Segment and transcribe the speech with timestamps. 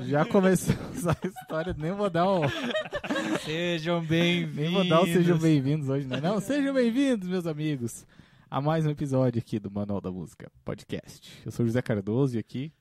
[0.00, 2.42] Já começamos a história, nem vou dar o.
[3.44, 4.56] Sejam bem-vindos.
[4.56, 6.20] Nem vou dar o sejam bem-vindos hoje, né?
[6.20, 8.04] Não, sejam bem-vindos, meus amigos,
[8.50, 11.32] a mais um episódio aqui do Manual da Música Podcast.
[11.44, 12.72] Eu sou o José Cardoso e aqui,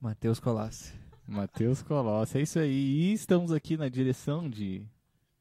[0.00, 0.94] Matheus Colassi.
[1.26, 2.38] Matheus Colossi.
[2.38, 2.70] É isso aí.
[2.70, 4.86] E estamos aqui na direção de.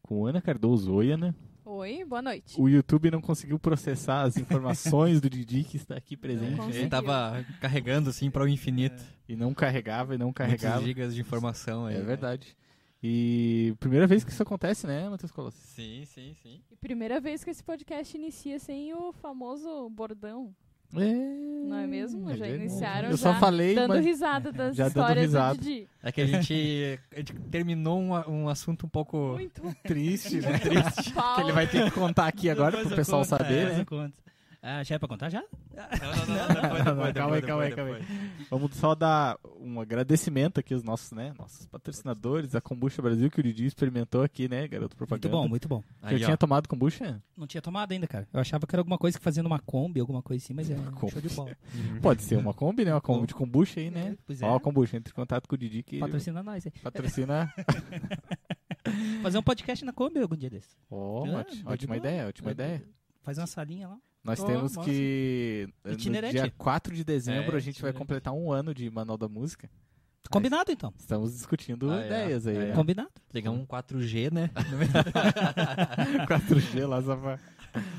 [0.02, 0.94] com Ana Cardoso.
[0.94, 1.36] Oi, Ana.
[1.64, 2.60] Oi, boa noite.
[2.60, 6.60] O YouTube não conseguiu processar as informações do Didi que está aqui presente.
[6.60, 6.76] Né?
[6.76, 9.04] Ele tava carregando assim para o infinito.
[9.30, 10.84] E não carregava e não Muitos carregava.
[10.84, 11.96] gigas de informação aí.
[11.96, 12.58] É verdade.
[13.04, 15.58] E primeira vez que isso acontece, né, Matheus Colossi?
[15.68, 16.62] Sim, sim, sim.
[16.72, 20.54] E primeira vez que esse podcast inicia sem o famoso bordão,
[20.96, 22.30] É, não é mesmo?
[22.30, 22.56] Já verdade.
[22.56, 25.56] iniciaram Eu já só falei, dando mas risada das já dando histórias risada.
[25.56, 25.88] do Didi.
[26.04, 30.58] É que a gente, a gente terminou um, um assunto um pouco Muito triste, né?
[30.60, 31.14] triste.
[31.14, 33.86] que ele vai ter que contar aqui agora pro eu pessoal conto, saber, é, né?
[34.64, 34.70] Eu.
[34.70, 35.42] Ah, já é pra contar já?
[35.42, 38.04] Não, não, não, depois, depois, Calma aí, calma aí, calma aí.
[38.50, 43.40] Vamos só dar um agradecimento aqui aos nossos, né, nossos patrocinadores, a Kombucha Brasil, que
[43.40, 45.30] o Didi experimentou aqui, né, garoto Muito propaganda.
[45.36, 45.84] bom, muito bom.
[46.04, 46.38] Eu Aí, tinha ó.
[46.38, 47.22] tomado kombucha?
[47.36, 48.28] Não tinha tomado ainda, cara.
[48.32, 50.76] Eu achava que era alguma coisa que fazia numa Kombi, alguma coisa assim, mas é
[50.76, 51.12] Kombi.
[51.12, 51.58] show de bola.
[52.02, 52.94] Pode ser uma Kombi, né?
[52.94, 54.16] Uma Kombi de kombucha aí, né?
[54.28, 54.46] Pois é.
[54.46, 56.74] Ó, a kombucha, entre em contato com o Didi que Patrocina nós, hein?
[56.84, 57.52] patrocina.
[59.24, 60.76] Fazer um podcast na Kombi algum dia desse.
[60.90, 61.98] Ó, Ah, ótima, de ótima boa.
[61.98, 62.84] ideia, ótima Vai- ideia.
[63.24, 63.98] Fazer uma salinha lá.
[64.24, 64.90] Nós Ó, temos massa.
[64.90, 65.68] que.
[65.84, 66.34] No Itinerante.
[66.34, 67.98] dia 4 de dezembro É, a gente vai itinerante.
[67.98, 69.70] completar um ano de Manual da Música.
[70.30, 70.94] Combinado, então.
[70.98, 72.06] Estamos discutindo Ah, é.
[72.06, 72.56] ideias aí.
[72.56, 72.60] É.
[72.68, 72.74] né?
[72.76, 73.10] Combinado.
[73.34, 74.50] Ligar um 4G, né?
[76.28, 77.40] 4G lá só pra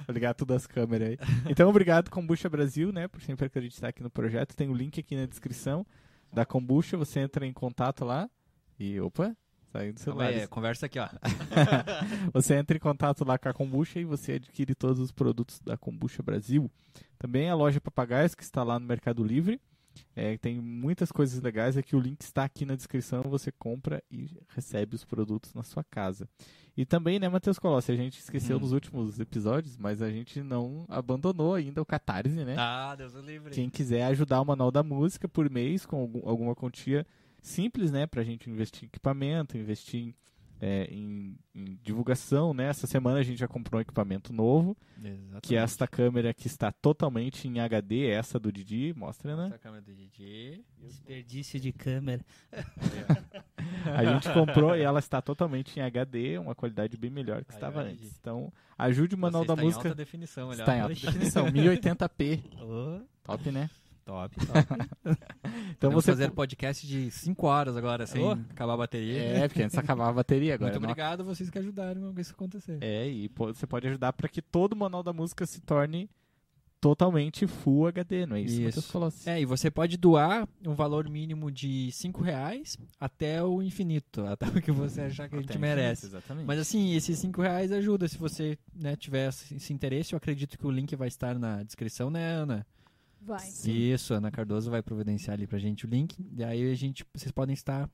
[0.08, 1.18] ligar todas as câmeras aí.
[1.50, 4.54] Então, obrigado, Kombucha Brasil, né, por sempre acreditar aqui no projeto.
[4.54, 5.84] Tem o link aqui na descrição
[6.32, 6.96] da Kombucha.
[6.96, 8.30] Você entra em contato lá
[8.78, 8.98] e.
[9.00, 9.36] Opa!
[9.72, 10.40] Saiu do Calma celular.
[10.42, 11.08] aí, conversa aqui, ó.
[12.32, 15.76] Você entra em contato lá com a Kombucha e você adquire todos os produtos da
[15.76, 16.70] Kombucha Brasil.
[17.18, 19.60] Também a loja Papagaios, que está lá no Mercado Livre.
[20.16, 21.76] É, tem muitas coisas legais.
[21.76, 23.22] Aqui o link está aqui na descrição.
[23.24, 26.28] Você compra e recebe os produtos na sua casa.
[26.76, 27.92] E também, né, Matheus Colossi?
[27.92, 28.60] A gente esqueceu Hum.
[28.60, 32.56] nos últimos episódios, mas a gente não abandonou ainda o Catarse, né?
[32.58, 33.50] Ah, Deus o livre.
[33.54, 37.06] Quem quiser ajudar o Manual da Música por mês com algum- alguma quantia
[37.42, 38.06] simples, né?
[38.06, 40.14] Pra gente investir em equipamento, investir em,
[40.60, 42.68] é, em- em divulgação, né?
[42.68, 45.40] Essa semana a gente já comprou um equipamento novo, Exatamente.
[45.42, 49.46] que é esta câmera que está totalmente em HD, essa do Didi, mostra, né?
[49.48, 50.64] Essa câmera do Didi.
[50.78, 52.24] Desperdício de câmera.
[53.94, 57.56] A gente comprou e ela está totalmente em HD, uma qualidade bem melhor que Aí,
[57.56, 57.98] estava antes.
[58.00, 58.14] Didi.
[58.20, 59.82] Então, ajude o Manual Você da está Música.
[59.82, 60.60] Em alta definição, olha.
[60.60, 62.40] Está em alta definição, 1080p.
[62.62, 63.68] Ô, Top, né?
[64.04, 64.68] Top, top.
[65.76, 68.32] Então Vamos você fazer podcast de 5 horas agora, sem Ô.
[68.32, 69.20] acabar a bateria.
[69.20, 70.70] É, porque antes acabava a bateria agora.
[70.70, 72.78] Muito não obrigado a vocês que ajudaram isso acontecer.
[72.80, 76.08] É, e você pode ajudar para que todo o manual da música se torne
[76.82, 78.60] totalmente Full HD, não é isso?
[78.60, 78.82] Isso.
[78.82, 79.30] Falou assim.
[79.30, 84.46] É, e você pode doar um valor mínimo de 5 reais até o infinito, até
[84.48, 86.06] o que você achar que a gente merece.
[86.06, 86.46] infinito, Exatamente.
[86.46, 90.12] Mas assim, esses 5 reais ajuda se você né, tiver esse interesse.
[90.12, 92.66] Eu acredito que o link vai estar na descrição, né, Ana?
[93.24, 93.40] Vai.
[93.40, 93.72] Sim.
[93.72, 96.16] Isso, Ana Cardoso vai providenciar ali pra gente o link.
[96.36, 97.88] E aí a gente, vocês podem estar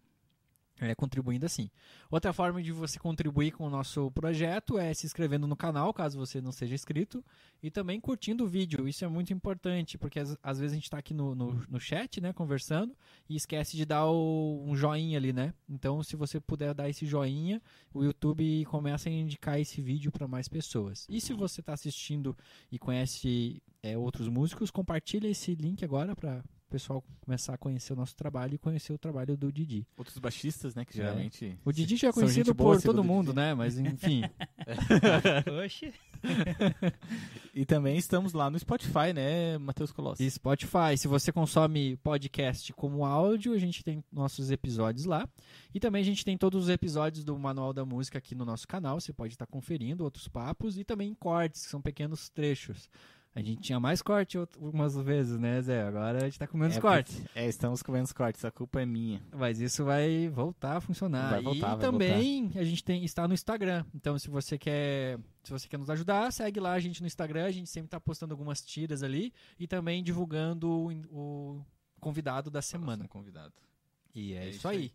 [0.80, 1.70] é, contribuindo assim.
[2.10, 6.18] Outra forma de você contribuir com o nosso projeto é se inscrevendo no canal, caso
[6.18, 7.24] você não seja inscrito,
[7.62, 8.88] e também curtindo o vídeo.
[8.88, 11.80] Isso é muito importante, porque às, às vezes a gente está aqui no, no, no
[11.80, 12.96] chat, né, conversando,
[13.28, 15.52] e esquece de dar o- um joinha ali, né?
[15.68, 17.60] Então, se você puder dar esse joinha,
[17.92, 21.06] o YouTube começa a indicar esse vídeo para mais pessoas.
[21.08, 22.36] E se você está assistindo
[22.70, 27.94] e conhece é, outros músicos, compartilha esse link agora para o pessoal começar a conhecer
[27.94, 29.86] o nosso trabalho e conhecer o trabalho do Didi.
[29.96, 31.02] Outros baixistas, né, que É.
[31.02, 31.58] geralmente...
[31.64, 33.36] O Didi já é conhecido por segundo todo o mundo, Didi.
[33.36, 33.54] né?
[33.54, 34.22] Mas enfim.
[35.64, 35.92] Oxi.
[37.54, 40.22] E também estamos lá no Spotify, né, Matheus Colossi?
[40.24, 45.26] E Spotify, se você consome podcast como áudio, a gente tem nossos episódios lá.
[45.74, 48.68] E também a gente tem todos os episódios do Manual da Música aqui no nosso
[48.68, 49.00] canal.
[49.00, 52.88] Você pode estar conferindo outros papos e também cortes, que são pequenos trechos.
[53.38, 55.82] A gente tinha mais corte algumas vezes, né, Zé?
[55.82, 57.22] Agora a gente tá com menos é, cortes.
[57.36, 59.22] É, estamos com menos cortes, a culpa é minha.
[59.32, 61.30] Mas isso vai voltar a funcionar.
[61.30, 63.84] Vai voltar, e vai também a gente tem, está no Instagram.
[63.94, 67.44] Então, se você quer, se você quer nos ajudar, segue lá a gente no Instagram.
[67.44, 71.64] A gente sempre está postando algumas tiras ali e também divulgando o, o
[72.00, 73.04] convidado da semana.
[73.04, 73.54] Próximo convidado.
[74.12, 74.76] E é, É isso isso aí.
[74.76, 74.92] aí.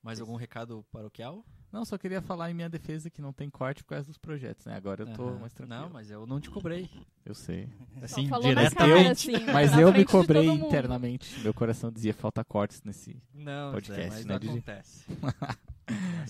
[0.00, 1.44] Mais algum recado paroquial?
[1.72, 4.66] Não, só queria falar em minha defesa que não tem corte por causa dos projetos,
[4.66, 4.74] né?
[4.74, 5.38] Agora eu tô Aham.
[5.38, 5.82] mais tranquilo.
[5.82, 6.90] Não, mas eu não te cobrei.
[7.24, 7.68] Eu sei.
[8.02, 11.38] Assim, Eu- assim, Mas eu me cobrei internamente.
[11.40, 13.22] Meu coração dizia falta cortes nesse.
[13.32, 14.52] Não, Podcast, Zé, mas né, não Didi?
[14.58, 15.04] acontece.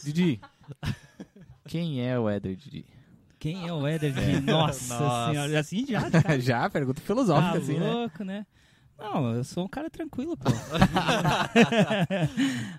[0.04, 0.40] Didi,
[1.66, 2.84] quem é o Éder Didi?
[3.38, 4.12] Quem é o Éder?
[4.42, 5.31] Nossa, Nossa.
[5.32, 5.58] senhora.
[5.60, 6.38] Assim já, cara.
[6.40, 7.90] Já, pergunta filosófica, Tá assim, né?
[7.92, 8.46] louco, né?
[9.00, 10.50] Não, eu sou um cara tranquilo, pô.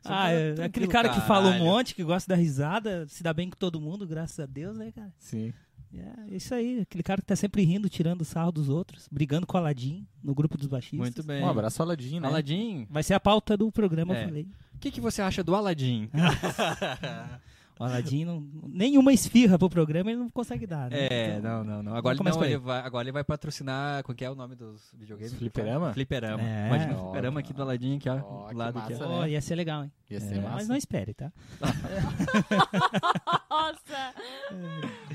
[0.04, 1.66] Ah, cara é, tranquilo, aquele cara que fala um caralho.
[1.66, 4.92] monte, que gosta da risada, se dá bem com todo mundo, graças a Deus, né,
[4.92, 5.12] cara?
[5.20, 5.54] Sim.
[5.94, 9.58] É isso aí, aquele cara que tá sempre rindo, tirando sarro dos outros, brigando com
[9.58, 11.00] o Aladim no grupo dos baixistas.
[11.00, 11.44] Muito bem.
[11.44, 12.28] Um abraço, Aladim, né?
[12.28, 14.24] Aladim, Vai ser a pauta do programa, É.
[14.24, 14.48] eu falei.
[14.74, 16.10] o que, que você acha do Aladim?
[17.83, 21.07] O nenhuma esfirra pro programa ele não consegue dar, né?
[21.10, 21.95] É, Então, não, não, não.
[21.95, 24.04] Agora, não, ele vai, agora ele vai patrocinar.
[24.04, 25.33] Qual que é o nome dos videogames?
[25.33, 25.94] Fliperama?
[25.94, 26.44] Fliperama.
[26.44, 26.68] É.
[26.68, 28.16] Imagina o Ó, fliperama aqui do Aladim, aqui, ó.
[28.18, 29.10] Do que lado aqui, massa, ó.
[29.10, 29.16] né?
[29.16, 29.92] ó, ia ser legal, hein?
[30.10, 30.56] Ia ser É, massa.
[30.56, 31.31] Mas não espere, tá?
[33.50, 34.13] Nossa!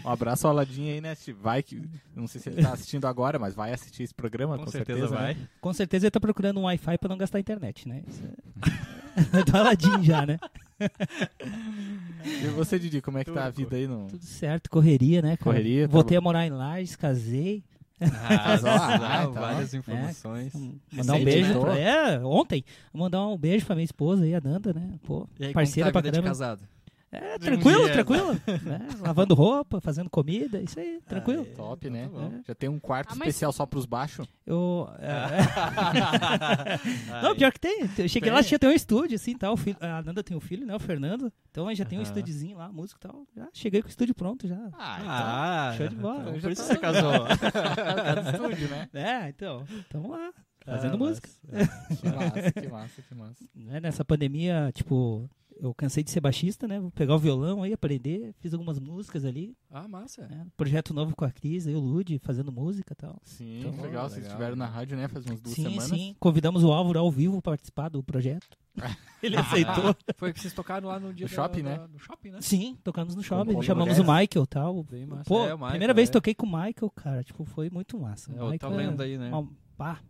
[0.04, 1.16] Um abraço ao Aladim aí, né?
[1.40, 1.82] Vai que.
[2.14, 5.06] Não sei se ele tá assistindo agora, mas vai assistir esse programa, com, Com certeza
[5.08, 5.34] vai.
[5.34, 5.48] né?
[5.60, 8.02] Com certeza ele tá procurando um Wi-Fi pra não gastar internet, né?
[8.08, 9.42] Isso é...
[9.44, 10.38] do Aladim já, né?
[12.25, 14.06] E você, Didi, como é que tá a vida aí no.
[14.08, 15.37] Tudo certo, correria, né?
[15.37, 15.44] cara?
[15.44, 17.62] Correria, tá Voltei a morar em Lages, casei.
[18.00, 19.26] Ah, Ah, tá.
[19.28, 20.52] várias informações.
[20.93, 21.78] Mandar um Recente, beijo pra...
[21.78, 22.64] É, ontem.
[22.93, 24.99] Mandar um beijo pra minha esposa aí, a Nanda, né?
[25.05, 26.62] Pô, E aí, parceira como tá pra a vida de casado?
[27.12, 27.93] É, de um tranquilo, dia.
[27.93, 28.32] tranquilo.
[28.67, 28.88] né?
[29.00, 31.47] Lavando roupa, fazendo comida, isso aí, tranquilo.
[31.49, 31.55] Ah, é.
[31.55, 32.05] Top, né?
[32.05, 32.43] Então tá bom.
[32.47, 34.26] Já tem um quarto Ah, mas- especial só pros baixos.
[34.44, 34.88] Eu.
[34.99, 35.26] é,
[37.23, 37.88] Não, pior que tem.
[37.99, 38.49] Eu cheguei lá, Tem?
[38.49, 39.55] tinha até um estúdio, assim, tal.
[39.55, 40.75] o filho- A Nanda tem um filho, né?
[40.75, 41.32] O Fernando.
[41.50, 42.08] Então aí já tem um Aham.
[42.11, 43.25] estúdiozinho lá, música e tal.
[43.37, 44.58] Já cheguei com o estúdio pronto já.
[44.75, 46.20] Ah, Show de bola.
[46.23, 47.12] então Já Por isso tá- você casou.
[48.26, 48.88] É estúdio, né?
[48.94, 50.31] É, então, tamo lá,
[50.64, 51.29] fazendo Ah, música.
[51.50, 53.44] mas- Que massa, que massa, que massa.
[53.55, 56.79] Né, Nessa pandemia, tipo, eu cansei de ser baixista, né?
[56.81, 58.32] Vou pegar o violão aí, aprender.
[58.41, 59.56] Fiz algumas músicas ali.
[59.70, 60.26] Ah, massa.
[60.29, 60.47] Né?
[60.56, 63.20] Projeto novo com a Cris, aí o Lud, fazendo música e tal.
[63.25, 64.05] Sim, Então, legal.
[64.08, 64.31] Vocês legal.
[64.32, 65.08] estiveram na rádio, né?
[65.08, 65.85] Faz umas duas sim, semanas.
[65.85, 66.17] sim.
[66.20, 68.56] Convidamos o Álvaro ao vivo para participar do projeto.
[69.23, 69.91] Ele aceitou.
[69.91, 71.87] Ah, foi que vocês tocaram lá no dia No da- shopping, da- né?
[71.91, 72.38] No shopping, né?
[72.43, 73.62] Sim, tocamos no shopping.
[73.62, 73.99] Chamamos mulheres.
[73.99, 74.82] o Michael e tal.
[74.85, 75.25] Bem massa.
[75.25, 76.12] Pô, É, Michael, primeira vez é.
[76.12, 77.25] toquei com o Michael, cara.
[77.25, 78.31] Tipo, foi muito massa.
[78.37, 79.31] É, O Michael lenda aí, né?
[79.31, 80.00] Uma- pá.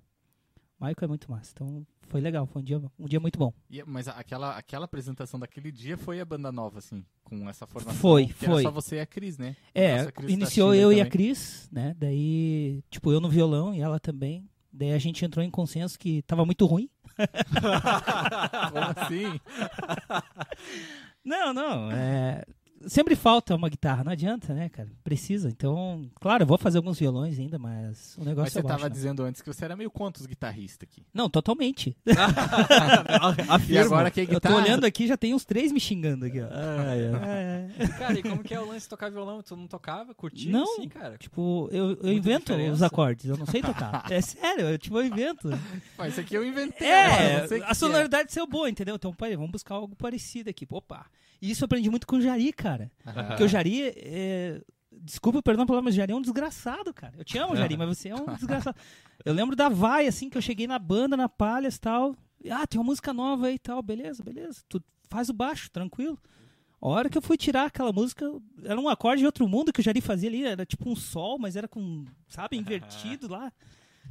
[0.78, 1.50] Michael é muito massa.
[1.54, 2.46] Então, foi legal.
[2.46, 3.52] Foi um dia, um dia muito bom.
[3.70, 7.98] E- mas aquela, aquela apresentação daquele dia foi a banda nova, assim, com essa formação.
[7.98, 8.48] Foi, foi.
[8.48, 9.56] Era só você e a Cris, né?
[9.74, 11.10] É, Cris tá iniciou eu aí e a também.
[11.12, 11.94] Cris, né?
[11.98, 14.48] Daí, tipo, eu no violão e ela também.
[14.72, 16.90] Daí a gente entrou em consenso que tava muito ruim.
[18.70, 19.40] Como assim?
[21.24, 21.90] Não, não.
[21.90, 22.44] É...
[22.86, 24.88] Sempre falta uma guitarra, não adianta, né, cara?
[25.02, 25.48] Precisa.
[25.48, 28.76] Então, claro, eu vou fazer alguns violões ainda, mas o negócio Mas você é baixo,
[28.78, 28.94] tava né?
[28.94, 31.04] dizendo antes que você era meio contra os guitarristas aqui.
[31.12, 31.96] Não, totalmente.
[33.68, 34.56] E agora que é Eu tô guitarra?
[34.56, 36.46] olhando aqui, já tem uns três me xingando aqui, ó.
[36.50, 37.84] Ah, é.
[37.84, 39.42] É, Cara, e como que é o lance de tocar violão?
[39.42, 40.14] Tu não tocava?
[40.14, 40.50] Curtia?
[40.52, 40.74] Não.
[40.74, 41.16] Assim, cara?
[41.18, 42.74] tipo, eu, eu invento diferença.
[42.74, 44.04] os acordes, eu não sei tocar.
[44.10, 45.48] é sério, eu, tipo, eu invento.
[45.98, 46.86] Mas isso aqui eu inventei.
[46.86, 48.94] É, a sonoridade ser boa, entendeu?
[48.96, 50.66] Então, peraí, vamos buscar algo parecido aqui.
[50.70, 51.06] Opa.
[51.40, 52.90] E isso eu aprendi muito com o Jari, cara.
[53.04, 53.22] é.
[53.24, 54.60] Porque o Jari é...
[54.98, 57.14] Desculpa, perdão palavra, mas o Jari é um desgraçado, cara.
[57.18, 58.76] Eu te amo, Jari, mas você é um desgraçado.
[59.24, 62.16] Eu lembro da vai, assim, que eu cheguei na banda, na Palhas e tal.
[62.50, 63.82] Ah, tem uma música nova aí e tal.
[63.82, 64.62] Beleza, beleza.
[64.68, 66.18] Tu faz o baixo, tranquilo.
[66.80, 68.24] A hora que eu fui tirar aquela música,
[68.64, 70.44] era um acorde de outro mundo que o Jari fazia ali.
[70.44, 73.52] Era tipo um sol, mas era com, sabe, invertido lá.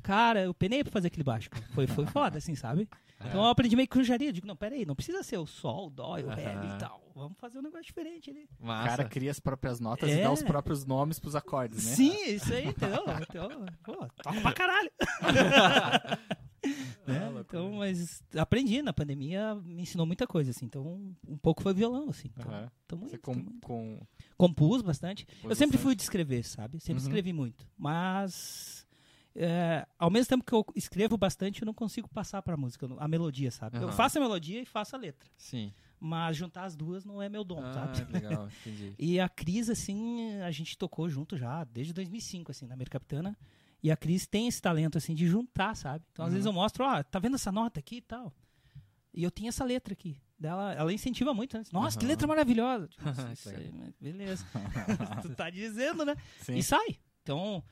[0.05, 1.49] Cara, eu penei pra fazer aquele baixo.
[1.73, 2.87] Foi, foi foda, assim, sabe?
[3.19, 4.27] Então eu aprendi meio que com o Jari.
[4.27, 7.01] Eu digo, não, peraí, não precisa ser o sol, o dó, o ré e tal.
[7.15, 8.47] Vamos fazer um negócio diferente ali.
[8.59, 8.89] O Massa.
[8.97, 10.19] cara cria as próprias notas É.
[10.19, 11.95] e dá os próprios nomes pros acordes, né?
[11.95, 13.03] Sim, isso aí, entendeu?
[13.21, 13.49] Então,
[13.83, 14.91] pô, toca pra caralho.
[17.05, 17.31] Né?
[17.39, 20.65] Então, mas aprendi na pandemia, me ensinou muita coisa, assim.
[20.65, 22.31] Então, um pouco foi violão, assim.
[22.35, 23.61] Então, tô muito, Você tô com, muito.
[23.61, 23.99] com
[24.35, 25.25] Compus bastante.
[25.27, 25.83] Compôs eu sempre bastante.
[25.83, 26.79] fui de escrever, sabe?
[26.79, 27.07] Sempre Uhum.
[27.07, 27.67] escrevi muito.
[27.77, 28.74] Mas,
[29.35, 33.07] é, ao mesmo tempo que eu escrevo bastante, eu não consigo passar pra música, a
[33.07, 33.77] melodia, sabe?
[33.77, 33.91] Eu Aham.
[33.91, 35.29] faço a melodia e faço a letra.
[35.37, 35.73] Sim.
[35.99, 38.11] Mas juntar as duas não é meu dom, Ah, sabe?
[38.11, 38.93] legal, entendi.
[38.99, 43.37] E a Cris, assim, a gente tocou junto já desde 2005, assim, na Mercapitana.
[43.83, 46.03] E a Cris tem esse talento, assim, de juntar, sabe?
[46.11, 46.33] Então, às Uhum.
[46.35, 48.33] vezes eu mostro, ó, tá vendo essa nota aqui e tal?
[49.13, 50.17] E eu tinha essa letra aqui.
[50.37, 51.63] Dela, ela incentiva muito, né?
[51.71, 52.11] Nossa, que Aham.
[52.11, 52.87] letra maravilhosa.
[52.87, 54.45] Tipo, Que isso aí, beleza.
[55.21, 56.15] tu tá dizendo, né?
[56.41, 56.55] Sim.
[56.55, 56.99] E sai.
[57.23, 57.63] Então,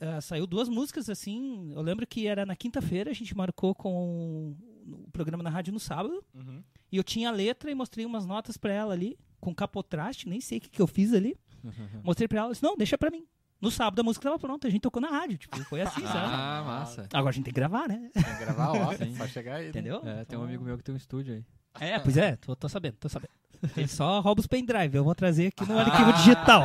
[0.00, 1.72] eh, saiu duas músicas, assim.
[1.72, 4.56] Eu lembro que era na quinta-feira, a gente marcou com
[4.86, 6.24] o programa na rádio no sábado.
[6.34, 6.62] Uhum.
[6.90, 10.40] E eu tinha a letra e mostrei umas notas pra ela ali, com capotraste, nem
[10.40, 11.36] sei o que, que eu fiz ali.
[12.04, 13.26] Mostrei pra ela, disse, não, deixa pra mim.
[13.60, 16.32] No sábado a música tava pronta, a gente tocou na rádio, tipo, foi assim, sabe?
[16.32, 17.08] Ah, massa.
[17.12, 18.08] Agora a gente tem que gravar, né?
[18.14, 18.92] Tem que gravar, ó.
[19.18, 19.64] Só chegar aí.
[19.64, 19.68] né?
[19.70, 20.00] Entendeu?
[20.04, 21.44] É, tem um amigo meu que tem um estúdio aí.
[21.80, 23.32] É, pois é, tô, tô sabendo, tô sabendo.
[23.76, 26.62] Ele só rouba os pendrive, eu vou trazer aqui no arquivo digital.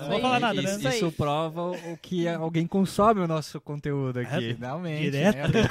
[0.00, 0.70] Não vou falar nada, né?
[0.74, 4.54] Isso, isso prova o que alguém consome o nosso conteúdo aqui.
[4.54, 5.10] Finalmente.
[5.10, 5.52] Direto.
[5.52, 5.62] Né?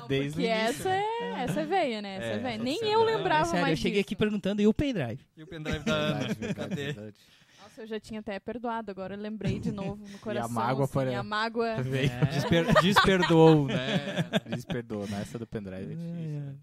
[0.00, 0.46] Não, Desde porque o início.
[0.46, 2.16] essa é, essa é veia, né?
[2.16, 2.58] Essa é, É, veia.
[2.58, 4.06] Nem é eu lembrava É sério, mais eu cheguei disso.
[4.08, 5.20] aqui perguntando, e o pendrive?
[5.36, 6.34] E o pendrive da Ana?
[6.54, 6.74] Cadê?
[6.92, 7.14] verdade.
[7.62, 10.50] Nossa, eu já tinha até perdoado, agora eu lembrei de novo no coração.
[10.52, 11.82] mágoa assim, por- a mágoa.
[11.82, 12.10] Veio.
[12.10, 12.24] É.
[12.32, 14.24] Desper- desperdoou, né?
[14.48, 15.92] Desperdoou, nessa do pendrive.
[15.92, 16.54] é difícil, né?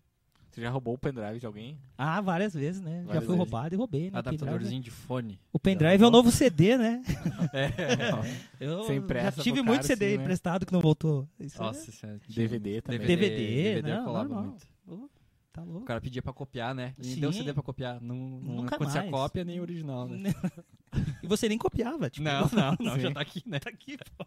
[0.53, 1.79] Você já roubou o pendrive de alguém?
[1.97, 2.99] Ah, várias vezes, né?
[2.99, 3.51] Já Várias fui vezes.
[3.51, 4.19] roubado e roubei, né?
[4.19, 5.39] Adaptadorzinho de fone.
[5.51, 7.01] O pendrive é o novo CD, né?
[7.51, 7.69] É.
[8.59, 10.23] Eu Sem já pressa tive muito cara, CD assim, né?
[10.23, 11.27] emprestado que não voltou.
[11.39, 12.19] Isso é- Nossa, senhora.
[12.29, 12.99] DVD também.
[12.99, 13.29] DVD,
[13.75, 14.57] DVD não, colava normal.
[14.87, 15.13] muito.
[15.51, 15.85] Tá O louco.
[15.85, 16.93] cara pedia pra copiar, né?
[16.99, 17.19] E Sim.
[17.19, 17.99] deu CD pra copiar.
[17.99, 19.11] Não, não Nunca acontecia mais.
[19.11, 20.33] cópia nem original, né?
[21.23, 22.23] E você nem copiava, tipo.
[22.23, 23.57] Não, não, não, já tá aqui, né?
[23.57, 24.25] tá aqui, pô.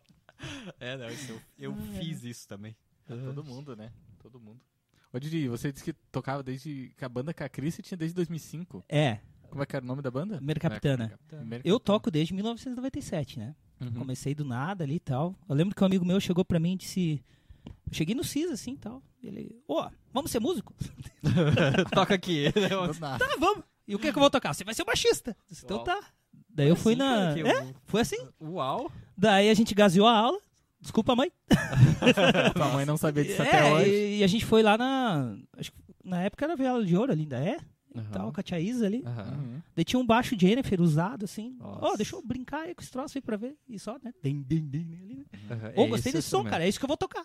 [0.80, 2.74] É, não, isso eu, eu fiz isso também.
[3.06, 3.92] Todo mundo, né?
[4.20, 4.58] Todo mundo.
[5.12, 8.84] Ô Didi, você disse que tocava desde que a banda Cacri você tinha desde 2005.
[8.88, 10.40] É, Como é que era o nome da banda?
[10.40, 11.04] Mercapitana.
[11.06, 11.60] Mercapitana.
[11.64, 13.54] Eu toco desde 1997, né?
[13.80, 13.92] Uhum.
[13.92, 15.34] Comecei do nada ali e tal.
[15.48, 17.22] Eu lembro que um amigo meu chegou pra mim e disse.
[17.64, 19.02] Eu cheguei no CIS assim e tal.
[19.22, 20.74] Ele, ô, vamos ser músico?
[21.94, 22.46] Toca aqui.
[23.02, 23.64] Ah, vamos.
[23.88, 24.52] E o que, que eu vou tocar?
[24.54, 25.30] Você vai ser o baixista.
[25.30, 26.00] Eu disse, então tá.
[26.48, 27.14] Daí eu fui Assim, na.
[27.16, 28.28] cara, que É, eu- foi assim.
[28.40, 28.90] Uau.
[29.16, 30.40] Daí a gente gaseou a aula.
[30.80, 31.30] Desculpa, mãe.
[32.54, 33.90] Tua mãe não sabia disso é, até hoje.
[33.90, 35.36] E, e a gente foi lá na.
[35.56, 37.56] Acho que na época era Viola de Ouro ali, ainda é?
[37.94, 38.10] Aham.
[38.12, 39.02] Tal, com a tia Isa ali.
[39.06, 39.60] Uhum.
[39.74, 41.56] Daí tinha um baixo Jennifer usado, assim.
[41.60, 41.96] Ó, Nossa.
[41.96, 43.54] deixa eu brincar aí com esse troço aí pra ver.
[43.68, 44.12] E só, né?
[44.22, 45.72] Dem, ali, né?
[45.74, 46.50] Ô, É gostei esse desse som, instrumento.
[46.50, 46.64] cara.
[46.64, 47.24] É isso que eu vou tocar.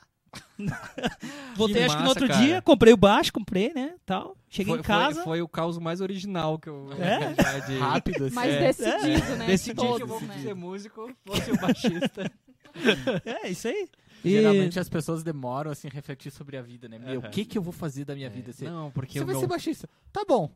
[1.58, 2.40] Voltei, acho que no outro cara.
[2.40, 3.96] dia, comprei o baixo, comprei, né?
[4.06, 4.38] Tal.
[4.50, 5.16] Cheguei Foi, em casa.
[5.16, 7.36] Foi, foi o caos mais original que eu É?
[7.36, 7.78] já de...
[7.78, 8.36] Rápido, assim.
[8.36, 8.60] Mais É.
[8.68, 9.48] decidido, né?
[9.48, 10.40] Decidi Todos, que eu vou né?
[10.42, 12.32] ser músico, vou ser o baixista.
[13.26, 13.88] É, isso aí.
[14.24, 17.00] E- Geralmente as pessoas demoram assim a refletir sobre a vida, né?
[17.00, 17.32] Meu, o Aham.
[17.32, 18.54] que que eu vou fazer da minha vida?
[18.54, 19.42] Você, Não, porque você vai meu...
[19.42, 19.90] ser baixista.
[20.14, 20.52] Tá bom.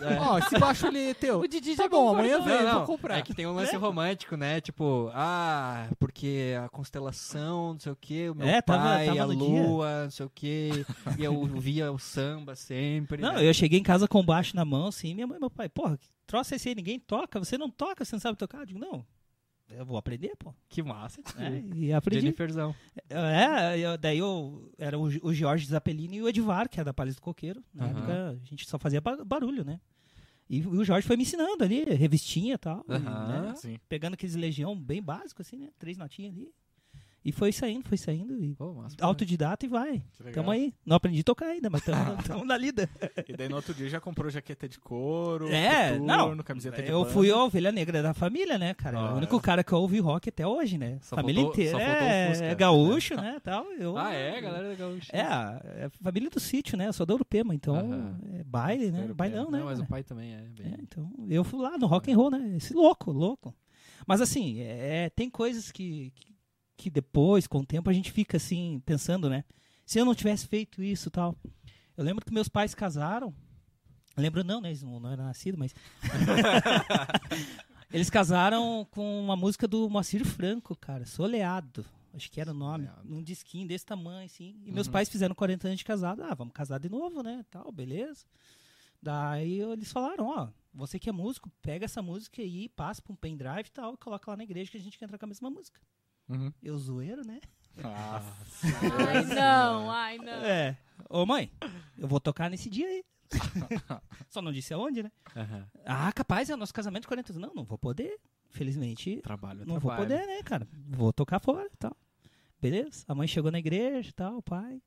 [0.00, 0.18] É.
[0.18, 1.38] Ó, esse baixo ali é teu.
[1.44, 3.18] O Didi Tá já bom, amanhã Não, eu não, vou comprar.
[3.18, 4.60] É que tem um lance romântico, né?
[4.60, 9.22] Tipo, ah, porque a constelação, não sei o que, o meu É, tava- pai, tava
[9.22, 9.62] a no dia.
[9.62, 10.70] lua, não sei o que,
[11.16, 13.22] e eu via o samba sempre.
[13.22, 13.48] Não, né?
[13.48, 15.68] eu cheguei em casa com o baixo na mão, assim, minha mãe e meu pai,
[15.68, 16.74] porra, que troço é esse aí?
[16.74, 18.58] Ninguém toca, você não toca, você não sabe tocar?
[18.60, 19.06] Eu digo, não,
[19.78, 20.54] eu vou aprender, pô.
[20.68, 21.20] Que massa.
[21.38, 22.22] É, e aprendi.
[22.22, 22.74] Jenniferzão.
[23.08, 26.94] É, eu- daí eu, era o, o Jorge Zappellini e o Edivar, que era da
[26.94, 27.62] Palha do Coqueiro.
[27.72, 27.98] Na Aham.
[27.98, 29.80] época a gente só fazia ba- barulho, né?
[30.48, 33.54] E o Jorge foi me ensinando ali, revistinha e tal, e, Aham.
[33.64, 33.78] né?
[33.88, 35.70] Pegando aqueles legião bem básico, assim, né?
[35.78, 36.50] Três notinhas ali.
[37.24, 38.96] E foi saindo, foi saindo, e Pô, massa.
[39.00, 40.02] autodidata e vai.
[40.20, 40.34] Legal.
[40.34, 40.74] Tamo aí.
[40.84, 42.86] Não aprendi a tocar ainda, mas tamo, tamo na lida.
[43.26, 46.36] E daí no outro dia já comprou jaqueta de couro, É, coturno, não.
[46.44, 47.10] camiseta de Eu banda.
[47.12, 48.98] fui a ovelha negra da família, né, cara?
[48.98, 49.40] Ah, o único é.
[49.40, 50.98] cara que ouve rock até hoje, né?
[51.00, 51.80] Só família faltou- inteira.
[51.82, 52.44] é, Fusca.
[52.44, 53.40] é gaúcho, né?
[53.42, 53.72] Tal.
[53.72, 55.10] Eu, Ah, é, galera da Gaúcha.
[55.10, 56.88] É, é família do sítio, né?
[56.88, 58.18] Eu sou da Urupema, então Aham.
[58.34, 59.08] é baile, né?
[59.14, 59.60] Bailão, né?
[59.60, 60.42] Não, mas o pai também é.
[60.60, 60.72] Bem...
[60.74, 62.54] É, então, eu fui lá no rock and roll, né?
[62.56, 63.54] Esse louco, louco.
[64.06, 66.33] Mas assim, é, tem coisas que, que,
[66.76, 69.44] que depois, com o tempo, a gente fica assim, pensando, né?
[69.86, 71.36] Se eu não tivesse feito isso e tal.
[71.96, 73.34] Eu lembro que meus pais casaram.
[74.16, 74.68] Lembro não, né?
[74.70, 75.74] Eles não, não eram nascidos, mas.
[77.92, 81.84] Eles casaram com uma música do Moacir Franco, cara, Soleado.
[82.12, 82.86] Acho que era o nome.
[82.86, 83.08] Soleado.
[83.08, 84.56] Num disquinho desse tamanho, assim.
[84.64, 84.92] E meus Uhum.
[84.92, 86.22] pais fizeram 40 anos de casado.
[86.24, 87.44] Ah, vamos casar de novo, né?
[87.50, 88.24] Tal, beleza.
[89.00, 93.16] Daí eles falaram, ó, você que é músico, pega essa música aí, passa pra um
[93.16, 95.28] pendrive e tal, e coloca lá na igreja que a gente quer entrar com a
[95.28, 95.78] mesma música.
[96.28, 96.52] Uhum.
[96.62, 97.40] Eu zoeiro, né?
[97.76, 98.32] Nossa.
[99.08, 100.32] Ai, não, ai, não.
[100.32, 100.76] É.
[101.10, 101.50] Ô mãe,
[101.98, 103.04] eu vou tocar nesse dia aí.
[104.30, 105.10] Só não disse aonde, né?
[105.36, 105.66] Aham.
[105.84, 107.42] Ah, capaz, é o nosso casamento de 40 anos.
[107.48, 108.18] Não, não vou poder.
[108.50, 110.08] Felizmente, Trabalho, é não vou trabalho.
[110.08, 110.68] poder, né, cara?
[110.88, 111.96] Vou tocar fora e tal.
[112.62, 113.04] Beleza?
[113.08, 114.80] A mãe chegou na igreja e tal, o pai.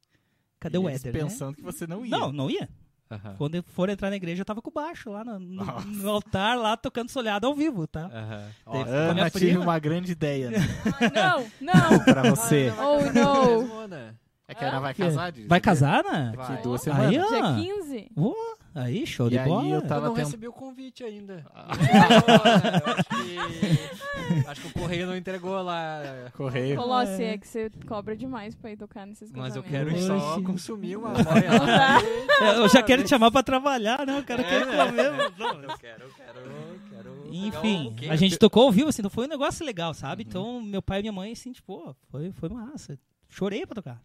[0.59, 1.19] Cadê E o Éder, né?
[1.19, 2.11] pensando que você não ia.
[2.17, 2.69] Não, não ia.
[3.09, 3.35] Aham.
[3.37, 6.09] Quando eu for entrar na igreja, eu tava com o baixo lá no, no- no
[6.09, 8.05] altar, lá tocando solhado ao vivo, tá?
[8.13, 8.49] Aham.
[8.65, 10.57] Ó, Ana tive uma grande ideia né,
[10.99, 11.99] Ai, não, não.
[12.03, 12.71] pra você.
[12.77, 13.87] Oh, não.
[14.49, 16.31] É que a Ana vai Que- casar, Didi, Vai casar, né?
[16.35, 16.61] Daqui Vai.
[16.61, 17.31] duas Aí, semanas.
[17.31, 17.51] ó.
[17.57, 18.11] Dia 15?
[18.15, 18.35] Uou,
[18.73, 19.67] aí, show E de aí bola.
[19.67, 21.45] eu Eu tava não tent- recebi o convite ainda.
[21.53, 21.67] Ah.
[22.87, 24.47] Eu acho, que...
[24.47, 26.01] acho que o correio não entregou lá.
[26.33, 26.77] Correio.
[26.77, 27.33] Colossi, É.
[27.33, 30.07] é que você cobra demais pra ir tocar nesses Mas eu quero Oxi.
[30.07, 32.01] só consumir uma boia lá.
[32.41, 34.17] É, Eu já quero te chamar pra trabalhar, né?
[34.17, 34.85] O cara É, quer né?
[34.85, 35.05] comer.
[35.07, 36.09] Eu quero, eu quero, eu
[36.89, 37.11] quero.
[37.21, 40.23] pegar Enfim, um a gente tocou ao vivo, assim, então foi um negócio legal, sabe?
[40.23, 40.29] Uhum.
[40.29, 42.97] Então, meu pai e minha mãe, assim, tipo, pô, foi, foi massa.
[43.29, 44.01] Chorei pra tocar.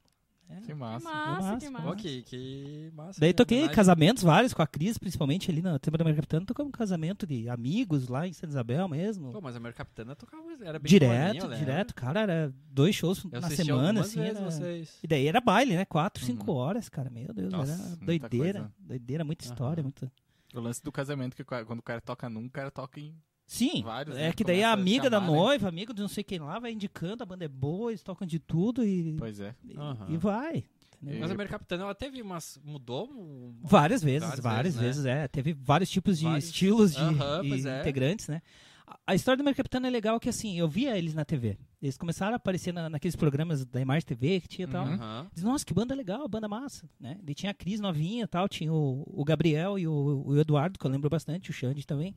[0.61, 1.05] Que Que massa.
[1.09, 1.89] massa, massa, que massa.
[1.91, 3.21] Ok, que massa.
[3.21, 6.45] Daí que toquei casamentos vários com a Cris, principalmente ali na Tempo da Minha Capitana,
[6.47, 9.33] tocamos um casamento de amigos lá em Santa Isabel mesmo.
[9.33, 11.57] Pô, mas a minha capitana tocava, era bem direto, lembro.
[11.59, 14.21] direto, cara, era dois shows Eu na semana, assim.
[14.21, 14.41] Era...
[14.41, 14.99] vocês.
[15.03, 15.85] E daí era baile, né?
[15.85, 16.57] Quatro, cinco Uhum.
[16.59, 17.11] horas, cara.
[17.11, 18.73] Meu Deus, Nossa, era doideira.
[18.79, 20.11] Doideira, muita história, muita.
[20.55, 23.15] O lance do casamento, que quando o cara toca num, o cara toca em.
[23.47, 24.33] Sim, Vários, é né?
[24.33, 25.37] que daí a Começa a amiga da chamar, né?
[25.39, 28.27] noiva, amigo de não sei quem lá, vai indicando, a banda é boa, eles tocam
[28.27, 29.55] de tudo e, Pois é.
[29.65, 30.07] e, Aham.
[30.09, 30.65] e vai.
[31.03, 31.21] entendeu?
[31.21, 32.59] Mas a minha capitana, ela teve umas.
[32.65, 33.11] Mudou?
[33.11, 35.29] um- Várias vezes, Várias várias vezes, vezes, é.
[35.29, 36.45] Teve vários tipos de Vários.
[36.47, 37.81] estilos de e pois é.
[37.81, 38.41] integrantes, né?
[38.87, 41.59] A- A história do Mercapitano é legal que, assim, eu via eles na TV.
[41.83, 44.87] Eles começaram a aparecer na- naqueles programas da Imagem TV que tinha e tal.
[44.87, 45.27] Uhum.
[45.35, 47.19] Diz, nossa, que banda legal, banda massa, né?
[47.27, 50.79] E tinha a Cris novinha e tal, tinha o, o Gabriel e o, o Eduardo,
[50.79, 52.15] que eu lembro bastante, o Xande também.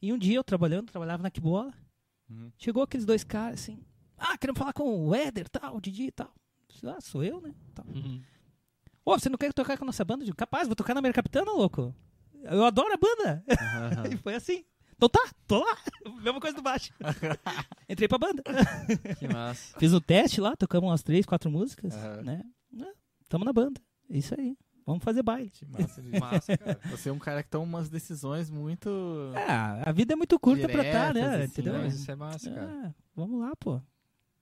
[0.00, 1.72] E um dia eu trabalhando, trabalhava na Kibola,
[2.28, 2.50] Uhum.
[2.58, 3.78] chegou aqueles dois caras assim,
[4.18, 6.32] ah, queremos falar com o Éder, tal, o Didi e tal.
[6.84, 7.54] Ah, sou eu, né?
[7.74, 7.86] Tal.
[7.86, 8.20] Uhum.
[9.04, 10.22] Ô, você não quer tocar com a nossa banda?
[10.22, 11.94] Eu digo, capaz, vou tocar na Mercapitana, louco.
[12.42, 13.44] Eu adoro a banda.
[13.48, 14.04] Aham.
[14.12, 14.64] e foi assim.
[14.96, 15.76] Então tá, tô lá.
[16.22, 16.92] Mesma coisa do baixo.
[17.88, 18.42] Entrei pra banda.
[19.18, 19.78] Que massa.
[19.78, 22.22] Fiz o teste lá, tocamos umas três, quatro músicas, Aham.
[22.22, 22.42] né?
[22.80, 22.92] É,
[23.28, 23.80] Tamo na banda.
[24.10, 24.56] É Isso aí.
[24.86, 25.50] Vamos fazer baile.
[25.50, 26.18] Que massa, gente.
[26.20, 26.80] Massa, cara.
[26.90, 28.88] Você é um cara que toma umas decisões muito.
[29.34, 31.44] É, a vida é muito curta pra estar, Diretas, né?
[31.44, 31.80] assim, Entendeu?
[31.80, 32.86] Mas isso é massa, cara.
[32.86, 33.80] É, vamos lá, pô.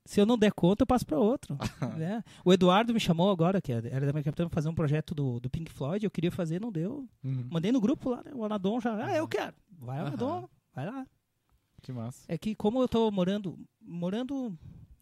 [0.04, 1.56] Se eu não der conta, eu passo pra outro.
[1.96, 2.22] né?
[2.44, 5.40] O Eduardo me chamou agora, que era da minha capitã, pra fazer um projeto do,
[5.40, 6.04] do Pink Floyd.
[6.04, 7.08] Eu queria fazer, não deu.
[7.24, 7.48] Uhum.
[7.50, 8.30] Mandei no grupo lá, né?
[8.34, 9.02] O Anadon já.
[9.02, 9.54] Ah, eu quero.
[9.78, 9.98] Vai.
[10.00, 10.46] Anadon.
[10.74, 11.06] Vai lá.
[11.80, 12.22] Que massa.
[12.28, 14.54] É que como eu tô morando, morando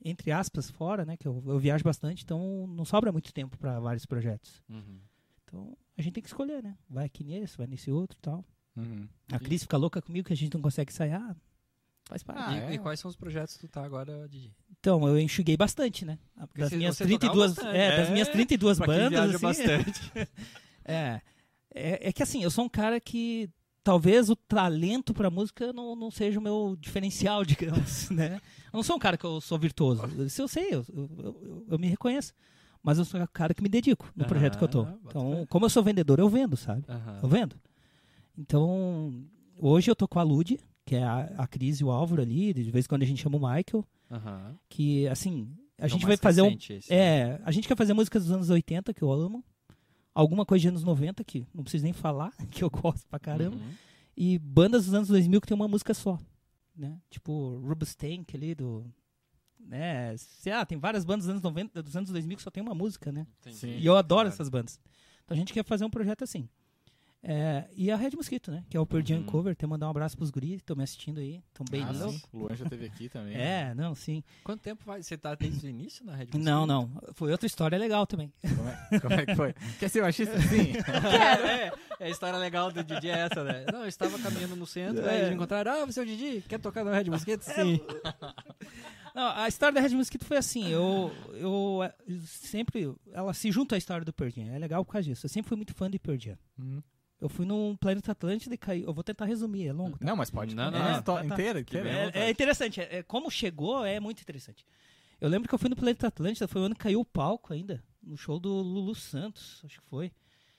[0.05, 1.17] entre aspas fora, né?
[1.17, 4.63] Que eu, eu viajo bastante, então não sobra muito tempo pra vários projetos.
[4.69, 5.01] Uhum.
[5.53, 6.77] Então a gente tem que escolher, né?
[6.89, 8.45] Vai aqui nesse, vai nesse outro e tal.
[8.75, 9.07] Uhum.
[9.31, 11.37] A Cris fica louca comigo que a gente não consegue ensaiar.
[12.07, 12.41] Faz parte.
[12.43, 12.75] Ah, e, é?
[12.75, 14.51] e quais são os projetos que tu tá agora, Didi?
[14.81, 16.19] Então, eu enxuguei bastante, né?
[16.57, 17.77] Das você- minhas você tocava 32, bastante.
[17.77, 20.01] é, das É, minhas 32 Pra quem bandas, assim, bastante.
[20.85, 21.21] é,
[21.75, 23.49] é, é que assim, eu sou um cara que
[23.85, 28.41] talvez o talento pra música não, não seja o meu diferencial, digamos, né?
[28.73, 30.03] Eu não sou um cara que eu sou virtuoso.
[30.25, 32.33] Isso eu sei, eu, eu, eu- eu me reconheço.
[32.83, 34.83] Mas eu sou um cara que me dedico no projeto que eu tô.
[34.83, 36.85] Ah, Então, como eu sou vendedor, eu vendo, sabe?
[36.89, 37.21] Aham.
[37.23, 37.57] Eu vendo.
[38.37, 39.25] Então,
[39.59, 42.53] hoje eu tô com a Lud, que é a, a Cris e o Álvaro ali,
[42.53, 43.87] de vez em quando a gente chama o Michael,
[44.69, 46.97] que assim, a É o gente vai fazer um esse, né?
[46.97, 49.45] é, a gente quer fazer músicas dos anos 80, que eu amo.
[50.15, 53.57] Alguma coisa de anos 90, que não preciso nem falar, que eu gosto pra caramba.
[53.57, 53.73] Uhum.
[54.17, 56.19] E bandas dos anos 2000 que tem uma música só.
[56.77, 56.99] Né?
[57.11, 58.85] Tipo, Rubenstein, ali do.
[59.67, 60.15] Né?
[60.19, 62.75] Sei lá, tem várias bandas dos anos, 90, dos anos 2000 que só tem uma
[62.75, 63.27] música, né?
[63.41, 63.57] Entendi.
[63.57, 63.77] Sim.
[63.79, 64.29] E eu adoro Claro.
[64.35, 64.79] essas bandas.
[65.25, 66.49] Então a gente quer fazer um projeto assim.
[67.25, 68.65] É, e a Red Mosquito, né?
[68.69, 69.27] Que é o Pearl Jam Uhum.
[69.27, 69.53] Cover.
[69.53, 71.41] Até mandar um abraço pros guris que estão me assistindo aí.
[71.47, 72.15] Estão bem Ah, lindos.
[72.17, 72.23] sim.
[72.33, 73.37] O Luan já teve aqui também.
[73.37, 74.25] É, não, sim.
[74.43, 75.01] Quanto tempo vai?
[75.05, 76.41] Você tá desde o início na Red Bull?
[76.41, 76.91] Não, não.
[77.15, 78.33] Foi outra história legal também.
[78.43, 79.55] Como é, como é que foi?
[79.79, 80.37] Quer ser machista?
[80.51, 80.73] Sim.
[81.21, 83.67] é, é, a história legal do Didi é essa, né?
[83.73, 85.21] Não, eu estava caminhando no centro, aí É.
[85.23, 87.43] eles encontraram, ah, você é o Didi, quer tocar no Red Mosquito?
[87.43, 87.81] Sim.
[89.15, 91.95] Não, a história da Red Mosquito foi assim, eu, eu eh,
[92.25, 95.31] sempre, ela se junta à história do Pearl Jam, é legal por causa disso, eu
[95.31, 96.39] sempre fui muito fã de Pearl Jam.
[96.59, 96.83] Uhum.
[97.21, 99.97] Eu fui num Planeta Atlântida e caiu, eu vou tentar resumir, é longo.
[99.99, 100.05] tá?
[100.07, 100.57] Não, mas pode.
[100.57, 100.99] Não, não, a não.
[100.99, 101.35] história Tá, tá.
[101.41, 102.11] inteira, Que inteira.
[102.11, 102.21] bem.
[102.23, 104.67] É, é interessante, é, é como chegou é muito interessante.
[105.21, 107.53] Eu lembro que eu fui no Planeta Atlântida, foi o ano que caiu o palco
[107.53, 110.11] ainda, no show do Lulu Santos, acho que foi.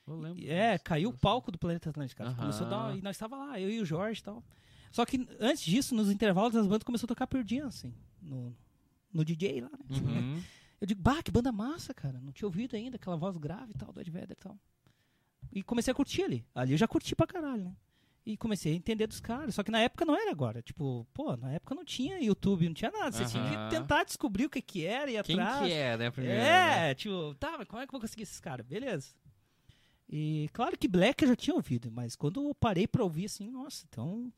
[0.07, 0.41] Eu lembro.
[0.47, 2.23] É, caiu o palco do Planeta Atlântico.
[2.35, 4.41] Começou a dar, e nós estava lá, eu e o Jorge e tal.
[4.91, 8.55] Só que antes disso, nos intervalos das bandas, começou a tocar Jam, assim, no,
[9.13, 9.97] no DJ lá, né?
[9.97, 10.41] Uhum.
[10.81, 12.19] Eu digo, bah, que banda massa, cara.
[12.19, 14.59] Não tinha ouvido ainda aquela voz grave e tal, do Ed Vedder e tal.
[15.49, 16.45] E comecei a curtir ali.
[16.53, 17.75] Ali eu já curti pra caralho, né?
[18.25, 19.55] E comecei a entender dos caras.
[19.55, 20.61] Só que na época não era agora.
[20.61, 23.11] Tipo, pô, na época não tinha YouTube, não tinha nada.
[23.11, 25.65] Você tinha que tentar descobrir o que que era e ir Quem atrás.
[25.65, 26.37] que é, né, primeiro?
[26.37, 26.91] né?
[26.91, 28.65] É, tipo, tá, mas como é que eu vou conseguir esses caras?
[28.65, 29.13] Beleza.
[30.09, 33.49] E claro que Black eu já tinha ouvido, mas quando eu parei pra ouvir assim,
[33.49, 34.31] nossa, então.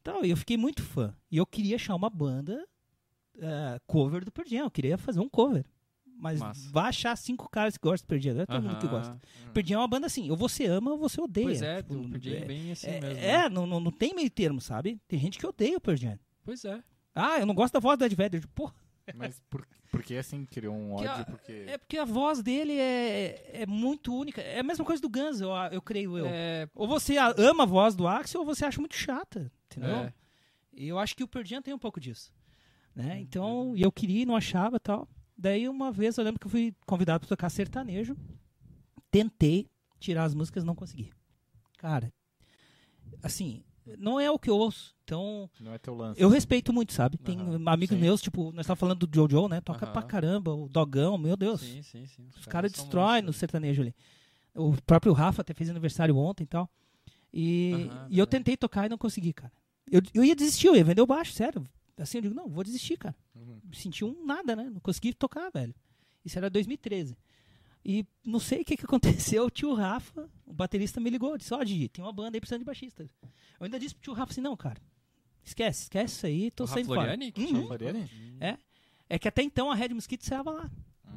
[0.00, 1.14] Então, eu fiquei muito fã.
[1.30, 2.66] E eu queria achar uma banda
[3.40, 4.64] eh, cover do Pearl Jam.
[4.64, 5.64] Eu queria fazer um cover.
[6.18, 6.70] Mas Massa.
[6.72, 8.34] vai achar cinco caras que gostam do Pearl Jam.
[8.34, 9.20] Não é todo mundo que gosta.
[9.52, 11.46] Pearl Jam é uma banda assim, ou você ama ou você odeia.
[11.46, 13.18] Pois é, Tipo, o Pearl Jam é bem assim é, mesmo.
[13.18, 13.48] é, né?
[13.50, 14.98] não, não, não tem meio termo, sabe?
[15.06, 16.18] Tem gente que odeia o Pearl Jam.
[16.42, 16.82] Pois é.
[17.14, 18.46] Ah, eu não gosto da voz do Ed Vedder.
[18.54, 18.70] Pô,
[19.14, 21.10] Mas por, por que assim criou um ódio?
[21.10, 21.52] a- Porque.
[21.66, 24.40] É porque a voz dele é, é muito única.
[24.40, 26.26] É a mesma coisa do Guns, eu, eu creio eu.
[26.26, 29.96] É, Ou você ama a voz do Axel ou você acha muito chata, entendeu?
[29.96, 30.14] é.
[30.72, 32.32] E eu acho que o Pearl Jam tem um pouco disso.
[32.96, 33.02] Uhum.
[33.04, 33.20] Né?
[33.20, 35.08] Então, e eu queria e não achava tal.
[35.36, 38.16] Daí uma vez eu lembro que eu fui convidado para tocar sertanejo.
[39.10, 41.12] Tentei tirar as músicas, não consegui.
[41.78, 42.12] Cara,
[43.22, 43.62] assim,
[43.98, 44.94] não é o que eu ouço.
[45.04, 46.20] Então, Não é teu lance.
[46.20, 47.16] eu respeito muito, sabe?
[47.18, 48.02] Tem Aham, amigos sim.
[48.02, 49.60] meus, tipo, nós estávamos falando do Jojo, né?
[49.60, 49.92] Toca Aham.
[49.92, 51.60] pra caramba, o Dogão, meu Deus.
[51.60, 52.28] Sim, sim, sim.
[52.36, 53.94] Os caras são destroem no sertanejo ali.
[54.54, 56.68] O próprio Rafa até fez aniversário ontem e tal.
[57.32, 59.52] E, Aham, e eu tentei tocar e não consegui, cara.
[59.90, 61.62] Eu, eu ia desistir, eu ia vender o baixo, sério.
[61.98, 63.16] Assim, eu digo, não, vou desistir, cara.
[63.34, 63.60] Uhum.
[63.72, 64.64] Senti um nada, né?
[64.70, 65.74] Não consegui tocar, velho.
[66.24, 67.16] Isso era 2013.
[67.84, 71.38] E não sei o que, que aconteceu, o tio Rafa, o baterista, me ligou.
[71.38, 73.08] Disse, ó, Didi, tem uma banda aí precisando de baixista.
[73.58, 74.80] Eu ainda disse pro tio Rafa assim, não, cara,
[75.44, 77.00] esquece, esquece isso aí, tô O Rafa saindo fora.
[77.02, 77.66] Floriani que Uhum.
[77.68, 78.10] Floriani?
[78.40, 78.58] É.
[79.08, 80.70] É que até então a Red Mosquito saiava lá.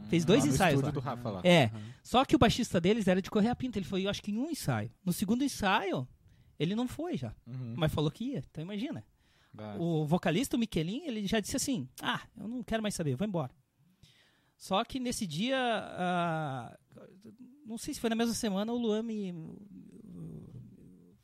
[0.10, 0.92] Fez dois Lá ensaios lá.
[0.92, 1.42] do Rafa lá.
[1.44, 1.82] É, Aham.
[2.04, 3.80] só que o baixista deles era de correr a pinta.
[3.80, 4.92] Ele foi, eu acho que em um ensaio.
[5.04, 6.08] No segundo ensaio,
[6.60, 7.36] ele não foi já.
[7.48, 7.74] Uhum.
[7.76, 8.44] Mas falou que ia.
[8.50, 9.04] Então imagina.
[9.80, 13.28] O vocalista, o Miquelin, ele já disse assim: Ah, eu não quero mais saber, vou
[13.28, 13.52] embora.
[14.58, 16.78] Só que nesse dia, ah,
[17.66, 19.32] não sei se foi na mesma semana, o Luan me,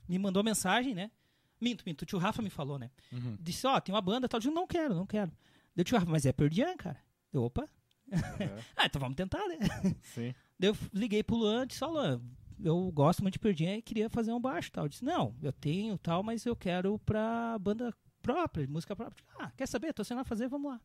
[0.08, 1.12] me mandou mensagem, né?
[1.60, 2.92] Minto, minto, o tio Rafa me falou, né?
[3.12, 3.38] uhum.
[3.40, 4.38] Disse: Ó, tem uma banda tal.
[4.38, 5.32] Eu digo: Não quero, não quero.
[5.76, 7.00] Deu tio Rafa, mas é Perdian, cara.
[7.32, 7.68] Eu, opa.
[8.12, 9.58] É, Ah, então vamos tentar, né?
[10.02, 10.34] sim.
[10.60, 12.22] Daí eu liguei pro Luan e disse, ó Luan,
[12.64, 14.86] eu gosto muito de Perdian e queria fazer um baixo tal.
[14.86, 17.94] Eu disse, não, eu tenho tal, mas eu quero pra banda
[18.26, 19.24] própria, música própria.
[19.40, 19.94] Ah, quer saber?
[19.94, 20.82] Tô sem nada a fazer, vamos lá.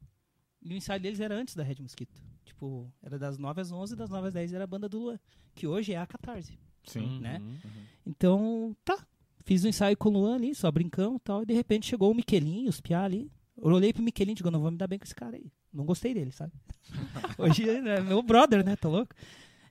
[0.62, 2.22] E o ensaio deles era antes da Red Mosquito.
[2.44, 5.18] Tipo, era das 9 às 11, das 9 às 10 era a banda do Luan,
[5.54, 6.58] que hoje é a Catarse.
[6.84, 7.20] Sim.
[7.20, 7.38] né?
[7.40, 7.58] Uhum.
[8.06, 9.06] Então, tá.
[9.44, 11.42] Fiz o ensaio com o Luan ali, só brincando e tal.
[11.42, 13.32] E de repente chegou o Miquelin, os piá ali.
[13.56, 15.50] Eu olhei pro Miquelin e digo, não vou me dar bem com esse cara aí.
[15.72, 16.52] Não gostei dele, sabe?
[17.38, 18.76] Hoje é meu brother, né?
[18.76, 19.14] Tá louco?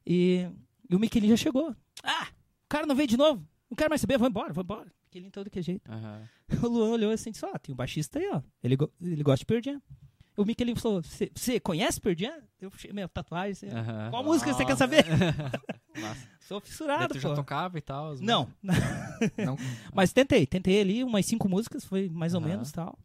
[0.05, 0.47] E,
[0.89, 1.75] e o Miquelin já chegou.
[2.03, 2.27] Ah,
[2.65, 3.45] o cara não veio de novo.
[3.69, 4.91] Não quero mais saber, vou embora, vou embora.
[5.09, 5.91] Miquelin todo que jeito.
[5.91, 6.27] Aham.
[6.63, 8.41] O Luan olhou assim e disse, ó, tem um baixista aí, ó.
[8.63, 9.81] Ele, go- ele gosta de Perdian.
[10.37, 12.33] O Miquelin falou, você conhece Perdian?
[12.61, 13.51] Eu puxei minha tatuagem.
[13.51, 14.09] assim, Aham.
[14.11, 15.03] Qual música você quer saber?
[15.99, 16.27] Massa.
[16.41, 17.35] Sou Daí fissurado, tu já pô.
[17.35, 18.11] tocava e tal?
[18.11, 19.57] as Não, Não,
[19.93, 22.97] Mas tentei, tentei ali umas cinco músicas, foi mais ou menos tal.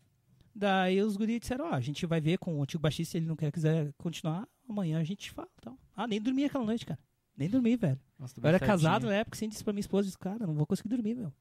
[0.55, 3.27] Daí os guris disseram, ó, a gente vai ver com o antigo baixista, se ele
[3.27, 5.77] não quer quiser continuar, amanhã a gente fala tal.
[5.97, 7.01] Ah, nem dormi aquela noite, cara.
[7.37, 7.99] Nem dormi, velho.
[8.19, 8.69] Nossa, Eu era certinho.
[8.79, 11.33] casado na época, assim, disse pra minha esposa, disse, cara, não vou conseguir dormir, meu.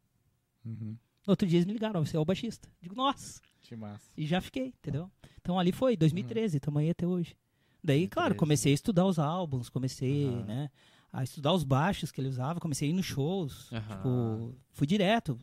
[0.66, 0.98] Uhum.
[1.26, 2.70] No outro dia eles me ligaram, você é o baixista.
[2.82, 3.42] Digo, nossa.
[3.62, 4.12] Que massa.
[4.18, 5.10] E já fiquei, entendeu?
[5.42, 7.36] Então ali foi, 2013, tamo aí até hoje.
[7.84, 8.40] Daí, claro, 2013.
[8.40, 10.44] comecei a estudar os álbuns, comecei, Aham.
[10.46, 10.70] né,
[11.12, 13.96] a estudar os baixos que ele usava, comecei a ir nos shows, Aham.
[13.96, 15.38] tipo, fui direto.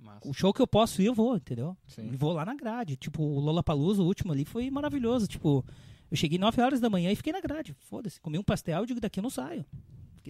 [0.00, 0.28] Massa.
[0.28, 1.76] O show que eu posso ir, eu vou, entendeu?
[1.88, 2.10] Sim.
[2.12, 2.96] E vou lá na grade.
[2.96, 5.26] Tipo, o Lollapalooza, o último ali, foi maravilhoso.
[5.26, 5.64] Tipo,
[6.08, 7.74] eu cheguei 9 horas da manhã e fiquei na grade.
[7.80, 8.20] Foda-se.
[8.20, 9.64] Comi um pastel e digo, daqui eu não saio.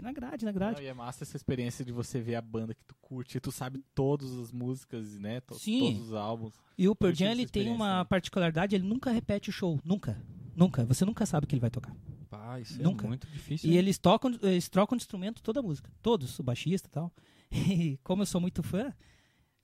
[0.03, 0.77] Na grade, na grade.
[0.79, 3.41] Não, e é massa essa experiência de você ver a banda que tu curte, e
[3.41, 5.41] tu sabe todas as músicas, né?
[5.41, 5.95] To- Sim.
[5.95, 6.55] Todos os álbuns.
[6.77, 8.05] E o Pearl Jam, ele tem uma né?
[8.05, 9.81] particularidade, ele nunca repete o show.
[9.85, 10.21] Nunca.
[10.55, 10.85] Nunca.
[10.87, 11.95] Você nunca sabe o que ele vai tocar.
[12.29, 13.07] Pá, isso Nunca.
[13.07, 13.71] é muito difícil.
[13.71, 13.79] E hein?
[13.79, 15.91] eles tocam, eles trocam de instrumento toda a música.
[16.03, 17.13] Todos, o baixista e tal.
[17.51, 18.93] E como eu sou muito fã,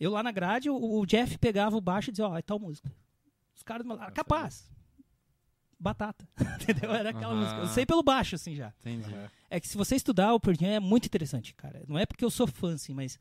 [0.01, 2.59] eu lá na grade, o, o Jeff pegava o baixo e dizia, ó, é tal
[2.59, 2.91] música.
[3.55, 4.71] Os caras falaram, capaz.
[5.79, 6.29] Batata.
[6.61, 6.93] Entendeu?
[6.95, 7.41] Era aquela Aham.
[7.41, 7.61] música.
[7.61, 8.73] Eu sei pelo baixo, assim, já.
[8.81, 9.13] Entendi.
[9.13, 9.29] Aham.
[9.51, 11.83] É que se você estudar o Pearl Jam é muito interessante, cara.
[11.87, 13.19] Não é porque eu sou fã, assim, mas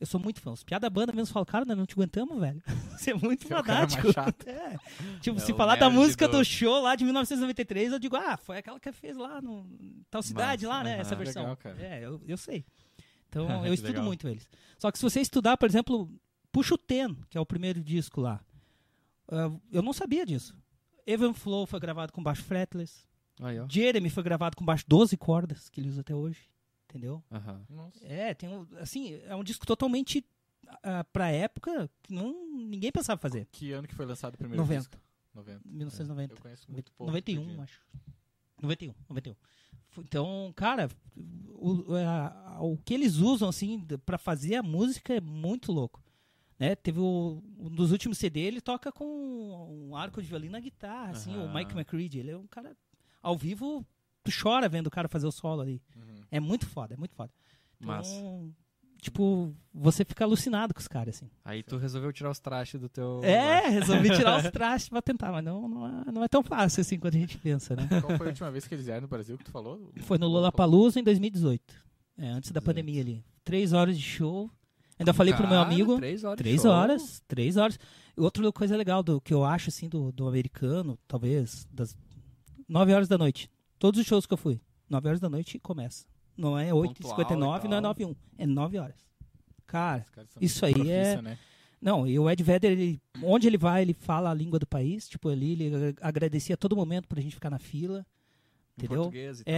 [0.00, 0.50] eu sou muito fã.
[0.52, 2.62] Os piada da banda mesmo falam, cara, nós não te aguentamos, velho.
[2.96, 4.08] Você é muito é fanático.
[4.46, 4.78] É.
[5.20, 6.44] Tipo, É se falar da música do- do...
[6.44, 9.66] show lá de 1993, eu digo, ah, foi aquela que fez lá no
[10.10, 10.92] tal cidade Massa, lá, né?
[10.94, 11.00] aham.
[11.00, 11.42] Essa versão.
[11.42, 11.76] Legal, cara.
[11.82, 12.64] É, eu, eu sei.
[13.28, 14.04] Então, Que eu estudo legal.
[14.04, 14.48] muito eles.
[14.78, 16.08] Só que se você estudar, por exemplo,
[16.52, 18.40] puxa o Ten, que é o primeiro disco lá.
[19.28, 20.54] Ah, eu não sabia disso.
[21.06, 23.06] Even Flow foi gravado com baixo fretless.
[23.40, 23.66] Aí, ó.
[23.68, 26.48] Jeremy foi gravado com baixo 12 cordas, que ele usa até hoje.
[26.88, 27.22] Entendeu?
[28.02, 30.24] É, tem um, assim, é um disco totalmente
[30.82, 33.48] ah, pra época que não, ninguém pensava fazer.
[33.50, 34.78] Que ano que foi lançado o primeiro 90.
[34.80, 34.96] disco?
[35.34, 35.60] 90.
[35.64, 36.34] 1990.
[36.34, 37.10] Eu conheço muito pouco.
[37.10, 37.62] 91, Pearl Jam.
[37.64, 37.80] acho.
[38.62, 39.32] 91, 91.
[39.90, 40.88] F- Então, cara,
[41.48, 46.00] o, a- o que eles usam, assim, pra fazer a música é muito louco.
[46.58, 46.74] Né?
[46.76, 49.04] Teve o, um dos últimos CD, ele toca com
[49.88, 51.52] um arco de violino na guitarra, assim, o.
[51.52, 52.20] Mike McCready.
[52.20, 52.76] Ele é um cara,
[53.22, 53.84] ao vivo,
[54.22, 55.82] tu chora vendo o cara fazer o solo ali.
[55.96, 56.22] Uhum.
[56.30, 57.32] É muito foda, é muito foda.
[57.80, 58.14] Então, Massa.
[59.00, 61.28] tipo, você fica alucinado com os caras, assim.
[61.44, 63.20] Aí tu resolveu tirar os trastes do teu.
[63.24, 66.80] É, resolvi tirar os trastes pra tentar, mas não, não, é, não é tão fácil
[66.80, 67.88] assim quanto a gente pensa, né?
[68.00, 69.92] Qual foi a última vez que eles vieram no Brasil que tu falou?
[70.02, 71.84] Foi no Lollapalooza em 2018.
[72.16, 72.64] É, antes da 18.
[72.64, 73.24] pandemia ali.
[73.42, 74.48] Três horas de show.
[74.98, 75.96] Ainda falei pro meu Cara, amigo.
[75.96, 76.38] Três horas.
[76.38, 76.70] Três show.
[76.70, 77.22] horas.
[77.26, 77.78] Três horas.
[78.16, 81.96] Outra coisa legal do que eu acho, assim, do, do americano, talvez, das
[82.68, 83.50] nove horas da noite.
[83.78, 84.60] Todos os shows que eu fui.
[84.88, 86.06] Nove horas da noite começa.
[86.36, 87.82] Não é Pontual 8h59, e não é tal.
[87.82, 88.96] 9 h É nove horas.
[89.66, 90.04] Cara,
[90.40, 91.38] Isso aí é- né?
[91.80, 95.08] não, e o Ed Vedder, ele, onde ele vai, ele fala a língua do país.
[95.08, 98.06] Tipo, ali, ele ag- agradecia a todo momento pra gente ficar na fila.
[98.78, 99.02] Em Entendeu?
[99.04, 99.54] português e tal.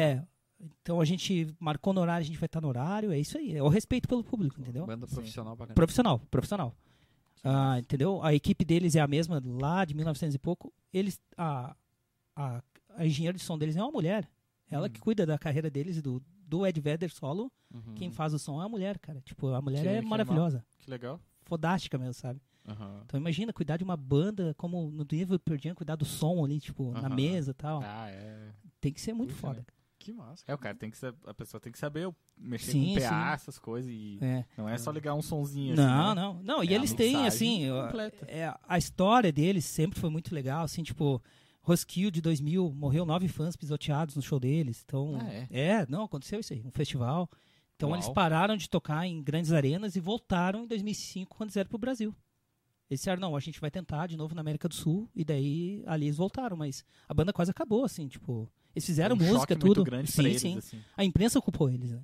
[0.60, 0.64] É.
[0.82, 3.12] Então a gente marcou no horário, a gente vai estar no horário.
[3.12, 3.56] É isso aí.
[3.56, 4.86] É o respeito pelo público, entendeu?
[4.86, 5.74] Banda profissional pra caramba.
[5.74, 6.74] Profissional, profissional.
[7.44, 8.22] Ah, entendeu?
[8.22, 10.72] A equipe deles é a mesma lá de 1900 e pouco.
[10.92, 11.76] Eles, a,
[12.34, 12.62] a,
[12.96, 14.28] a engenheira de som deles é uma mulher.
[14.68, 17.52] Ela que cuida da carreira deles e do, do Ed Vedder solo.
[17.72, 17.94] Uhum.
[17.94, 19.20] Quem faz o som é a mulher, cara.
[19.20, 20.64] Tipo, a mulher Que- é que maravilhosa.
[20.78, 21.20] Que legal.
[21.42, 22.40] Fodástica mesmo, sabe?
[22.66, 23.02] Aham.
[23.04, 26.90] Então imagina cuidar de uma banda como no nível Perdian, cuidar do som ali, tipo,
[26.90, 27.80] na mesa e tal.
[27.84, 28.50] Ah, é.
[28.80, 29.60] Tem que ser muito Puxa, foda.
[29.60, 29.66] né?
[30.06, 30.44] Que massa.
[30.46, 33.08] É, o cara tem que saber, a pessoa tem que saber mexer Sim, com PA,
[33.08, 33.34] sim.
[33.34, 34.44] essas coisas e É.
[34.56, 36.20] não é só ligar um sonzinho assim, Não, né?
[36.20, 36.64] não, não.
[36.64, 38.24] E É eles têm, assim, completa.
[38.28, 41.20] é, a história deles sempre foi muito legal, assim, tipo,
[41.60, 45.84] Roskilde de 2000, morreu nove fãs pisoteados no show deles, então, Ah, é?
[45.88, 47.28] não, aconteceu isso aí, um festival.
[47.74, 47.98] Então Uau.
[47.98, 51.78] eles pararam de tocar em grandes arenas e voltaram em 2005 quando eles vieram pro
[51.78, 52.14] Brasil.
[52.88, 55.10] Eles disseram, não, a gente vai tentar de novo na América do Sul.
[55.12, 58.48] E daí ali eles voltaram, mas a banda quase acabou, assim, tipo.
[58.76, 59.82] Eles fizeram um música, tudo.
[59.82, 60.58] grande sim, eles, sim.
[60.58, 60.78] assim.
[60.94, 62.00] A imprensa culpou eles, né?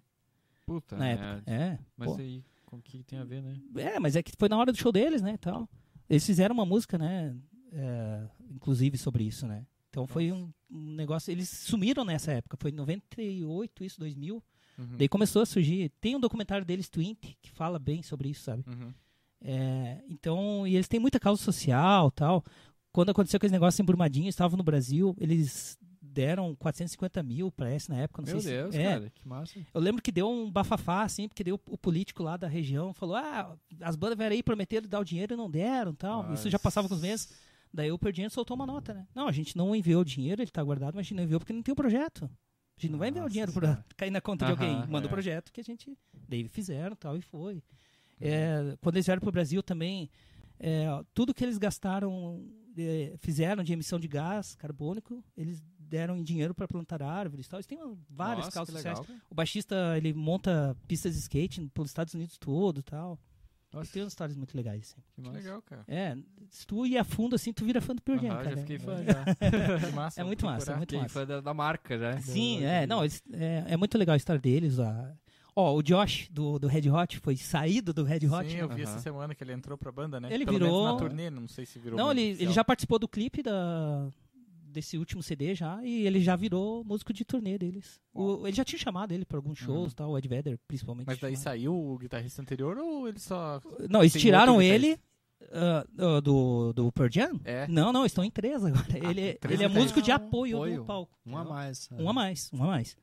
[0.65, 1.43] Puta, na é, época.
[1.47, 1.79] É.
[1.95, 2.19] Mas pô.
[2.19, 3.61] aí, com o que tem a ver, né?
[3.77, 5.69] É, mas é que foi na hora do show deles, né, tal.
[6.09, 7.37] Eles fizeram uma música, né,
[7.73, 9.67] é, inclusive sobre isso, né.
[9.91, 14.43] Então foi um, um negócio, eles sumiram nessa época, foi em 98, isso, 2000.
[14.79, 14.97] Uhum.
[14.97, 18.65] Daí começou a surgir, tem um documentário deles, Twint, que fala bem sobre isso, sabe.
[18.67, 18.95] Uhum.
[19.43, 22.43] É, então, e eles têm muita causa social, tal.
[22.91, 25.79] Quando aconteceu aquele negócio em Brumadinho, eles estavam no Brasil, eles
[26.13, 28.81] deram 450 mil, parece, na época, não Meu sei Deus, se...
[28.81, 29.59] É, cara, que massa.
[29.73, 33.17] eu lembro que deu um bafafá, assim, porque deu o político lá da região falou:
[33.17, 36.33] ah, as bandas vieram aí, prometeram dar o dinheiro e não deram tal.
[36.33, 37.33] Isso já passava com os meses.
[37.73, 39.07] Daí o Perdinho soltou uma nota, né?
[39.15, 41.41] Não, a gente não enviou o dinheiro, ele tá guardado, mas a gente não enviou
[41.41, 42.31] porque não tem o projeto.
[42.77, 44.87] A gente não vai enviar o dinheiro pra cair na conta de alguém.
[44.89, 45.09] Manda é.
[45.09, 45.97] o projeto que a gente.
[46.29, 47.63] Daí fizeram tal, e foi.
[48.21, 50.11] É, quando eles vieram pro Brasil também,
[50.59, 52.45] é, tudo que eles gastaram,
[52.77, 55.63] é, fizeram de emissão de gás carbônico, eles
[55.93, 57.59] deram em dinheiro para plantar árvores e tal.
[57.59, 57.79] Eles têm
[58.09, 58.99] várias Nossa, causas sociais.
[59.31, 63.19] O baixista, ele monta pistas de skate pelos Estados Unidos todo e tal.
[63.73, 65.03] Nossa, Tem umas histórias muito legais, assim.
[65.15, 65.83] que Que legal, cara.
[65.89, 66.15] É,
[66.51, 68.51] se tu ir a fundo, assim, tu vira fã do Pearl Jam, cara.
[68.51, 69.25] já fiquei fã É, já.
[69.87, 71.15] Que massa, É muito massa, é muito Fiquei massa.
[71.21, 72.21] fã da, da marca já.
[72.21, 74.79] Sim, Do- é, não, eles, é, é muito legal a história deles.
[74.79, 75.15] A...
[75.57, 78.47] Ó, o Josh, do, do Red Hot, foi saído do Red Hot.
[78.49, 78.63] Sim, né?
[78.63, 80.29] eu vi essa semana que ele entrou pra banda, né?
[80.33, 82.99] Ele Pelo virou- menos na turnê, não sei se virou Não, ele, ele já participou
[82.99, 84.07] do clipe da,
[84.73, 88.01] desse último CD já, e ele já virou músico de turnê deles.
[88.13, 89.97] O, ele já tinha chamado ele pra alguns shows, Uhum.
[89.97, 91.07] tal, o Ed Vedder, principalmente.
[91.07, 91.43] Mas daí chamava.
[91.45, 93.61] saiu o guitarrista anterior ou ele só...
[93.89, 94.99] Não, eles tiraram ele
[95.53, 97.41] ah, ah, do, do Pearl Jam?
[97.45, 97.67] É?
[97.69, 98.87] Não, não, estão em três agora.
[98.97, 100.77] ele, três ele é músico de Ah, apoio, apoio.
[100.81, 101.19] do palco.
[101.27, 101.89] Um a mais.
[101.93, 102.97] Um a mais, um a mais.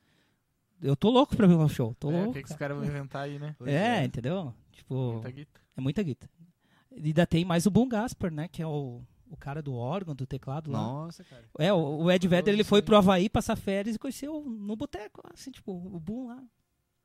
[0.82, 2.34] Eu tô louco pra ver o show, tô É, o louco.
[2.34, 2.74] que, que os cara.
[2.74, 3.56] caras vão inventar aí, né?
[3.66, 4.06] É, é.
[4.06, 4.54] entendeu?
[4.72, 5.62] Tipo, Muita guita.
[5.78, 6.30] é muita guita.
[6.96, 8.48] E ainda tem mais o Boom Gasper, né?
[8.48, 10.80] Que é o, o cara do órgão, do teclado lá.
[10.80, 11.44] Nossa, cara.
[11.58, 15.22] É, o, o Ed Vedder, ele foi pro Havaí passar férias e conheceu no boteco,
[15.34, 16.44] assim, tipo, o Boom lá.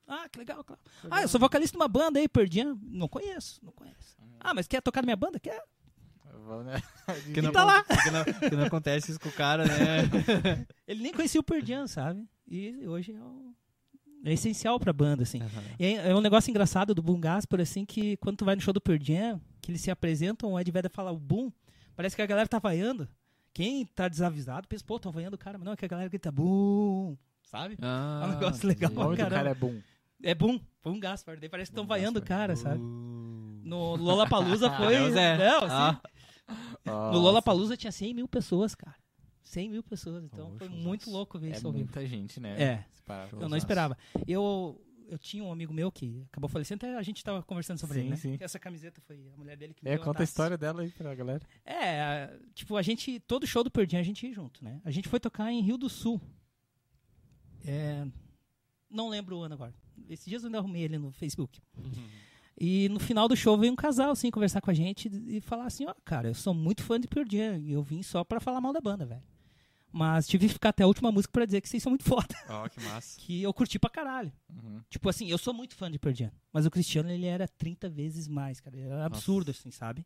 [0.06, 0.78] Ah, que legal, cara.
[1.10, 2.76] Ah, eu sou vocalista de uma banda aí, Perdian.
[2.82, 4.16] Não conheço, não conheço.
[4.40, 5.38] Ah, mas quer tocar na minha banda?
[5.40, 5.62] Quer?
[6.64, 6.82] Né?
[7.32, 7.82] Que não, tá lá.
[7.84, 10.66] Que não, que não acontece isso com o cara, né?
[10.86, 12.22] Ele nem conhecia o Perdian, sabe?
[12.46, 13.54] E hoje é, o-
[14.24, 15.40] é essencial pra banda, assim.
[15.78, 18.60] E é, é um negócio engraçado do Boom Gasper, assim, que quando tu vai no
[18.60, 21.50] show do Pearl Jam, que eles se apresentam, o Ed Vedder fala o Boom,
[21.96, 23.08] parece que a galera tá vaiando.
[23.52, 26.08] Quem tá desavisado pensa, pô, tô vaiando o cara, mas não, é que a galera
[26.08, 27.76] grita Boom, sabe?
[27.80, 29.30] Ah, É um negócio legal, O caramba.
[29.30, 29.80] cara é bom.
[30.22, 32.78] É Boom, Boom Gaspar, daí parece que estão vaiando o cara, sabe?
[32.80, 34.94] No Lollapalooza foi...
[34.94, 35.38] É.
[35.38, 35.66] Não, sim.
[35.68, 36.00] Ah.
[37.12, 38.96] No Lollapalooza tinha 100 mil pessoas, cara.
[39.42, 41.84] 100 mil pessoas, então Oh, foi muito louco ver É isso ao vivo.
[41.84, 42.60] muita gente, né?
[42.60, 42.84] É.
[43.40, 43.96] Eu não esperava.
[44.26, 47.94] Eu, eu tinha um amigo meu que acabou falecendo, até a gente tava conversando sobre
[47.96, 48.16] Sim, ele, né?
[48.16, 48.36] sim.
[48.40, 51.14] Essa camiseta foi a mulher dele que me É, conta a história dela aí pra
[51.14, 51.42] galera.
[51.64, 54.80] É, tipo, a gente, todo show do Perdinho a gente ia junto, né?
[54.84, 56.20] A gente foi tocar em Rio do Sul.
[57.66, 58.06] É,
[58.90, 59.74] não lembro o ano agora.
[60.08, 61.60] Esses dias eu ainda arrumei ele no Facebook.
[62.60, 65.66] E no final do show veio um casal, assim, conversar com a gente e falar
[65.66, 68.38] assim, ó, cara, eu sou muito fã de Pearl Jam e eu vim só pra
[68.40, 69.22] falar mal da banda, velho.
[69.96, 72.34] Mas tive que ficar até a última música pra dizer que vocês são muito foda.
[72.48, 73.14] Ó, que massa.
[73.22, 74.32] Que eu curti pra caralho.
[74.50, 74.80] Uhum.
[74.90, 77.88] Tipo assim, eu sou muito fã de Pearl Jam, mas o Cristiano ele era 30
[77.88, 78.76] vezes mais, cara.
[78.76, 80.04] Era absurdo, assim, sabe?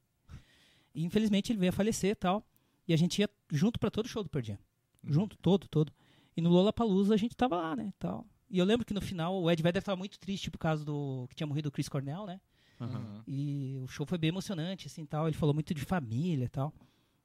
[0.94, 2.46] E infelizmente ele veio a falecer e tal.
[2.86, 4.58] E a gente ia junto pra todo show do Pearl Jam.
[5.02, 5.90] Junto, todo, todo.
[6.36, 8.26] E no Lollapalooza a gente tava lá, né, tal.
[8.50, 11.26] E eu lembro que no final o Ed Vedder tava muito triste por causa do
[11.30, 12.38] que tinha morrido o Chris Cornell, né?
[12.78, 13.22] Uhum.
[13.26, 15.26] E o show foi bem emocionante, assim, tal.
[15.26, 16.74] Ele falou muito de família e tal.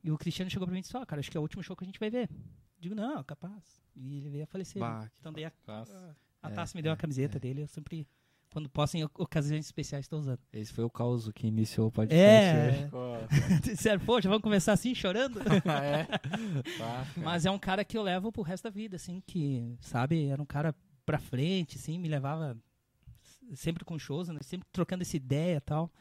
[0.03, 1.63] E o Cristiano chegou pra mim e disse, ó, cara, acho que é o último
[1.63, 2.29] show que a gente vai ver.
[2.79, 3.63] Digo, não, capaz.
[3.95, 4.81] E ele veio a falecer.
[4.81, 4.87] né?
[4.87, 6.17] Bah, Então dei a, Nossa.
[6.41, 7.39] a É, taça me deu a é, camiseta é.
[7.39, 7.61] dele.
[7.61, 8.05] Eu sempre,
[8.51, 10.39] quando posso, em ocasiões especiais, estou usando.
[10.51, 12.19] Esse foi o caos que iniciou o podcast.
[12.19, 12.87] É.
[12.91, 13.13] Pô.
[13.63, 15.39] Disseram, poxa, vamos começar assim, chorando?
[15.69, 16.07] é.
[17.17, 20.41] Mas é um cara que eu levo pro resto da vida, assim, que, sabe, era
[20.41, 22.57] um cara pra frente, assim, me levava
[23.55, 25.91] sempre com shows, né, sempre trocando essa ideia e tal.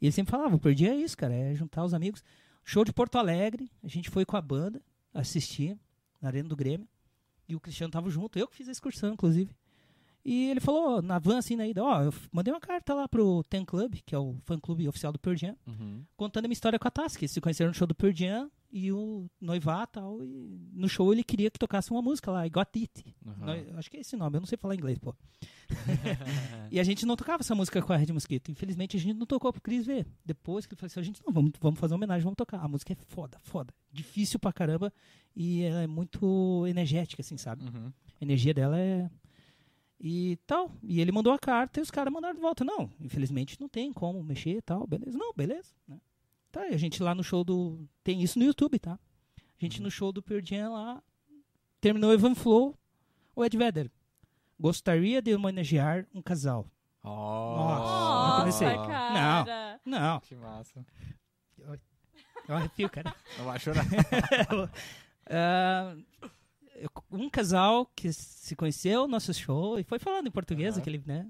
[0.00, 2.22] E ele sempre falava, o Perdi é isso, cara, é juntar os amigos.
[2.70, 4.82] Show de Porto Alegre, a gente foi com a banda
[5.14, 5.78] assistir
[6.20, 6.86] na Arena do Grêmio,
[7.48, 9.56] e o Cristiano tava junto, eu que fiz a excursão, inclusive.
[10.22, 13.42] E ele falou, na van, assim, na ida, ó, eu mandei uma carta lá pro
[13.44, 16.04] Ten Club, que é o fã-clube oficial do Pearl Jam, Uhum.
[16.14, 18.50] contando a minha história com a que eles se conheceram no show do Pearl Jam
[18.70, 20.22] e o noivar tal.
[20.22, 23.14] E no show ele queria que tocasse uma música lá, I Got It.
[23.24, 23.78] Uhum.
[23.78, 25.14] Acho que é esse nome, eu não sei falar inglês, pô.
[26.70, 28.50] e a gente não tocava essa música com a Red Mosquito.
[28.50, 30.06] Infelizmente a gente não tocou pro Cris ver.
[30.24, 32.60] Depois que ele falou assim, a gente não, vamos, vamos fazer uma homenagem, vamos tocar.
[32.60, 33.72] A música é foda, foda.
[33.92, 34.92] Difícil pra caramba
[35.34, 37.64] e ela é muito energética, assim, sabe?
[37.64, 37.92] Uhum.
[38.20, 39.10] A energia dela é.
[40.00, 40.70] E tal.
[40.82, 42.64] E ele mandou a carta e os caras mandaram de volta.
[42.64, 44.86] Não, infelizmente não tem como mexer e tal.
[44.86, 45.18] Beleza.
[45.18, 45.72] Não, beleza.
[45.86, 45.98] né?
[46.50, 47.86] Tá, e a gente lá no show do.
[48.02, 48.98] Tem isso no YouTube, tá?
[49.38, 51.02] A gente no show do Pearl Jam lá.
[51.80, 52.76] Terminou Evan Flow,
[53.36, 53.90] o Ed Vedder.
[54.58, 56.66] Gostaria de homenagear um casal.
[57.04, 58.76] Nossa, eu comecei.
[58.76, 59.80] Nossa, cara.
[59.84, 60.84] Não, Que massa.
[62.48, 63.14] eu arrepio, cara.
[63.38, 63.84] Não vai chorar.
[65.30, 70.80] Eu- um casal que se conheceu no nosso show e foi falando em português, Aham.
[70.80, 71.26] aquele, né?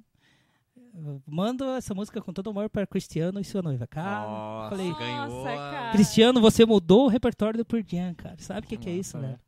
[1.27, 3.87] Mando essa música com todo amor para Cristiano e sua noiva.
[3.87, 5.45] Cara, Nossa, falei, ganhou.
[5.45, 5.93] Cara.
[5.93, 8.37] Cristiano, você mudou o repertório do Jam, cara.
[8.39, 9.39] Sabe o que, que é isso, né?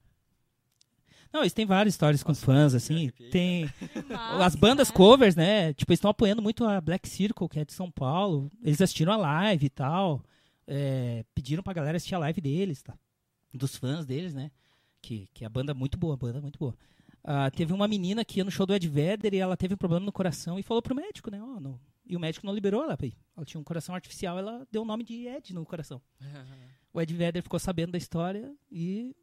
[1.32, 3.10] Não, eles têm várias histórias com os fãs, assim.
[3.30, 3.70] Tem
[4.40, 4.94] as bandas né?
[4.94, 5.72] covers, né?
[5.74, 8.50] Tipo, eles estão apoiando muito a Black Circle, que é de São Paulo.
[8.62, 10.24] Eles assistiram a live e tal.
[10.66, 12.94] É, pediram pra galera assistir a live deles, tá?
[13.54, 14.50] Dos fãs deles, né?
[15.00, 16.74] Que, que a banda é muito boa, a banda é muito boa.
[17.22, 19.76] Ah, teve uma menina que ia no show do Ed Vedder e ela teve um
[19.76, 21.40] problema no coração e falou pro médico, né?
[21.42, 22.96] Ó, não- E o médico não liberou ela.
[23.36, 26.00] Ela tinha um coração artificial, ela deu o nome de Ed no coração.
[26.92, 29.14] O Ed Vedder ficou sabendo da história e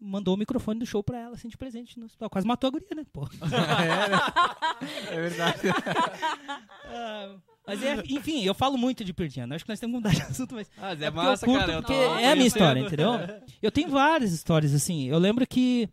[0.00, 2.28] mandou o microfone do show pra ela, assim, de presente no hospital.
[2.28, 3.04] Quase matou a guria, né?
[3.12, 3.28] Pô.
[5.08, 5.58] É verdade.
[6.88, 9.54] Ah, mas é, enfim, eu falo muito de Perdiano.
[9.54, 10.70] Acho que nós temos que mudar de assunto, mas.
[10.76, 11.72] Ah, mas é é eu massa, curto cara.
[11.72, 13.12] eu porque é a minha história, entendeu?
[13.62, 15.04] Eu tenho várias histórias, assim.
[15.08, 15.88] Eu lembro que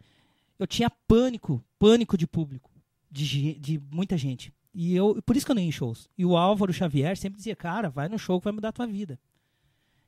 [0.63, 2.71] eu tinha pânico, pânico de público,
[3.11, 4.53] de, de muita gente.
[4.73, 6.09] E eu, por isso que eu nem ia em shows.
[6.17, 8.87] E o Álvaro Xavier sempre dizia, cara, vai no show que vai mudar a tua
[8.87, 9.19] vida.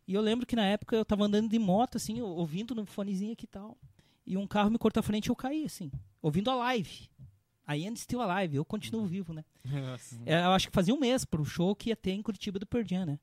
[0.08, 2.86] E eu lembro que na época eu tava andando de moto, assim, ou- ouvindo no
[2.86, 3.78] fonezinho aqui e tal.
[4.26, 5.91] E um carro me cortou a frente e eu caí, assim,
[6.22, 7.10] ouvindo a live.
[7.68, 9.44] I am still alive, eu continuo vivo, né?
[10.26, 12.65] É, eu acho que fazia um mês pro show que ia ter em Curitiba do
[12.65, 13.20] Pearl Jam, né?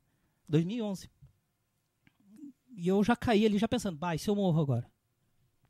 [0.47, 1.09] 2011.
[2.75, 4.89] E eu já caí ali já pensando, bah, e se eu morro agora?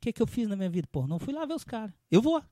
[0.04, 0.86] O que que eu fiz na minha vida?
[0.92, 1.90] Pô, não fui lá ver os caras.
[2.10, 2.44] Eu vou.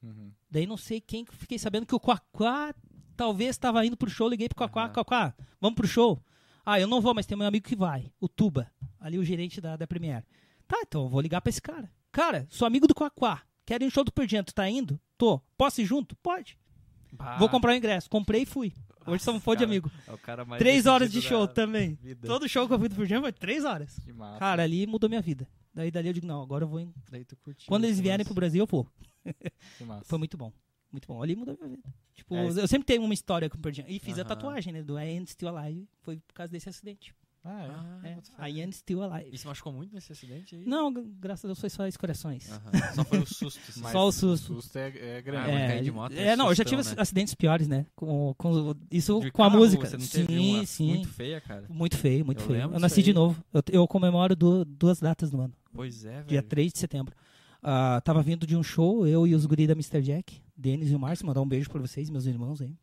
[0.00, 0.30] Uhum.
[0.48, 2.72] Daí não sei quem, que fiquei sabendo que o Quaquá
[3.16, 4.92] talvez estava indo pro show, liguei pro Quaquá, Aham.
[4.92, 6.22] Quaquá, vamos pro show?
[6.64, 8.70] Ah, eu não vou, mas tem meu amigo que vai, o Tuba,
[9.00, 10.24] ali o gerente da, da Premiere.
[10.68, 11.90] Tá, então eu vou ligar pra esse cara.
[12.12, 15.00] Cara, sou amigo do Quaquá, quero ir no show do tu tá indo?
[15.18, 15.40] Tô.
[15.58, 16.14] Posso ir junto?
[16.14, 16.56] Pode.
[17.12, 18.08] Bah, Vou comprar o ingresso.
[18.08, 18.72] Comprei e fui.
[19.04, 19.90] Hoje somos fã de amigo.
[20.06, 21.94] é Três horas de show também.
[22.00, 22.28] vida.
[22.28, 23.98] Todo show que eu fui do Jam foi três horas.
[24.04, 24.38] Que massa.
[24.38, 25.48] Cara, ali mudou minha vida.
[25.76, 26.80] Daí dali eu digo, não, agora eu vou.
[26.80, 26.90] Em...
[27.10, 28.24] Daí tu curtiu Quando eles vierem lance.
[28.28, 28.88] pro Brasil, eu vou.
[29.86, 30.04] massa.
[30.06, 30.50] Foi muito bom.
[30.90, 31.22] Muito bom.
[31.22, 31.82] Ali mudou minha vida.
[32.14, 33.76] Tipo, É, eu sempre tenho uma história com o Pearl.
[33.86, 34.28] E fiz a Aham.
[34.28, 34.82] tatuagem, né?
[34.82, 35.86] Do I Am Still Alive.
[36.00, 37.14] Foi por causa desse acidente.
[37.44, 37.62] Ah,
[38.02, 38.16] é.
[38.38, 38.50] Ah, É.
[38.50, 39.30] I Am Still Alive.
[39.32, 40.64] E se machucou muito nesse acidente aí?
[40.66, 42.50] Não, graças a Deus foi só escoriações.
[42.50, 43.60] Aham, Só foi o susto.
[43.92, 44.52] Só o susto.
[44.54, 45.50] O susto é, é grande.
[45.50, 47.02] É, de moto é é, não, eu já sustão, tive né?
[47.02, 47.86] acidentes piores, né?
[47.94, 49.86] Com, com, isso De com a carro, música.
[49.86, 50.88] Você não sim, uma sim.
[50.88, 51.66] muito feia, cara?
[51.68, 52.60] Muito feio, muito Eu feio.
[52.62, 53.14] Eu nasci de aí.
[53.14, 53.44] novo.
[53.52, 55.54] Eu, eu comemoro du- duas datas no ano.
[55.76, 56.26] Pois é, velho.
[56.26, 57.14] Dia 3 de setembro.
[57.62, 60.00] Ah, tava vindo de um show, eu e os guris da Mr.
[60.00, 62.76] Jack, Denis e o Márcio, mandar um beijo pra vocês, meus irmãos aí.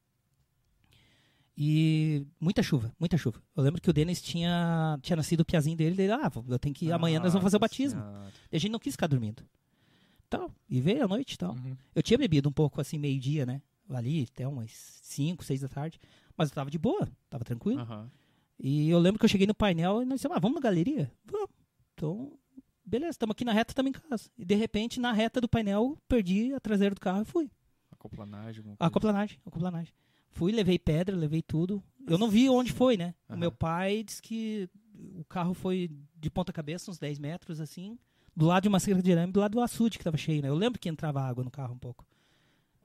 [1.55, 3.41] E muita chuva, muita chuva.
[3.55, 6.73] Eu lembro que o Denis tinha, tinha nascido o piazinho dele, dele, ah, eu tenho
[6.73, 8.01] que ir, amanhã nós vamos fazer o batismo.
[8.01, 8.31] Senhora.
[8.51, 9.43] E a gente não quis ficar dormindo.
[10.29, 11.53] Tal, e veio à noite e tal.
[11.53, 11.77] Uhum.
[11.93, 13.61] Eu tinha bebido um pouco assim, meio-dia, né?
[13.87, 14.71] Ali, até umas
[15.03, 15.99] 5, 6 da tarde.
[16.35, 17.81] Mas eu tava de boa, tava tranquilo.
[17.81, 18.11] Aham.
[18.59, 21.11] E eu lembro que eu cheguei no painel e nós dissemos, ah, vamos na galeria?
[21.25, 21.49] Vamos.
[21.93, 22.33] Então,
[22.85, 24.29] beleza, estamos aqui na reta, estamos em casa.
[24.37, 27.49] E de repente, na reta do painel, perdi a traseira do carro e fui.
[27.91, 28.63] Acoplanagem.
[28.79, 29.93] Acoplanagem, acoplanagem.
[30.31, 31.81] Fui, levei pedra, levei tudo.
[32.07, 33.13] Eu não vi onde foi, né?
[33.29, 33.39] O Aham.
[33.39, 34.67] meu pai disse que
[35.15, 37.97] o carro foi de ponta cabeça, uns 10 metros, assim,
[38.35, 40.49] do lado de uma cerca de arame, do lado do açude que tava cheio, né?
[40.49, 42.05] Eu lembro que entrava água no carro um pouco.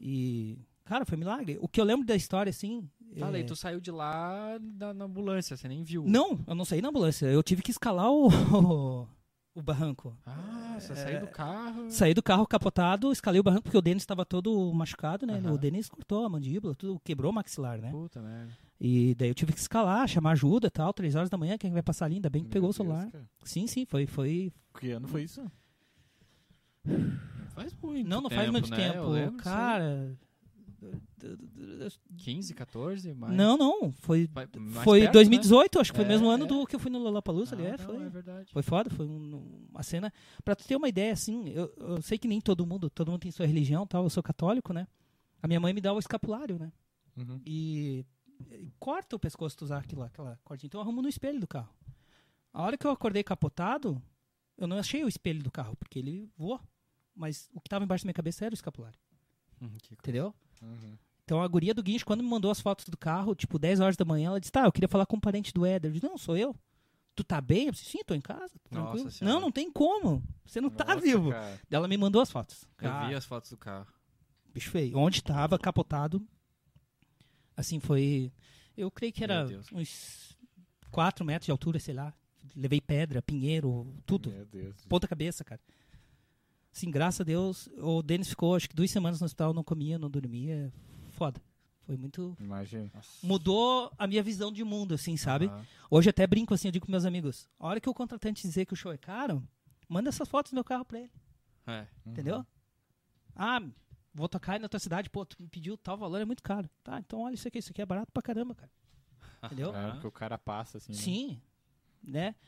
[0.00, 1.58] E, cara, foi milagre.
[1.60, 2.88] O que eu lembro da história, assim...
[3.18, 6.04] Tá, é- tu saiu de lá da, na ambulância, você nem viu.
[6.06, 7.26] Não, eu não saí na ambulância.
[7.26, 8.28] Eu tive que escalar o,
[9.58, 10.16] o barranco.
[10.26, 11.90] Ah, você É, saiu do carro.
[11.90, 15.38] Saí do carro capotado, escalei o barranco porque o Denis estava todo machucado, né?
[15.38, 15.52] Aham.
[15.52, 17.90] O Denis cortou a mandíbula, tudo quebrou o maxilar, né?
[17.90, 18.52] Puta merda.
[18.80, 21.72] E daí eu tive que escalar, chamar ajuda e tal, três horas da manhã, quem
[21.72, 22.14] vai passar ali?
[22.16, 23.10] Ainda bem que Meu pegou o Deus, celular.
[23.10, 23.28] cara.
[23.42, 24.52] Sim, sim, foi, foi.
[24.78, 25.42] Que ano foi isso?
[27.54, 28.76] Faz muito Não, não tempo, faz muito né?
[28.76, 29.06] tempo.
[29.08, 30.16] Lembro disso aí.
[30.80, 31.90] Cara.
[32.18, 33.36] 15, 14, mais.
[33.36, 33.90] Não, não.
[33.92, 34.48] Foi, mais
[34.84, 36.46] foi perto, 2018, acho que foi o É, mesmo ano é.
[36.46, 37.04] do que eu fui no Né?
[37.04, 37.66] Lollapalooza ali.
[37.66, 37.96] Ah, É, não, foi.
[38.02, 38.52] é verdade.
[38.52, 40.12] Foi foda, foi um- uma cena.
[40.44, 43.20] Pra tu ter uma ideia, assim, eu, eu sei que nem todo mundo, todo mundo
[43.22, 44.86] tem sua religião tal, eu sou católico, né?
[45.42, 46.72] A minha mãe me dá o escapulário, né?
[47.16, 47.40] Uhum.
[47.44, 48.04] E,
[48.50, 50.68] e corta o pescoço tu usar aquilo, aquela cordinha.
[50.68, 51.72] Então eu arrumo no espelho do carro.
[52.52, 54.00] A hora que eu acordei capotado,
[54.56, 56.60] eu não achei o espelho do carro, porque ele voou.
[57.14, 58.98] Mas o que tava embaixo da minha cabeça era o escapulário,
[59.60, 60.34] Hum, que coisa.
[60.62, 60.96] Uhum.
[61.24, 63.96] Então a guria do guincho, quando me mandou as fotos do carro, tipo 10 horas
[63.96, 65.90] da manhã, ela disse: Tá, eu queria falar com um parente do Éder.
[65.90, 66.56] Eu disse: Não, sou eu.
[67.14, 67.66] Tu tá bem?
[67.66, 69.24] Eu disse: Sim, tô em casa, tô Nossa.
[69.24, 70.22] Não, não tem como.
[70.46, 71.30] Você não tá Nossa, vivo.
[71.30, 71.60] cara.
[71.70, 72.62] Ela me mandou as fotos.
[72.62, 73.86] Eu Cara, vi as fotos do carro.
[74.54, 74.96] bicho feio.
[74.96, 76.26] Onde tava capotado.
[77.56, 78.32] Assim, foi.
[78.76, 80.36] Eu creio que era uns
[80.90, 82.14] 4 metros de altura, sei lá.
[82.56, 84.32] Levei pedra, pinheiro, tudo.
[84.88, 85.60] Ponta cabeça, cara.
[86.78, 89.98] Sim, graças a Deus, o Denis ficou acho que duas semanas no hospital, não comia,
[89.98, 90.72] não dormia.
[91.10, 91.42] Foda.
[91.80, 92.36] Foi muito.
[92.38, 92.88] Imagina.
[93.20, 95.46] Mudou a minha visão de mundo, assim, sabe?
[95.46, 95.66] Aham.
[95.90, 98.64] Hoje até brinco assim, eu digo pros meus amigos: a hora que o contratante dizer
[98.64, 99.42] que o show é caro,
[99.88, 101.10] manda essas fotos do meu carro pra ele,
[101.66, 101.84] É.
[102.06, 102.46] entendeu?
[103.34, 103.60] Ah,
[104.14, 106.70] vou tocar aí na tua cidade, pô, tu me pediu tal valor, é muito caro.
[106.84, 108.70] Tá, então olha isso aqui, isso aqui é barato pra caramba, cara.
[109.46, 109.74] Entendeu?
[109.74, 110.92] É, porque o cara passa assim.
[110.92, 110.98] né?
[110.98, 111.28] Sim.
[111.32, 111.40] Né?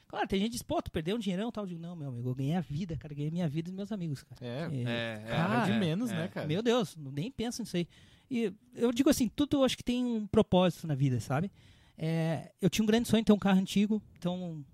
[0.06, 1.64] Claro, tem gente que diz, pô, tu perdeu um dinheirão e tal.
[1.64, 3.14] Eu digo, não, meu amigo, eu ganhei a vida, cara.
[3.14, 4.44] Ganhei minha vida dos meus amigos, cara.
[4.44, 6.14] É, É, É, é, cara de é, menos, é.
[6.14, 6.46] né, cara?
[6.46, 7.86] Meu Deus, nem penso nisso aí.
[8.30, 11.50] E eu digo assim, tudo eu acho que tem um propósito na vida, sabe?
[11.98, 14.64] É, eu tinha um grande sonho em ter um carro antigo, então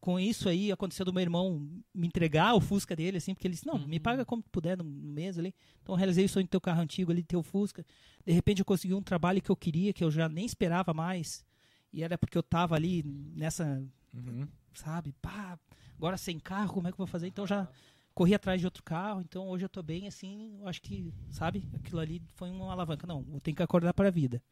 [0.00, 3.54] com isso aí aconteceu do meu irmão me entregar o Fusca dele, assim, porque ele
[3.54, 5.54] disse, não, me paga como puder no, mês ali.
[5.82, 7.84] Então eu realizei o sonho de ter o carro antigo ali, de ter o Fusca.
[8.24, 11.44] De repente eu consegui um trabalho que eu queria, que eu já nem esperava mais.
[11.92, 13.02] E era porque eu tava ali
[13.34, 13.82] nessa,
[14.14, 14.48] Uhum.
[14.72, 15.58] sabe, pá,
[15.96, 17.26] agora sem carro, como é que eu vou fazer?
[17.26, 17.68] Então já
[18.14, 21.68] corri atrás de outro carro, então hoje eu tô bem assim, eu acho que, sabe,
[21.74, 23.06] aquilo ali foi uma alavanca.
[23.06, 24.42] Não, eu tenho que acordar para a vida.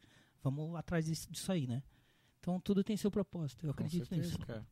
[0.43, 1.81] Vamos atrás disso, disso aí, né?
[2.39, 4.39] Então tudo tem seu propósito, eu Com acredito certeza, nisso.
[4.39, 4.65] cara.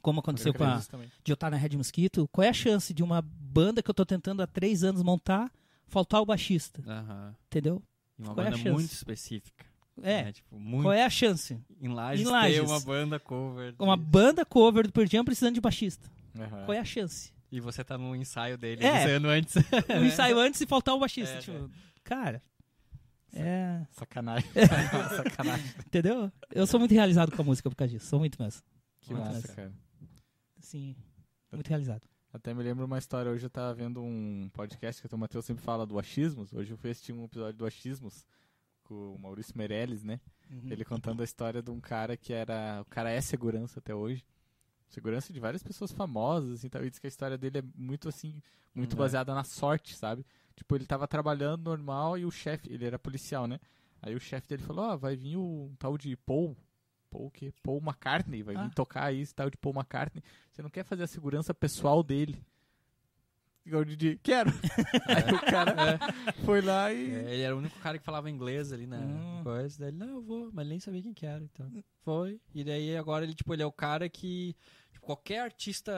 [0.00, 2.94] Como aconteceu Eu com a, de eu estar na Red Mosquito, qual é a chance
[2.94, 5.52] de uma banda que eu tô tentando há três anos montar,
[5.88, 7.34] faltar o baixista, Aham.
[7.46, 7.82] entendeu?
[8.16, 8.70] E uma Qual é a banda chance?
[8.72, 9.66] muito específica.
[10.02, 10.32] É, né?
[10.32, 11.58] Tipo, muito qual é a chance?
[11.80, 12.60] em Lages, Em Lages.
[12.60, 13.74] uma banda cover.
[13.78, 16.10] Uma banda cover do Pearl Jam precisando de baixista.
[16.38, 16.64] Aham.
[16.64, 17.32] Qual é a chance?
[17.50, 18.88] E você tá no ensaio dele, É.
[19.02, 19.54] ensaiando antes.
[19.56, 19.58] O
[20.04, 21.34] ensaio antes e faltar o baixista.
[21.36, 21.70] É, tipo,
[22.04, 22.42] cara,
[23.32, 23.86] é.
[23.92, 24.48] Sacanagem.
[25.16, 25.66] Sacanagem.
[25.86, 26.30] Entendeu?
[26.50, 28.06] Eu sou muito realizado com a música por causa disso.
[28.06, 28.62] Sou muito mesmo.
[29.00, 29.54] Que Muito massa, massa.
[29.54, 29.72] cara.
[30.60, 30.94] Sim,
[31.52, 32.02] muito realizado.
[32.32, 35.64] Até me lembro uma história, hoje eu tava vendo um podcast que o Matheus sempre
[35.64, 36.52] fala do achismos.
[36.52, 38.26] Hoje eu fui assistir um episódio do achismos
[38.88, 40.18] com o Maurício Meirelles, né?
[40.50, 40.70] Uhum.
[40.70, 42.80] Ele contando a história de um cara que era.
[42.82, 44.24] O cara é segurança até hoje.
[44.88, 46.82] Segurança de várias pessoas famosas, assim, tal.
[46.84, 48.40] E diz que a história dele é muito assim,
[48.74, 48.98] muito Uhum.
[48.98, 50.24] baseada na sorte, sabe?
[50.56, 53.60] Tipo, ele tava trabalhando normal e o chefe, ele era policial, né?
[54.00, 56.56] Aí o chefe dele falou, ó, vai vir o tal de Paul.
[57.10, 57.52] Paul o quê?
[57.62, 58.62] Paul McCartney, vai Ah.
[58.64, 60.22] vir tocar aí esse tal de Paul McCartney.
[60.50, 62.42] Você não quer fazer a segurança pessoal dele?
[63.70, 64.50] E o Didi, quero.
[65.06, 65.98] aí o cara
[66.44, 67.10] foi lá e.
[67.14, 69.40] É, ele era o único cara que falava inglês ali na Hum.
[69.42, 69.78] coisa.
[69.78, 71.44] Daí ele, não, eu vou, mas ele nem sabia quem que era.
[71.44, 71.70] Então,
[72.02, 72.40] foi.
[72.54, 74.56] E daí agora ele, tipo, ele é o cara que.
[74.92, 75.92] tipo, qualquer artista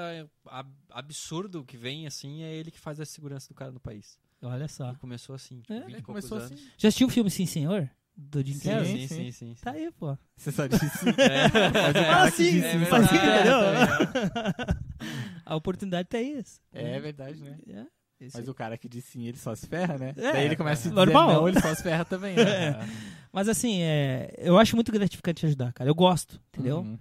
[0.47, 4.18] ab- absurdo que vem, assim, é ele que faz a segurança do cara no país.
[4.43, 4.89] Olha só.
[4.89, 6.53] Ele começou assim, tipo, É, 20 e Ele poucos começou anos.
[6.53, 6.71] assim.
[6.79, 7.91] Já assistiu o filme Sim Senhor?
[8.23, 9.09] Do Jim Sim, Carrey?
[9.09, 9.33] Sim, sim.
[9.33, 9.55] sim.
[9.62, 10.16] Tá aí, pô.
[10.37, 11.07] Você só disse sim.
[11.18, 11.49] É.
[11.73, 13.09] Mas o Ah, sim, disse é sim, verdade.
[13.09, 14.77] faz- entendeu?
[15.47, 16.43] A oportunidade tá aí.
[16.73, 17.59] É verdade, né?
[17.66, 17.87] É,
[18.21, 18.51] esse Mas aí.
[18.51, 20.14] o cara que diz sim, ele só se ferra, né?
[20.16, 21.33] É, Daí ele começa a dizer normal.
[21.33, 22.79] não, ele só se ferra também, né?
[23.33, 25.89] Mas assim, é, eu acho muito gratificante ajudar, cara.
[25.89, 26.81] Eu gosto, entendeu?
[26.81, 26.99] Uhum.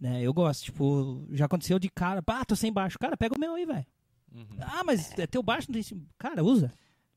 [0.00, 0.64] Né, eu gosto.
[0.64, 2.98] Tipo, já aconteceu de cara, pá, tô sem baixo.
[2.98, 3.86] Cara, pega o meu aí, velho.
[4.34, 4.46] Uhum.
[4.60, 6.06] Ah, mas é teu baixo, não tem.
[6.18, 6.70] Cara, usa.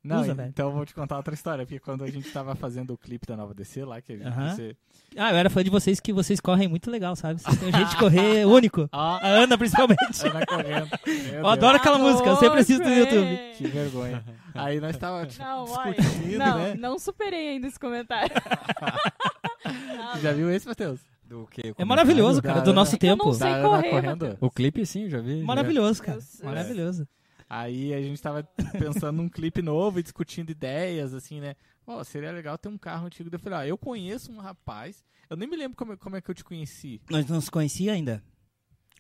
[0.04, 0.50] Não, Usa, velho.
[0.50, 3.28] então eu vou te contar outra história, porque quando a gente tava fazendo o clipe
[3.28, 4.56] da Nova DC lá, que a gente, Aham.
[4.56, 4.76] você...
[5.16, 7.40] Ah, eu era fã de vocês que vocês correm muito legal, sabe?
[7.40, 8.90] Vocês têm um jeito de correr único.
[8.92, 10.02] A Ana, principalmente.
[10.26, 10.90] Ana correndo.
[11.38, 13.38] Eu adoro aquela música, eu sempre assisto no YouTube.
[13.58, 14.24] Que vergonha.
[14.56, 15.94] Aí nós tava tipo, Não, olha.
[15.94, 16.76] discutindo, Não, né?
[16.80, 18.32] não superei ainda esse comentário.
[20.22, 21.00] Já viu esse, Matheus?
[21.26, 21.74] Do que?
[21.78, 23.26] É maravilhoso, cara, da- do nosso É que eu tempo.
[23.26, 24.38] não sei correr, correndo.
[24.42, 25.42] O clipe, sim, eu já vi.
[25.44, 26.20] Maravilhoso, cara.
[26.44, 27.08] Maravilhoso.
[27.54, 28.44] Aí a gente tava
[28.80, 31.54] pensando num clipe novo e discutindo ideias, assim, né?
[31.86, 33.30] Ó, seria legal ter um carro antigo.
[33.30, 36.32] Eu falei, ah, eu conheço um rapaz, eu nem me lembro como, como é que
[36.32, 37.02] eu te conheci.
[37.10, 38.24] Nós não se conhecia ainda.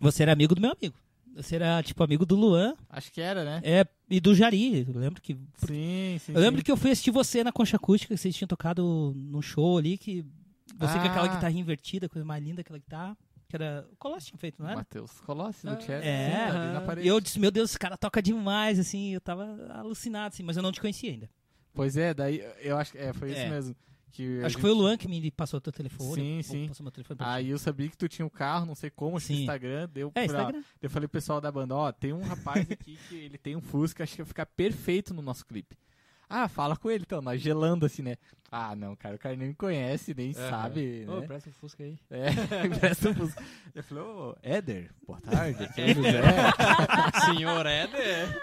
[0.01, 0.95] Você era amigo do meu amigo.
[1.33, 3.61] Você era, tipo, amigo do Luan Acho que era, né?
[3.63, 4.85] é, e do Jari.
[4.85, 5.33] Eu lembro que.
[5.55, 6.33] Sim, sim.
[6.33, 6.65] Eu lembro sim.
[6.65, 9.97] que eu fui assistir você na Concha Acústica, que vocês tinham tocado num show ali,
[9.97, 10.25] que.
[10.77, 11.35] Você com aquela Ah.
[11.35, 13.17] guitarra invertida, coisa mais linda aquela guitarra.
[13.51, 13.85] Que era.
[13.91, 14.77] O Colossi tinha feito, não era?
[14.77, 16.09] Matheus Colossi, do Ah, Chelsea.
[16.09, 16.47] é.
[16.47, 17.05] tá na E parede.
[17.05, 19.13] E eu disse, meu Deus, esse cara toca demais, assim.
[19.13, 19.43] Eu tava
[19.73, 21.29] alucinado, assim, mas eu não te conhecia ainda.
[21.73, 23.41] Pois é, daí eu acho que é, foi É.
[23.41, 23.75] isso mesmo.
[24.13, 26.15] Que Acho que gente- foi o Luan que me passou o teu telefone.
[26.15, 26.67] Sim, sim.
[26.69, 27.19] Passou meu telefone.
[27.23, 29.33] Aí eu sabia que tu tinha um carro, não sei como, acho que.
[29.33, 30.63] Instagram, deu É, pra- Instagram.
[30.81, 33.61] Eu falei pro pessoal da banda, ó, tem um rapaz aqui que ele tem um
[33.61, 35.77] Fusca, acho que vai ficar perfeito no nosso clipe.
[36.33, 38.15] Ah, fala com ele então, nós gelando assim, né?
[38.49, 41.27] Ah, não, cara, o cara nem me conhece, nem sabe, Ô, né?
[41.27, 41.99] presta o Fusca aí.
[42.09, 42.29] É,
[42.79, 43.43] presta um Fusca.
[43.75, 46.21] Eu falei, ô, Éder, boa tarde, aqui é o José.
[47.35, 48.41] Senhor Éder.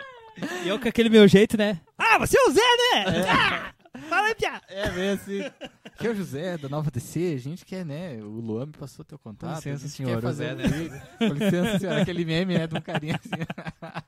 [0.64, 1.80] E eu com aquele meu jeito, né?
[1.96, 3.30] Ah, você é o Zé, né?
[3.30, 3.74] Ah,
[4.08, 4.60] fala aí, Pia.
[4.68, 5.42] É, meio assim.
[5.84, 8.18] Aqui é o José, da Nova DC, a gente quer, né?
[8.22, 9.50] O Luan me passou teu contato.
[9.50, 11.02] Com licença, senhor, quer o fazer um né?
[11.18, 14.02] Com licença, senhor, aquele meme, né, de um carinha assim.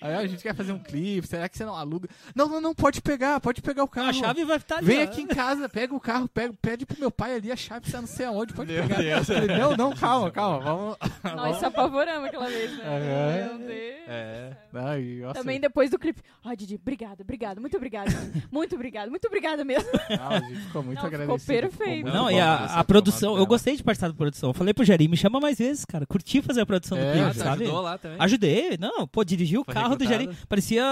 [0.00, 2.08] Aí a gente quer fazer um clipe, será que você não aluga?
[2.34, 4.08] Não, não, não, pode pegar, pode pegar o carro.
[4.08, 4.86] A chave vai estar ali.
[4.86, 5.04] Vem ó.
[5.04, 8.00] aqui em casa, pega o carro, pega, pede pro meu pai ali, a chave tá
[8.00, 8.98] não sei aonde, pode Meu pegar.
[8.98, 9.28] Deus.
[9.28, 10.96] Eu falei, não, não, calma, calma, vamos.
[11.34, 12.84] Nós se apavoramos aquela vez, né?
[12.84, 13.58] Aham.
[13.58, 14.00] Meu Deus.
[14.08, 14.45] É.
[14.74, 16.20] Ai, nossa, Também depois do clipe.
[16.44, 18.08] Ó, Didi, obrigado, obrigado, muito obrigado.
[18.50, 19.88] muito obrigado, muito obrigada mesmo.
[20.10, 21.46] não, a gente ficou muito Não, ficou agradecido.
[21.68, 22.02] perfeito.
[22.02, 23.46] muito Não, e a, a produção, eu dela.
[23.46, 24.50] gostei de participar da produção.
[24.50, 26.04] Eu falei pro Jari, me chama mais vezes, cara.
[26.06, 27.64] Curti fazer a produção É, do clipe, sabe?
[27.64, 28.16] ajudou lá também.
[28.20, 30.24] Ajudei, não, pô, dirigi o Foi carro do recrutado?
[30.32, 30.46] Jari.
[30.48, 30.84] Parecia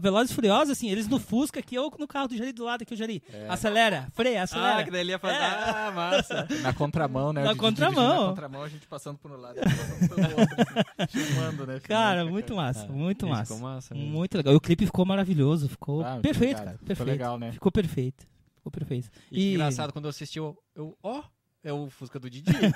[0.00, 2.82] Velozes e Furiosos, assim, eles no Fusca aqui, eu no carro do Jari do lado
[2.82, 3.22] aqui, o Jari.
[3.32, 3.46] É.
[3.48, 4.78] Acelera, freia, acelera.
[4.78, 5.34] Ah, que daí ele ia fazer.
[5.36, 5.40] É.
[5.40, 6.46] Ah, massa.
[6.62, 7.42] Na contramão, né?
[7.44, 8.22] Na o contramão.
[8.24, 10.56] Na contramão, a gente passando por um lado, passando pelo outro,
[10.98, 11.80] assim, filmando, né?
[11.82, 12.88] Cara, muito massa, É.
[13.10, 13.54] muito Isso, massa.
[13.54, 14.10] ficou massa mesmo.
[14.10, 14.52] Muito legal.
[14.54, 16.70] E o clipe ficou maravilhoso, ficou Ah, perfeito, cara.
[16.72, 17.08] Ficou Perfeito.
[17.10, 17.52] legal, né?
[17.52, 18.26] Ficou perfeito.
[18.56, 19.08] Ficou perfeito.
[19.30, 21.22] E, E- engraçado, quando eu assisti, eu, eu ó,
[21.62, 22.50] é o Fusca do Didi.
[22.52, 22.70] né?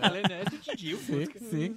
[0.00, 1.38] Falei, né, é do Didi, o Sim, Fusca.
[1.40, 1.76] sim.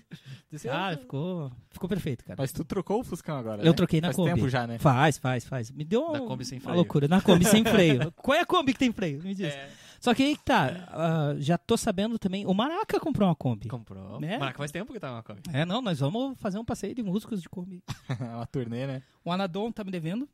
[0.52, 2.36] Disse, Ah, ficou, ficou perfeito, cara.
[2.38, 3.74] Mas tu trocou o Fuscão agora, Eu né?
[3.74, 4.34] troquei na Faz Kombi.
[4.34, 4.78] tempo já, né?
[4.80, 5.72] Faz, faz, faz.
[5.72, 6.76] Me deu Da um- Kombi sem uma freio.
[6.78, 7.08] loucura.
[7.08, 8.12] Na Kombi sem freio.
[8.14, 9.22] Qual é a Kombi que tem freio?
[9.24, 9.48] Me diz.
[9.54, 13.36] É, Só que aí que tá, ah, já tô sabendo também, o Maraca comprou uma
[13.36, 13.68] Kombi.
[13.68, 14.20] comprou.
[14.20, 14.38] Né?
[14.38, 15.42] Maraca faz tempo que tá uma Kombi.
[15.52, 17.84] É, não, nós vamos fazer um passeio de músicos de Kombi.
[18.20, 19.04] Uma turnê, né?
[19.24, 20.28] O Anadon tá me devendo,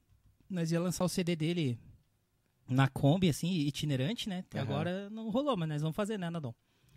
[0.49, 1.79] nós ia lançar o CD dele
[2.67, 4.39] na Kombi, assim, itinerante, né?
[4.39, 4.67] Até Aham.
[4.69, 6.53] agora não rolou, mas nós vamos fazer, né, Anadon?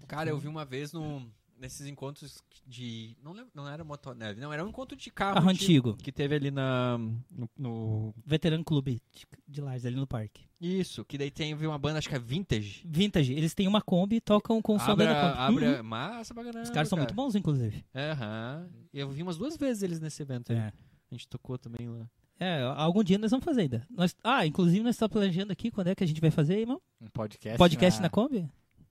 [0.06, 3.16] Cara, eu vi uma vez no, nesses encontros de.
[3.22, 5.34] Não, lembro, não era motoneve, não, era um encontro de carro.
[5.34, 5.96] Carro antigo.
[5.96, 6.98] Que teve ali na.
[7.30, 10.42] No, no- Veterano Clube de, de Lages, ali no parque.
[10.60, 12.82] Isso, que daí tem uma banda, acho que é Vintage.
[12.84, 15.38] Vintage, eles têm uma Kombi e tocam com o som da Kombi.
[15.38, 15.82] abre Uhum.
[15.84, 17.06] massa pra caramba, Os caras são cara.
[17.08, 17.84] muito bons, inclusive.
[17.94, 18.68] Aham.
[18.92, 20.58] Eu vi umas duas vezes eles nesse evento aí.
[20.58, 20.72] É.
[21.10, 22.08] A gente tocou também lá.
[22.40, 23.86] É, algum dia nós vamos fazer ainda.
[23.90, 26.80] Nós, ah, inclusive nós estamos planejando aqui quando é que a gente vai fazer, irmão?
[27.00, 27.58] Um podcast.
[27.58, 28.04] Podcast na...
[28.04, 28.48] na Kombi?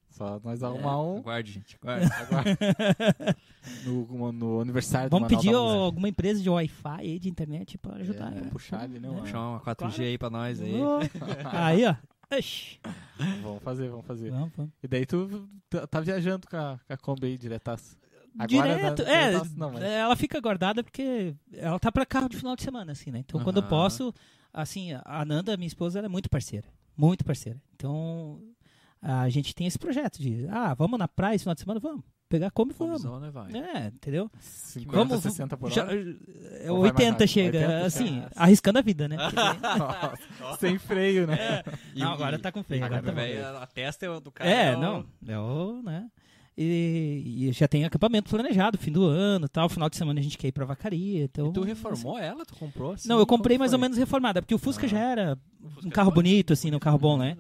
[0.10, 1.78] Só nós arrumar um Aguarde, gente.
[1.82, 2.08] Aguarde.
[2.22, 2.58] agora.
[3.86, 7.30] no, no aniversário Vamos do Manual pedir da ó, alguma empresa de Wi-Fi aí, de
[7.30, 8.32] internet pra ajudar.
[8.32, 8.50] É, né?
[8.52, 9.10] puxar ali, né?
[9.10, 9.20] É.
[9.20, 10.74] Puxar uma 4G aí pra nós aí.
[11.54, 11.96] Aí, ó.
[12.36, 12.80] Ixi.
[13.42, 14.32] Vamos fazer, vamos fazer.
[14.32, 14.72] Vamos, vamos.
[14.84, 17.98] E daí tu tá, tá viajando com a, com a Kombi aí, diretaço.
[18.38, 22.28] Agora Direto, não- é, diretaço não, mas- ela fica guardada porque ela tá pra carro
[22.28, 23.20] de final de semana, assim, né?
[23.20, 24.14] Então, quando eu posso,
[24.54, 26.68] assim, a Nanda, minha esposa, ela é muito parceira.
[26.98, 27.62] Muito parceira.
[27.76, 28.42] Então,
[29.02, 31.80] a gente tem esse projeto de, ah, vamos na praia esse final de semana?
[31.80, 32.04] Vamos.
[32.30, 33.02] Pegar como e vamos.
[33.04, 33.54] Combizona, vai.
[33.56, 34.30] É, entendeu?
[34.42, 35.94] 50, Vamos, 60 por já- hora.
[36.62, 37.28] é, Ou vai mais 80 rápido?
[37.30, 39.16] chega, 80 assim, arriscando a vida, né?
[39.80, 41.64] Nossa, Sem freio, né?
[41.96, 42.84] E- não, agora tá com freio.
[42.84, 44.50] Agora tá velho, a testa é do cara.
[44.50, 45.06] É, o- não.
[45.26, 46.10] É o, né?
[46.58, 49.70] E, e já tem acampamento planejado, fim do ano tal.
[49.70, 51.24] Final de semana a gente quer ir pra vacaria.
[51.24, 52.46] Então, E tu reformou ela?
[52.46, 53.08] Tu comprou assim?
[53.08, 53.84] Não, eu comprei mais ou foi?
[53.86, 54.90] menos reformada, porque o Fusca Ah.
[54.90, 55.38] já era
[55.86, 57.38] um carro é bonito, assim, um carro bom, né?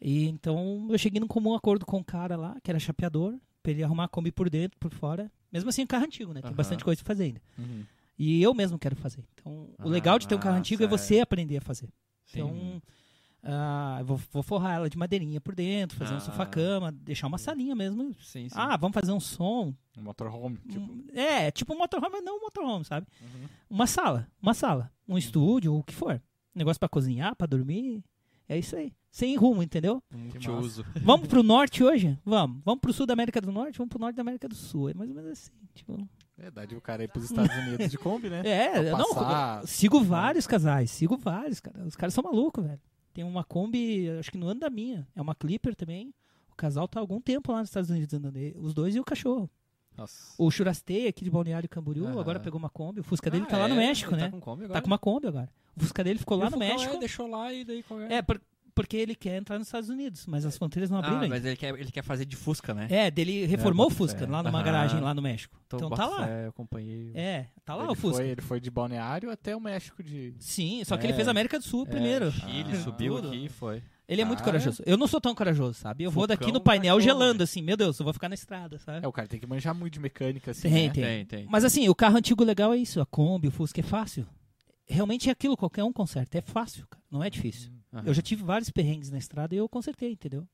[0.00, 3.72] E então eu cheguei num comum acordo com o cara lá, que era chapeador, pra
[3.72, 5.30] ele arrumar a Kombi por dentro, por fora.
[5.52, 6.40] Mesmo assim, é um carro antigo, né?
[6.40, 6.56] Tem Aham.
[6.56, 7.42] bastante coisa pra fazer ainda.
[7.58, 7.84] Uhum.
[8.18, 9.24] E eu mesmo quero fazer.
[9.34, 11.88] Então, o Ah, legal de ter um carro antigo é massa, você aprender a fazer.
[12.26, 12.40] Sim.
[12.40, 12.82] Então,
[13.42, 16.20] ah, eu vou, vou forrar ela de madeirinha por dentro, fazer um Ah.
[16.20, 18.12] sofá-cama, deixar uma salinha mesmo.
[18.20, 18.54] Sim, sim.
[18.54, 19.74] Ah, vamos fazer um som.
[19.96, 20.80] Um motorhome, tipo.
[20.92, 23.06] Um- É, tipo um motorhome, mas não um motorhome, sabe?
[23.20, 23.48] Uhum.
[23.70, 26.20] Uma sala, uma sala, um estúdio, o que for.
[26.54, 28.04] Negócio pra cozinhar, pra dormir.
[28.48, 28.92] É isso aí.
[29.18, 30.00] Sem rumo, entendeu?
[30.08, 30.84] Que multiuso.
[31.02, 32.16] Vamos pro norte hoje?
[32.24, 32.62] Vamos.
[32.64, 33.76] Vamos pro sul da América do Norte?
[33.76, 34.90] Vamos pro norte da América do Sul.
[34.90, 35.50] É mais ou menos assim.
[35.74, 36.08] Tipo...
[36.36, 38.42] Verdade, o cara ir pros Estados Unidos de Kombi, né?
[38.46, 41.84] É, não, sigo vários casais, sigo vários, cara.
[41.84, 42.80] Os caras são malucos, velho.
[43.12, 45.04] Tem uma Kombi, acho que no ano da minha.
[45.16, 46.14] É uma Clipper também.
[46.52, 48.38] O casal tá há algum tempo lá nos Estados Unidos andando.
[48.54, 49.50] Os dois e o cachorro.
[49.96, 50.32] Nossa.
[50.38, 52.20] O Churastei aqui de Balneário Camboriú, Aham.
[52.20, 53.00] agora pegou uma Kombi.
[53.00, 53.78] O Fusca dele Ah, tá lá no é?
[53.78, 54.26] México, Ele né?
[54.28, 54.74] Tá com Kombi agora?
[54.78, 55.50] Tá com uma Kombi agora.
[55.76, 56.94] O Fusca dele ficou E lá no México.
[56.94, 58.40] É, deixou lá e daí qual É, por-
[58.82, 61.34] porque ele quer entrar nos Estados Unidos, mas as fronteiras não abriram Ah, ainda.
[61.34, 62.86] mas ele quer, ele quer fazer de Fusca, né?
[62.90, 64.26] É, dele reformou o boto Fusca fé.
[64.26, 64.64] lá numa Aham.
[64.64, 65.58] garagem lá no México.
[65.66, 66.26] Então, bota tá lá.
[66.26, 67.10] fé, eu acompanhei.
[67.14, 68.18] É, tá lá ele o Fusca.
[68.18, 70.34] Foi, ele foi de Balneário até o México de.
[70.38, 71.06] Sim, só que É.
[71.08, 72.30] ele fez a América do Sul É, primeiro.
[72.30, 73.28] Chile, Ah, subiu tudo.
[73.28, 73.82] aqui e foi.
[74.08, 74.82] Ele é muito Ah, corajoso.
[74.86, 76.04] Eu não sou tão corajoso, sabe?
[76.04, 79.04] Eu vou daqui no painel gelando, assim, meu Deus, eu vou ficar na estrada, sabe?
[79.04, 80.62] É, o cara tem que manjar muito de mecânica, assim.
[80.62, 80.90] Tem, né?
[80.94, 81.02] tem.
[81.04, 81.46] Tem, tem.
[81.50, 84.26] Mas assim, o carro antigo legal é isso, a Kombi, o Fusca é fácil.
[84.86, 86.38] Realmente é aquilo, qualquer um conserta.
[86.38, 87.02] É fácil, cara.
[87.10, 87.70] Não é difícil.
[87.92, 88.02] Aham.
[88.06, 90.46] Eu já tive vários perrengues na estrada e eu consertei, entendeu?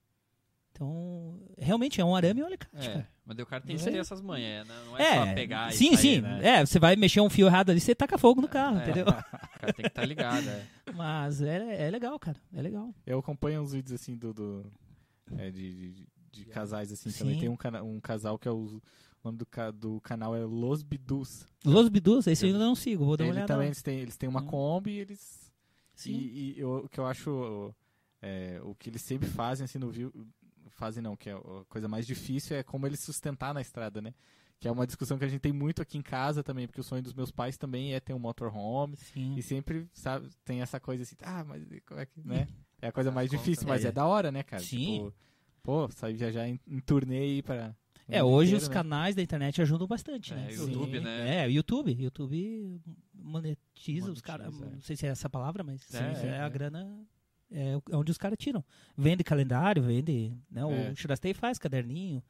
[0.73, 3.09] Então, realmente é um arame e um alicate, É, cara.
[3.25, 4.75] mas o cara tem que ter essas manhas, né?
[4.87, 6.21] Não é, É, só pegar e sim, sair, sim.
[6.21, 6.41] né?
[6.43, 8.83] É, você vai mexer um fio errado ali, você taca fogo no carro, É.
[8.83, 9.07] entendeu?
[9.55, 10.67] O cara tem que estar ligado, é.
[10.95, 12.37] Mas é, é legal, cara.
[12.53, 12.93] É legal.
[13.07, 14.35] Eu acompanho uns vídeos assim do.
[14.35, 14.71] do-
[15.39, 17.35] é, de, de, de casais assim também.
[17.35, 17.41] Sim.
[17.41, 18.57] Tem um, cana- um casal que é o.
[19.23, 21.47] O nome do, ca- do canal é Los Bidus.
[21.65, 23.55] Los Bidus, esse eu ainda não sigo, vou dar uma Ele olhada.
[23.55, 24.47] também eles têm, eles têm uma Hum.
[24.47, 25.44] Kombi e eles.
[25.95, 26.13] Sim.
[26.13, 27.75] E, e eu- o que eu acho.
[28.23, 30.13] é, o que eles sempre fazem assim no vídeo.
[30.71, 34.13] Fazem não, que é a coisa mais difícil é como eles sustentar na estrada, né?
[34.59, 36.85] Que é uma discussão que a gente tem muito aqui em casa também, porque o
[36.85, 38.97] sonho dos meus pais também é ter um motorhome.
[38.97, 39.35] Sim.
[39.37, 42.49] E sempre, sabe, tem essa coisa assim, ah, mas como é que, né?
[42.81, 43.89] É a coisa mais difícil, mas é.
[43.89, 43.93] é.
[43.93, 44.63] da hora, né, cara?
[44.63, 44.95] Sim.
[44.95, 45.15] Tipo,
[45.63, 47.77] pô, sair viajar em, em turnê e ir pra.
[48.09, 48.75] É, hoje inteiro, os né?
[48.75, 50.49] canais da internet ajudam bastante, É, né?
[50.53, 51.05] YouTube, Sim.
[51.05, 51.45] né?
[51.45, 51.93] É, o YouTube.
[51.93, 52.81] YouTube
[53.15, 54.61] monetiza, os Monetiza, caras.
[54.63, 54.67] é.
[54.67, 56.51] Não sei se é essa palavra, mas É, sim, é, é, a é.
[56.51, 57.07] grana.
[57.51, 58.65] É onde os caras tiram.
[58.97, 60.37] Vende calendário, vende.
[60.51, 60.61] Né?
[60.63, 60.91] É.
[60.91, 62.23] O Churastei faz caderninho.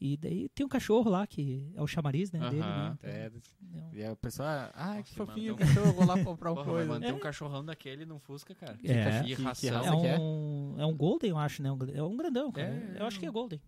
[0.00, 2.98] E daí tem um cachorro lá, que é o chamariz né, dele, né?
[3.02, 3.30] É,
[3.62, 6.88] Então, e a pessoa, ah, que fofinho mandou- cachorro, vou lá comprar Porra, uma coisa.
[6.88, 7.12] manter É.
[7.12, 8.78] um cachorrão daquele num Fusca, cara.
[8.82, 9.22] É.
[9.22, 9.98] Que- que ração.
[9.98, 10.18] é, que é?
[10.18, 11.70] um, é um Golden, eu acho, né?
[11.70, 12.68] Um É um grandão, cara.
[12.68, 12.96] É.
[13.02, 13.60] Eu acho que é Golden.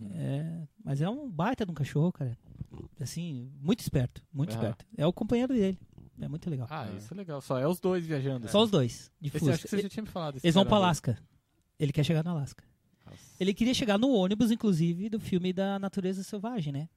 [0.00, 0.10] Uhum.
[0.14, 2.36] É, mas é um baita de um cachorro, cara.
[3.00, 4.84] Assim, muito esperto, muito esperto.
[4.96, 5.78] É o companheiro dele.
[6.20, 6.66] É muito legal.
[6.70, 6.96] Ah, É.
[6.98, 7.40] isso é legal.
[7.40, 8.46] Só é os dois viajando.
[8.48, 10.38] Só os dois, de Esse, acho que você já tinha me falado.
[10.42, 10.72] Eles vão aí.
[10.72, 11.18] Alasca.
[11.78, 12.62] Ele quer chegar no Alasca.
[13.06, 16.88] Nossa, Ele queria chegar no ônibus, inclusive, do filme da Natureza Selvagem, né?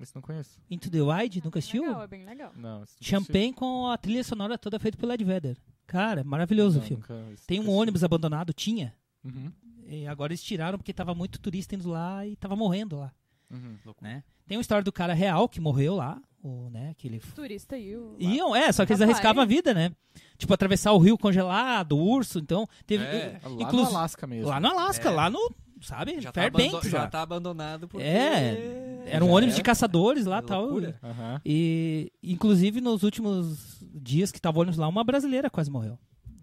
[0.00, 0.58] Esse não conheço.
[0.70, 1.82] Into the Wild, É nunca assistiu?
[1.82, 2.50] legal, é bem legal.
[2.56, 5.58] Não, Champagne com a trilha sonora toda feita pelo Ed Vedder.
[5.86, 7.02] Cara, maravilhoso Não, o filme.
[7.02, 8.94] nunca- Tem um ônibus abandonado, tinha.
[9.22, 9.52] Uhum.
[9.94, 13.12] E agora eles tiraram porque tava muito turista indo lá e tava morrendo lá,
[13.50, 13.76] Uhum.
[14.00, 14.24] né?
[14.46, 17.94] Tem uma história do cara real que morreu lá, o, né, que ele Turista e
[17.96, 18.16] o.
[18.18, 19.92] Iam, é, só que eles arriscavam a vida, né?
[20.38, 22.68] Tipo, atravessar o rio congelado, o urso, então.
[22.86, 23.04] Teve.
[23.04, 24.48] É, Lá inclusive- no Alasca mesmo.
[24.48, 25.12] Lá no Alasca, É.
[25.12, 25.54] lá no.
[25.80, 26.20] Sabe?
[26.20, 26.74] Já, tá Fairbanks.
[26.74, 27.06] abando- já lá.
[27.08, 28.06] tá abandonado porque...
[28.06, 29.56] É, Era um Já ônibus é.
[29.56, 30.68] de caçadores lá É e tal.
[31.02, 31.40] Aham.
[31.44, 35.98] E, inclusive, nos últimos dias que tava o ônibus lá, uma brasileira quase morreu.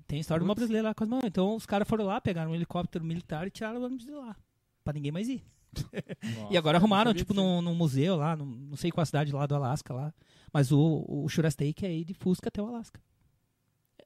[0.09, 0.61] Tem história de uma Putz.
[0.63, 1.27] brasileira lá que quase morreu.
[1.27, 4.35] Então, os caras foram lá, pegaram um helicóptero militar e tiraram o ônibus de lá.
[4.83, 5.43] Pra ninguém mais ir.
[5.75, 9.45] Nossa, e agora arrumaram, tipo, num, num museu lá, num- não sei qual cidade lá
[9.45, 10.11] do Alasca lá.
[10.51, 12.99] Mas o, o Shurastei que é ir de Fusca até o Alasca.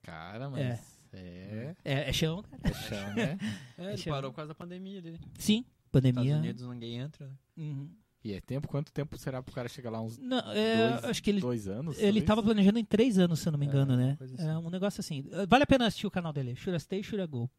[0.02, 0.62] Cara, mas.
[0.62, 0.80] É.
[1.16, 1.76] É.
[1.86, 2.62] É, é chão, cara.
[2.64, 3.38] É chão, né?
[3.78, 4.16] É, ele Chama.
[4.18, 5.18] parou por causa da pandemia ali.
[5.38, 6.36] Sim, Estados pandemia.
[6.38, 7.34] Unidos ninguém entra, né?
[7.56, 7.90] Uhum.
[8.24, 8.68] E é tempo?
[8.70, 10.02] Quanto tempo será pro cara chegar lá?
[10.02, 11.98] Uns Não, é, dois, acho que ele, dois anos?
[11.98, 12.26] ele talvez?
[12.26, 14.16] tava planejando em três anos, se eu não me É, engano, uma né?
[14.18, 14.66] coisa É assim.
[14.66, 15.26] um negócio assim.
[15.48, 16.56] Vale a pena assistir o canal dele.
[16.56, 17.50] Shurastei e Shuragol.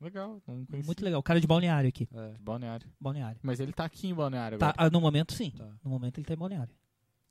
[0.00, 0.86] Legal, não conheci.
[0.86, 1.18] Muito legal.
[1.20, 2.06] O cara de Balneário aqui.
[2.14, 2.34] É.
[2.40, 2.86] Balneário.
[3.00, 3.38] Balneário.
[3.42, 4.86] Mas ele tá aqui em Balneário Tá, agora.
[4.86, 5.50] ah, no momento, sim.
[5.50, 5.66] Tá.
[5.82, 6.72] No momento ele tá em Balneário.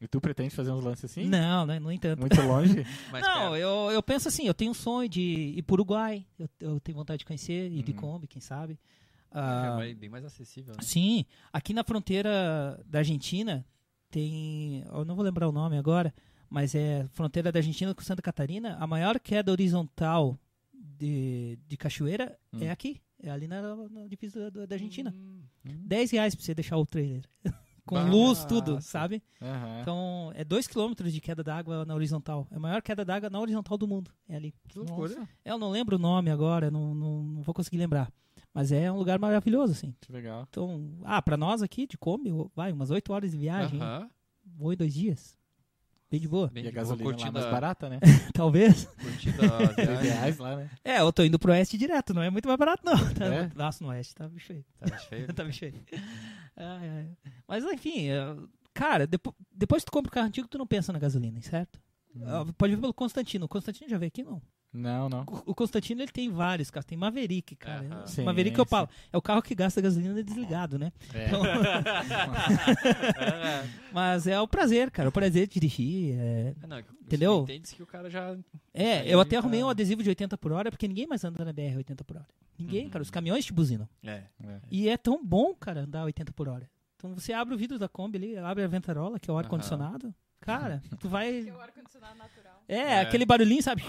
[0.01, 1.25] E tu pretende fazer uns lances assim?
[1.25, 1.79] Não, né?
[1.79, 2.19] No entanto.
[2.19, 2.85] Muito longe?
[3.21, 6.25] Não, eu, eu penso assim, eu tenho um sonho de ir pro Uruguai.
[6.37, 7.97] Eu, eu tenho vontade de conhecer, ir de Uhum.
[7.97, 8.77] Kombi, quem sabe.
[9.35, 10.79] É Ah, mais- bem mais acessível, né?
[10.81, 13.65] Sim, aqui na fronteira da Argentina
[14.09, 16.13] tem, eu não vou lembrar o nome agora,
[16.49, 20.39] mas é fronteira da Argentina com Santa Catarina, a maior queda horizontal
[20.73, 22.59] de, de cachoeira Hum.
[22.61, 25.13] é aqui, é ali na, na divisa da, da Argentina.
[25.13, 27.23] Hum, 10 reais pra você deixar o trailer.
[27.85, 29.21] com luz, tudo, sabe?
[29.41, 29.81] Aham.
[29.81, 32.47] Então, é 2 km de queda d'água na horizontal.
[32.49, 34.09] É a maior queda d'água na horizontal do mundo.
[34.27, 34.55] É ali.
[34.67, 35.27] que loucura.
[35.43, 38.11] Eu não lembro o nome agora, não, não, não vou conseguir lembrar.
[38.55, 39.93] Mas é um lugar maravilhoso, assim.
[39.99, 40.47] que legal.
[40.49, 43.79] Então, ah, pra nós aqui de Kombi, vai, umas 8 horas de viagem.
[43.81, 44.09] Aham.
[44.57, 45.37] Vou em dois dias.
[46.09, 46.47] Bem de boa.
[46.47, 47.99] Bem e a boa, gasolina lá curtindo mais barata, né?
[48.33, 48.85] Talvez.
[48.85, 50.03] curtindo a 3 viagem.
[50.11, 50.69] reais lá, né?
[50.85, 52.95] É, eu tô indo pro oeste direto, não é muito mais barato, não.
[53.13, 53.51] Tá- É?
[53.53, 54.65] Nossa, no oeste tá bicho feio.
[54.79, 55.33] Tá cheio.
[55.33, 55.83] tá bicho feio.
[56.55, 57.09] Ai, ai.
[57.47, 58.07] Mas enfim,
[58.73, 61.77] cara, depo- depois que tu compra o carro antigo, tu não pensa na gasolina, certo?
[62.23, 63.45] Ah, Pode ver pelo Constantino.
[63.45, 64.41] O Constantino já veio aqui, não?
[64.75, 65.21] Não, não.
[65.45, 66.85] O o Constantino ele tem vários carros.
[66.85, 67.85] Tem Maverick, cara.
[67.87, 68.07] Aham.
[68.07, 68.69] Sim, Maverick eu sim.
[68.69, 68.89] falo.
[69.11, 70.91] É o carro que gasta gasolina desligado, né?
[71.13, 71.27] É.
[71.27, 71.41] Então,
[73.93, 75.09] mas é o prazer, cara.
[75.09, 76.15] O prazer de dirigir.
[76.19, 77.43] É, É, não, Entendeu?
[77.43, 78.35] Entende-se que o cara já...
[78.73, 81.23] é Aí eu até tá- arrumei um adesivo de 80 por hora, porque ninguém mais
[81.23, 82.27] anda na BR 80 por hora.
[82.57, 82.89] Ninguém, Uhum.
[82.89, 83.03] cara.
[83.03, 83.87] Os caminhões te buzinam.
[84.03, 84.23] É.
[84.43, 84.59] É.
[84.71, 86.69] E é tão bom, cara, andar 80 por hora.
[86.97, 90.13] Então você abre o vidro da Kombi ali, abre a ventarola, que é o ar-condicionado.
[90.45, 91.43] Cara, tu vai.
[91.43, 92.63] Que é o ar-condicionado natural.
[92.67, 92.99] É, É.
[93.01, 93.83] aquele barulhinho, sabe?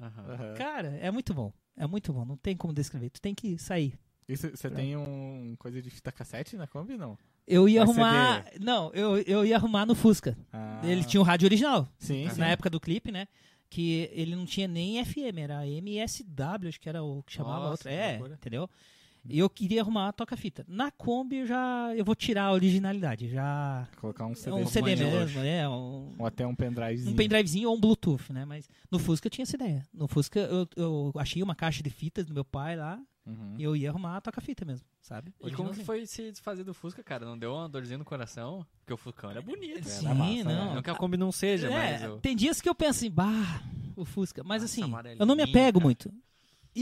[0.00, 0.54] Aham.
[0.56, 1.52] Cara, é muito bom.
[1.76, 2.24] É muito bom.
[2.24, 3.10] Não tem como descrever.
[3.10, 3.94] Tu tem que sair.
[4.28, 7.16] Você tem um coisa de fita cassete na Kombi, não?
[7.46, 8.44] Eu ia arrumar.
[8.60, 10.36] Não, eu, eu ia arrumar no Fusca.
[10.52, 11.88] Ah, Ele tinha o rádio original.
[11.98, 12.38] Sim, sim.
[12.40, 13.26] Na época do clipe, né?
[13.70, 17.70] Que ele não tinha nem FM, era MSW, acho que era o que chamava Nossa,
[17.70, 17.90] outra.
[17.90, 18.34] que É, loucura.
[18.34, 18.70] entendeu?
[19.28, 20.64] E eu queria arrumar a toca-fita.
[20.68, 21.92] Na Kombi eu já.
[21.96, 23.28] Eu vou tirar a originalidade.
[23.28, 23.86] Já.
[24.00, 24.50] Colocar um É CD.
[24.50, 25.68] um pouco CD mesmo, é.
[25.68, 27.12] Um, Ou até um pendrivezinho.
[27.12, 28.44] um pendrivezinho ou um Bluetooth, né?
[28.44, 29.86] Mas no Fusca eu tinha essa ideia.
[29.92, 33.56] No Fusca eu, eu achei uma caixa de fitas do meu pai lá Uhum.
[33.58, 35.34] e eu ia arrumar a toca-fita mesmo, sabe?
[35.44, 37.26] E como que foi se desfazer do Fusca, cara?
[37.26, 38.64] Não deu uma dorzinha no coração?
[38.80, 39.80] Porque o Fuscão era bonito.
[39.80, 40.44] É, Sim, massa, né?
[40.44, 40.74] não.
[40.76, 42.02] Não que a Kombi não seja, mas...
[42.02, 43.62] É, eu- tem dias que eu penso assim, bah,
[43.94, 44.42] o Fusca.
[44.42, 45.84] Mas Nossa, assim, eu não me apego cara.
[45.84, 46.10] muito.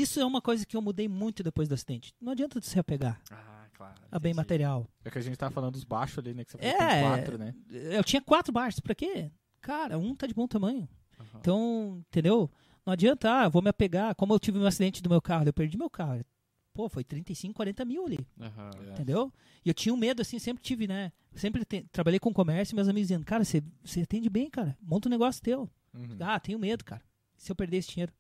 [0.01, 2.15] Isso é uma coisa que eu mudei muito depois do acidente.
[2.21, 3.95] Não adianta se apegar Ah, claro.
[4.11, 4.37] a bem entendi.
[4.37, 4.89] material.
[5.05, 6.45] É que a gente tava falando dos baixos ali, né?
[6.45, 7.01] Que você falou É.
[7.03, 7.55] quatro, né?
[7.71, 9.31] Eu tinha quatro baixos, pra quê?
[9.61, 10.89] Cara, um tá de bom tamanho.
[11.19, 11.39] Aham.
[11.41, 12.51] Então, entendeu?
[12.85, 14.15] Não adianta, ah, vou me apegar.
[14.15, 16.25] Como eu tive um acidente do meu carro, eu perdi meu carro.
[16.73, 18.19] pô, foi 35, 40 mil ali.
[18.39, 18.91] É.
[18.91, 19.33] Entendeu?
[19.65, 21.11] E eu tinha um medo, assim, sempre tive, né?
[21.35, 24.77] Sempre te- trabalhei com comércio e meus amigos dizendo, cara, você você atende bem, cara.
[24.83, 25.71] Monta um negócio teu.
[25.95, 26.19] Uhum.
[26.21, 27.01] Ah, tenho medo, cara.
[27.39, 28.13] Se eu perder esse dinheiro.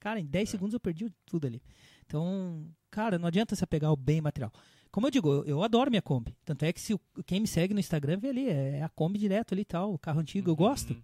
[0.00, 1.62] Cara, em 10 segundos eu perdi tudo ali.
[2.06, 4.52] Então, cara, não adianta se apegar ao bem material.
[4.90, 6.36] Como eu digo, eu, eu adoro minha Kombi.
[6.44, 9.52] Tanto é que se quem me segue no Instagram vê ali, é a Kombi direto
[9.52, 10.92] ali e tal, o carro antigo, eu gosto.
[10.94, 11.02] Uhum.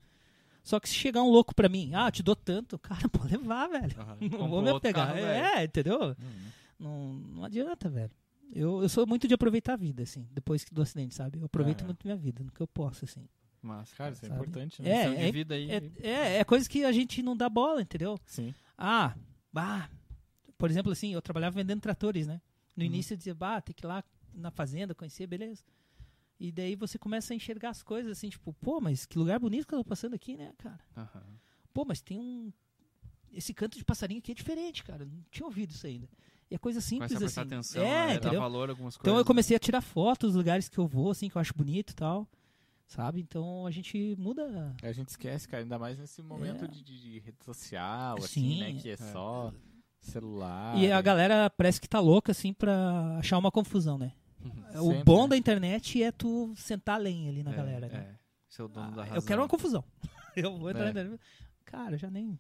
[0.65, 3.67] Só que se chegar um louco pra mim, ah, te dou tanto, cara, pode levar,
[3.69, 4.01] velho.
[4.01, 4.17] Aham.
[4.39, 5.09] Não vou me apegar.
[5.09, 5.27] carro, velho.
[5.59, 6.01] é, entendeu?
[6.01, 6.15] Uhum.
[6.79, 8.11] Não, não adianta, velho.
[8.55, 11.39] Eu, eu sou muito de aproveitar a vida, assim, depois do acidente, sabe?
[11.39, 11.85] Eu aproveito É.
[11.85, 13.27] muito minha vida, no que eu posso, assim.
[13.63, 14.41] Mas, Cara, isso é Sabe?
[14.41, 14.91] importante, né?
[14.91, 15.71] É, missão de vida aí.
[15.71, 18.19] É, é, é coisa que a gente não dá bola, entendeu?
[18.27, 18.53] Sim.
[18.77, 19.15] Ah,
[19.53, 19.89] bah.
[20.59, 22.41] Por exemplo, assim, eu trabalhava vendendo tratores, né?
[22.77, 22.89] No Uhum.
[22.89, 24.03] início eu dizia, bah, tem que ir lá
[24.35, 25.63] na fazenda conhecer, beleza.
[26.41, 29.67] E daí você começa a enxergar as coisas assim, tipo, pô, mas que lugar bonito
[29.67, 30.81] que eu tô passando aqui, né, cara?
[30.97, 31.23] Aham.
[31.73, 32.53] Pô, mas tem um.
[33.33, 35.05] Esse canto de passarinho aqui é diferente, cara.
[35.05, 36.09] Não tinha ouvido isso ainda.
[36.51, 37.21] E é coisa simples assim.
[37.21, 38.15] prestar atenção, é, né?
[38.17, 38.41] entendeu?
[38.41, 39.09] valor a algumas coisas.
[39.09, 41.55] Então eu comecei a tirar fotos dos lugares que eu vou, assim, que eu acho
[41.55, 42.29] bonito e tal.
[42.95, 43.21] Sabe?
[43.23, 44.77] Então a gente muda.
[44.83, 46.69] A gente esquece, cara, ainda mais nesse momento É.
[46.69, 48.73] de, de- de rede social, assim, Sim, né?
[48.75, 48.97] Que é, é.
[48.99, 49.51] só
[50.03, 50.77] celular.
[50.77, 54.13] E a galera parece que tá louca, assim, pra achar uma confusão, né?
[54.77, 55.29] o Sempre, bom né?
[55.31, 57.95] da internet é tu sentar lenha ali na É, galera, né?
[57.99, 58.15] É.
[58.49, 59.17] Ser o dono Ah, da razão.
[59.17, 59.83] eu quero uma confusão.
[60.37, 60.85] eu vou entrar É.
[60.85, 61.21] na internet.
[61.65, 62.39] Cara, já nem.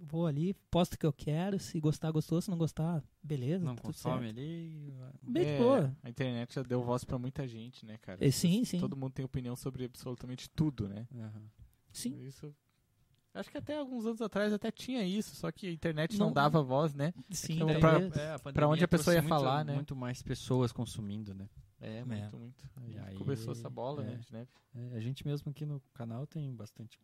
[0.00, 1.58] Vou ali, posto o que eu quero.
[1.58, 2.40] Se gostar, gostou.
[2.40, 3.64] Se não gostar, beleza.
[3.64, 4.38] Não tá consome certo.
[4.38, 4.94] ali.
[5.22, 5.96] Bem de É, boa.
[6.02, 8.24] A internet já deu voz pra muita gente, né, cara?
[8.24, 8.78] É, sim, sim.
[8.78, 11.06] Todo mundo tem opinião sobre absolutamente tudo, né?
[11.14, 11.42] Aham.
[11.92, 12.16] Sim.
[12.24, 12.54] Isso.
[13.34, 16.32] Acho que até alguns anos atrás até tinha isso, só que a internet não, Não-
[16.32, 17.12] dava voz, né?
[17.30, 19.74] Sim, Então, pra- É, a pra onde a pessoa ia muito- falar, né?
[19.74, 21.48] Muito mais pessoas consumindo, né?
[21.80, 22.64] É, muito, muito.
[22.76, 24.06] Aí E aí- começou essa bola, é.
[24.06, 24.48] né, de neve.
[24.74, 26.98] É, a gente mesmo aqui no canal tem bastante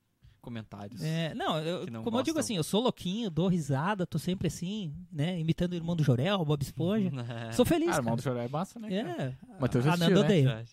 [0.45, 1.03] comentários.
[1.03, 2.40] É, não, eu- não como eu digo gostam.
[2.40, 5.38] assim, eu sou louquinho, dou risada, tô sempre assim, né?
[5.40, 7.11] Imitando o irmão do Jorel, o Bob Esponja.
[7.53, 8.03] Sou feliz, Ah, cara.
[8.03, 8.88] irmão do Jorel é massa, né?
[9.03, 9.22] cara?
[9.51, 10.20] É, Matheus já a assistiu, né?
[10.20, 10.64] odeia.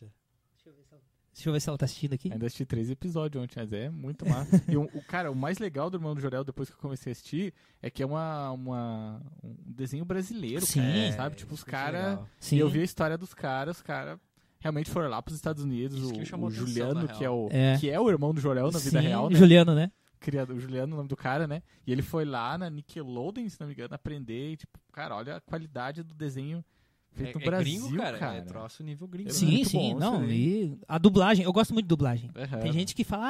[1.34, 2.32] Deixa eu ver se ela tá assistindo aqui.
[2.32, 4.62] Ainda assisti três episódios ontem, mas é muito massa.
[4.68, 7.10] e o, o- cara, o mais legal do Irmão do Jorel, depois que eu comecei
[7.10, 10.82] a assistir, é que é uma, uma- um desenho brasileiro, Sim.
[10.82, 11.36] cara, É, sabe?
[11.38, 12.20] Tipo, os é caras...
[12.52, 14.20] E eu vi a história dos caras, os caras
[14.62, 17.30] realmente foram lá pros Estados Unidos, Isso que me o, chamou o Juliano, que é
[17.30, 17.78] o, É.
[17.78, 19.36] que é o irmão do Jorel na vida Sim, real, né?
[19.36, 19.92] Juliano, né?
[20.20, 21.64] Criado, o Juliano, o nome do cara, né?
[21.86, 25.38] E ele foi lá na Nickelodeon, se não me engano, aprender e, tipo, cara, olha
[25.38, 26.64] a qualidade do desenho
[27.14, 28.18] feito É, no é Brasil, gringo, cara.
[28.20, 28.38] cara.
[28.38, 29.30] É troço nível gringo.
[29.30, 29.34] É?
[29.34, 29.94] Sim, muito sim.
[29.94, 32.30] bom Não, e a dublagem, eu gosto muito de dublagem.
[32.36, 32.60] Aham.
[32.60, 33.26] Tem gente que fala,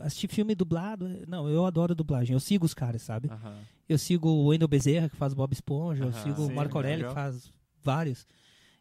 [0.00, 1.06] ah, assistir filme dublado.
[1.28, 2.32] Não, eu adoro dublagem.
[2.32, 3.28] Eu sigo os caras, sabe?
[3.30, 3.58] Aham.
[3.86, 6.04] Eu sigo o Wendel Bezerra, que faz Bob Esponja.
[6.04, 7.50] eu Aham, sigo o sim, Marco Aurélio, que faz
[7.82, 8.26] vários.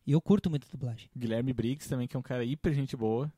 [0.10, 1.08] E eu curto muito dublagem.
[1.16, 3.32] Guilherme Briggs também, que é um cara hiper gente boa.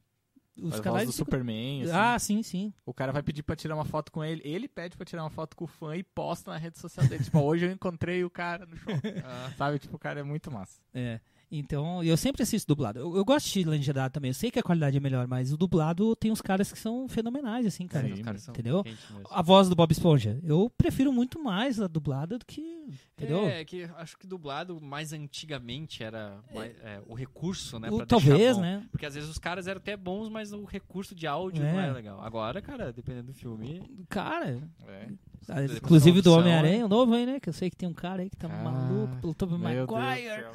[0.57, 1.05] Os canais.
[1.05, 1.91] do Superman, assim.
[1.91, 2.74] Ah, sim, sim.
[2.86, 5.30] O cara vai pedir pra tirar uma foto com ele, ele pede pra tirar uma
[5.30, 7.26] foto com o fã e posta na rede social dele.
[7.26, 8.93] tipo, hoje eu encontrei o cara no show.
[9.26, 9.80] Ah, Sabe?
[9.80, 10.80] Tipo, o cara é muito massa.
[10.93, 11.19] É.
[11.52, 12.97] Então, eu sempre assisto dublado.
[12.99, 14.30] Eu, eu gosto de legendado também.
[14.30, 17.10] Eu sei que a qualidade é melhor, mas o dublado tem uns caras que são
[17.10, 18.08] fenomenais, assim, cara.
[18.08, 18.84] Sim, os caras são entendeu?
[19.30, 20.39] A voz do Bob Esponja.
[20.43, 22.62] Eu prefiro muito mais a dublada do que.
[23.18, 23.45] Entendeu?
[23.47, 27.89] É, que acho que dublado mais antigamente era mais- é, o recurso, né?
[27.91, 28.88] O- pra talvez, né?
[28.89, 31.72] Porque às vezes os caras eram até bons, mas o recurso de áudio É.
[31.74, 32.22] não era legal.
[32.22, 33.84] Agora, cara, dependendo do filme.
[34.10, 35.08] Cara, É.
[35.50, 37.39] ah, inclusive do da Homem-Aranha, o novo aí, né?
[37.39, 40.46] Que eu sei que tem um cara aí que tá Ah, maluco pelo Tobey Maguire.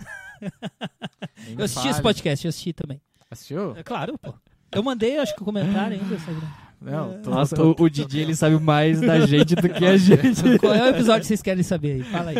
[1.56, 2.02] Eu assisti esse fale.
[2.02, 3.00] podcast, eu assisti também.
[3.30, 3.74] Assistiu?
[3.76, 4.34] É claro, pô.
[4.72, 6.36] Eu mandei, acho que o comentário ainda, sabe?
[6.78, 9.96] Não, tô, Nossa, tô- o, o Didi ele sabe mais da gente do que a
[9.96, 10.58] gente.
[10.60, 12.02] Qual é o episódio que vocês querem saber aí?
[12.02, 12.36] Fala aí.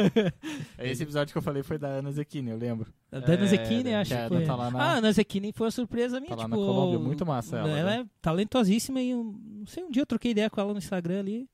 [0.91, 2.93] Esse episódio que eu falei foi da Ana Zequini, eu lembro.
[3.11, 4.45] A Dana É, Zequini, acho que Ana foi.
[4.45, 6.51] tá lá na- Ah, a Ana Zequini foi uma surpresa minha, Tá lá tipo...
[6.51, 8.01] na Colômbia, muito massa ela, Ela né?
[8.03, 11.21] é talentosíssima e, um- não sei, um dia eu troquei ideia com ela no Instagram
[11.21, 11.49] ali.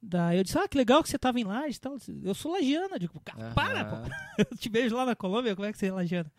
[0.00, 1.96] Daí eu disse, ah, que legal que você tava em Laje e tal.
[2.22, 2.94] Eu sou lagiana.
[2.94, 3.96] Eu digo, cara, para, pô.
[4.38, 6.30] Eu te vejo lá na Colômbia, como é que você é lagiana?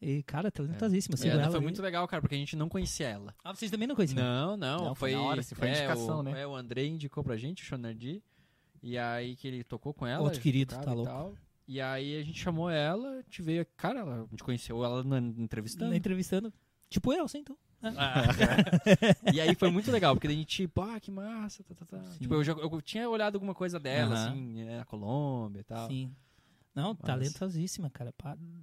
[0.00, 1.16] E, cara, talentosíssima.
[1.16, 3.34] Sigo ela ela foi muito legal, cara, porque a gente não conhecia ela.
[3.42, 4.22] Ah, vocês também não conheciam?
[4.22, 6.40] Não, não, Não, foi foi, na hora, assim, foi é, indicação, o, né?
[6.40, 8.22] É, o André indicou pra gente, o Shonardi,
[8.80, 10.22] e aí que ele tocou com ela.
[10.22, 11.10] Outro querido, tá e louco.
[11.10, 11.34] tal.
[11.66, 15.18] E aí a gente chamou ela, gente veio, cara, ela, a gente conheceu ela na,
[15.18, 15.90] entrevistando.
[15.90, 16.52] Na entrevistando.
[16.88, 17.58] Tipo eu, assim, então.
[17.82, 18.22] Ah,
[19.32, 22.02] e aí foi muito legal, porque a gente, tipo, ah, que massa, tá, tá, tá.
[22.18, 24.28] Tipo, eu, já, eu tinha olhado alguma coisa dela, Aham.
[24.30, 25.88] assim, né, na Colômbia e tal.
[25.88, 26.12] Sim.
[26.74, 28.14] Não, Mas- talentosíssima, cara.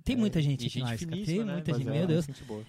[0.04, 0.98] Tem É, muita gente cara.
[0.98, 1.54] finíssima, Tem né?
[1.54, 1.90] muita Mas gente.
[1.90, 2.28] é, Meu Deus.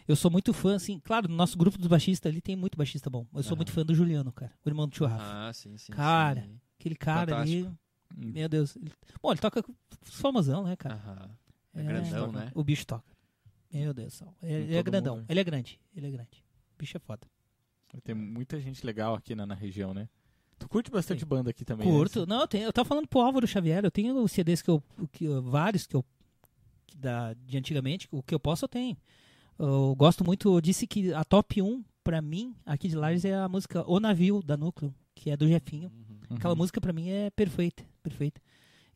[0.09, 0.99] Eu sou muito fã, assim.
[1.01, 3.27] Claro, no nosso grupo dos baixistas ali tem muito baixista bom.
[3.33, 3.57] Eu sou Aham.
[3.59, 4.53] muito fã do Juliano, cara.
[4.65, 5.49] O irmão do Tio Rafa.
[5.49, 5.93] Ah, sim, sim.
[5.93, 6.59] Cara, sim.
[6.81, 7.63] Aquele cara ali.
[7.65, 8.33] Hum.
[8.33, 8.75] Meu Deus.
[8.77, 8.91] Ele...
[9.23, 9.65] Bom, ele toca
[10.03, 10.97] famosão, né, cara?
[10.97, 11.31] Aham.
[11.75, 12.51] É grandão, né?
[12.55, 13.05] O bicho toca.
[13.77, 14.35] Meu Deus do céu.
[14.43, 15.17] Ele, ele é grandão.
[15.17, 15.27] mundo, né?
[15.31, 15.81] Ele é grande.
[15.95, 16.45] Ele é grande.
[16.79, 17.27] Bicho é foda.
[18.05, 20.09] Tem muita gente legal aqui na, na região, né?
[20.59, 21.27] Tu curte bastante Sim.
[21.27, 21.93] banda aqui também, né?
[21.93, 22.27] Curto.
[22.27, 23.85] Não, eu, tenho, eu tava falando pro Álvaro Xavier.
[23.85, 24.83] Eu tenho os CDs que eu.
[25.13, 26.05] Que, vários que eu
[26.97, 28.97] da, de antigamente, o que eu posso eu tenho.
[29.59, 33.35] Eu gosto muito, eu disse que a top 1 pra mim, aqui de Lages, é
[33.35, 35.91] a música O Navio, da Núcleo, que é do Jefinho.
[35.91, 36.37] Uhum.
[36.37, 38.41] Aquela música pra mim é perfeita, perfeita.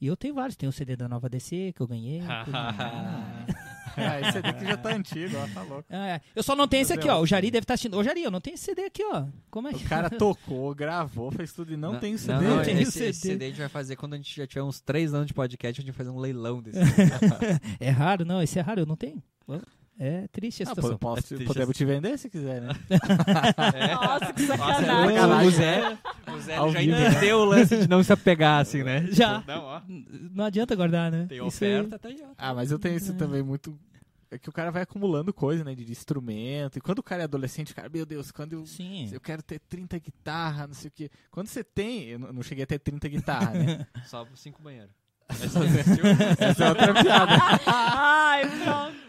[0.01, 2.20] E eu tenho vários, tem o CD da Nova DC que eu ganhei.
[3.97, 5.84] Ah, esse CD que já tá antigo, ó, tá louco.
[5.91, 6.20] Ah, é.
[6.34, 7.20] Eu só não tenho esse aqui, ó.
[7.20, 7.97] O Jari deve estar assistindo.
[7.97, 9.24] Ô, Jari, eu não tenho esse CD aqui, ó.
[9.51, 12.32] Como é O que cara tocou, gravou, fez tudo e não, tem o CD.
[12.34, 13.07] Não, não, Tem o esse, CD.
[13.09, 15.34] esse CD a gente vai fazer quando a gente já tiver uns 3 anos de
[15.34, 16.78] podcast, a gente vai fazer um leilão desse.
[17.80, 19.22] É raro, não, esse é raro, eu não tenho.
[20.03, 20.92] É triste a Ah, situação.
[20.92, 22.68] pô, posso, É triste podemos te vender se quiser, né?
[23.94, 25.16] Nossa, que Nossa, sacanagem.
[25.16, 25.46] sacanagem.
[25.46, 25.98] o Zé,
[26.34, 26.96] o Zé Ao já vivo.
[26.96, 29.07] entendeu o lance de não se apegar, assim, né?
[29.12, 29.44] Já.
[29.46, 29.82] Não, ó.
[30.32, 31.26] Não adianta guardar, né?
[31.28, 32.22] Tem Isso aí- oferta, tá aí.
[32.38, 33.78] Ah, mas eu tenho isso também muito.
[34.30, 35.74] É que o cara vai acumulando coisa, né?
[35.74, 36.78] De, instrumento.
[36.78, 38.64] E quando o cara é adolescente, o cara, meu Deus, quando eu.
[38.64, 39.11] Sim.
[39.12, 41.11] Eu quero ter 30 guitarras, não sei o quê.
[41.30, 42.05] Quando você tem.
[42.05, 43.86] Eu não não cheguei a ter 30 guitarras, né?
[44.07, 44.94] Só cinco banheiros.
[46.39, 47.33] Essa é outra piada.
[47.66, 49.01] Ai, pronto.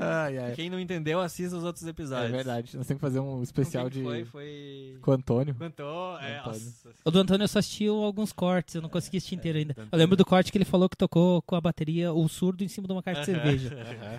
[0.00, 0.52] Ai, ai.
[0.54, 2.30] Quem não entendeu, assista os outros É episódios.
[2.30, 2.76] verdade.
[2.76, 4.00] Nós temos que fazer um especial de.
[4.00, 4.96] Foi, foi...
[5.02, 5.54] Com o Antônio.
[5.56, 6.60] Cantou, é, Antônio.
[6.60, 6.90] nossa.
[7.04, 9.74] O do Antônio eu só assisti alguns cortes, eu não consegui assistir inteiro ainda.
[9.74, 12.62] do Eu lembro do corte que ele falou que tocou com a bateria o surdo
[12.62, 13.70] em cima de uma caixa de cerveja.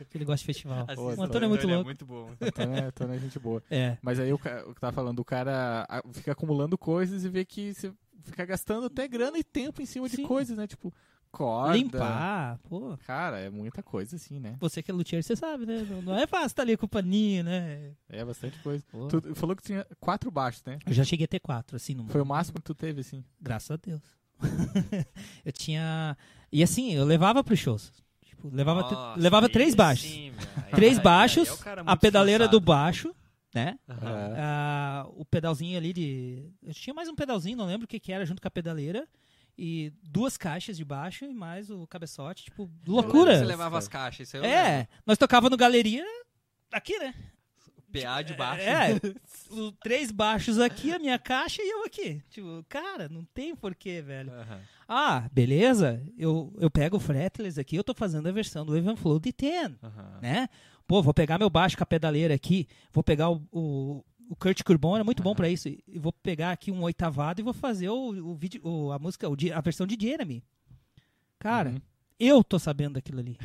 [0.10, 0.84] Que ele gosta de festival.
[0.86, 1.86] Assista, O Antônio é muito louco.
[1.86, 2.30] muito bom.
[2.42, 3.64] Antônio é, Antônio é gente boa.
[3.72, 3.98] É.
[4.02, 7.74] Mas aí o, o que tava falando, o cara fica acumulando coisas e vê que
[7.74, 7.90] você
[8.26, 10.24] fica gastando até grana e tempo em cima de Sim.
[10.24, 10.68] coisas, né?
[10.68, 10.94] Tipo,
[11.32, 11.78] corda.
[11.78, 12.98] Limpar, pô.
[13.06, 14.56] Cara, é muita coisa assim, né?
[14.60, 15.86] Você que é luthier, você sabe, né?
[15.90, 17.92] Não, não é fácil estar ali com o paninho, né?
[18.10, 18.84] É bastante coisa.
[18.92, 19.08] Pô.
[19.08, 20.80] Tu falou que tinha quatro baixos, né?
[20.86, 23.24] Eu já cheguei a ter quatro, assim, no Foi o máximo que tu teve, assim.
[23.42, 24.02] Graças a Deus.
[25.46, 26.18] eu tinha.
[26.52, 27.92] E assim, eu levava pros shows.
[28.26, 30.10] Tipo, levava, te- Nossa, levava três baixos.
[30.10, 30.32] sim,
[30.72, 33.14] Três aí- baixos, aí é a pedaleira do baixo,
[33.54, 33.78] né?
[33.88, 34.34] Aham.
[34.38, 36.50] Ah, o pedalzinho ali de.
[36.64, 39.08] Eu tinha mais um pedalzinho, não lembro o que, que era, junto com a pedaleira.
[39.62, 42.46] E duas caixas de baixo e mais o cabeçote.
[42.46, 43.38] Tipo, loucura.
[43.40, 46.06] Você levava as caixas, É, nós tocava no galeria
[46.72, 47.14] aqui, né?
[47.92, 48.02] lembro.
[48.08, 48.64] PA de baixo.
[48.64, 48.90] É,
[49.52, 52.22] o- três baixos aqui, a minha caixa e eu aqui.
[52.30, 54.32] Tipo, cara, não tem porquê, velho.
[54.32, 54.62] Aham.
[54.88, 59.20] Ah, beleza, eu, eu pego o fretless aqui, eu tô fazendo a versão do Evenflow
[59.20, 60.20] de 10, Aham.
[60.22, 60.50] né?
[60.88, 64.62] Pô, vou pegar meu baixo com a pedaleira aqui, vou pegar o, o, o Kurt
[64.64, 67.90] Cobain, era muito bom pra isso, e vou pegar aqui um oitavado e vou fazer
[67.90, 70.44] o, o vídeo, o- a música, o a versão de Jeremy.
[71.40, 71.82] Cara, Uhum.
[72.20, 73.38] eu tô sabendo daquilo ali.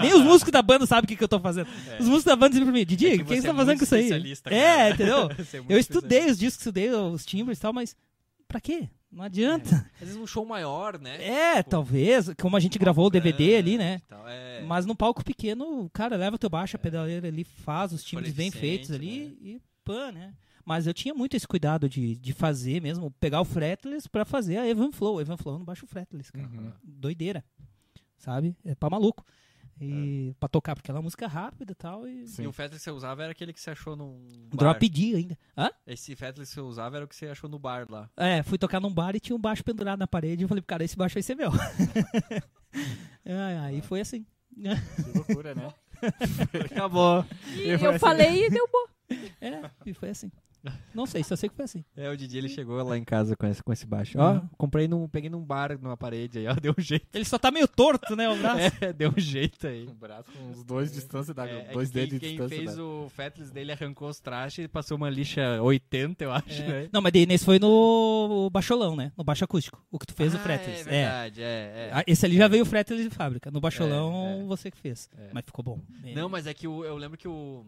[0.00, 1.68] Nem os músicos da banda sabem o que, que eu tô fazendo.
[1.98, 3.50] Os músicos da banda dizem pra mim, Didi, É o que que, você você é
[3.50, 4.34] tá fazendo com isso aí?
[4.54, 5.28] É, entendeu?
[5.52, 7.96] É Eu estudei os discos, estudei os timbres e tal, mas
[8.48, 8.88] pra quê?
[9.12, 9.90] Não adianta.
[9.94, 11.20] Às vezes um show maior, né?
[11.24, 14.00] É, talvez, como a gente gravou o DVD ali, né?
[14.08, 14.62] Tal, é.
[14.62, 18.52] Mas num palco pequeno, cara, leva teu baixo, a pedaleira ali, faz os timbres bem
[18.52, 19.34] feitos ali né?
[19.42, 19.60] e
[20.12, 20.34] né?
[20.64, 24.58] Mas eu tinha muito esse cuidado de, de fazer mesmo, pegar o fretless pra fazer
[24.58, 25.20] a Evan Flow.
[25.20, 26.46] Evan Flow no baixo fretless, cara.
[26.46, 26.72] Uhum.
[26.82, 27.44] Doideira,
[28.18, 28.56] sabe?
[28.64, 29.24] É pra maluco.
[29.82, 32.06] E pra tocar, porque ela é uma música rápida e tal.
[32.06, 32.42] E Sim.
[32.42, 34.20] E o Fetless que você usava era aquele que você achou num
[34.50, 34.58] bar.
[34.58, 35.38] drop D ainda.
[35.56, 35.70] Hã?
[35.86, 38.10] Esse Fetless que você usava era o que você achou no bar lá.
[38.14, 40.42] É, fui tocar num bar e tinha um baixo pendurado na parede.
[40.42, 41.50] E eu falei, cara, esse baixo vai ser meu.
[43.24, 44.24] É, aí foi assim.
[44.54, 45.72] Que loucura, né?
[46.64, 47.24] Acabou.
[47.54, 49.16] E Eu eu, assim- falei e deu bom.
[49.40, 50.30] É, e foi assim.
[50.94, 51.84] Não sei, só sei que foi assim.
[51.96, 54.18] É, o Didi ele chegou lá em casa com esse, com esse baixo.
[54.18, 54.48] Ó, Uhum.
[54.58, 55.08] comprei num.
[55.08, 56.54] Peguei num bar numa parede aí, ó.
[56.60, 57.06] Deu um jeito.
[57.14, 58.60] Ele só tá meio torto, né, o braço.
[58.80, 59.86] É, deu um jeito aí.
[59.86, 61.48] Um braço com os dois de distância da.
[61.48, 62.56] É, é dois que dedos quem, de quem distância.
[62.56, 66.62] fez da- o Fetless dele arrancou os trastes e passou uma lixa 80, eu acho,
[66.62, 66.66] É.
[66.66, 66.88] né?
[66.92, 69.12] Não, mas nesse foi no baixolão, né?
[69.16, 69.82] No baixo acústico.
[69.90, 70.80] O que tu fez o Ah, fretless.
[70.80, 71.44] É verdade, é.
[71.44, 71.90] é.
[71.92, 73.50] Ah, Esse ali já veio o fretless de fábrica.
[73.50, 74.42] No baixolão, É, é.
[74.44, 75.08] você que fez.
[75.16, 75.28] É.
[75.32, 75.80] Mas ficou bom.
[76.04, 76.14] É.
[76.14, 77.64] Não, mas é que o- eu lembro que o.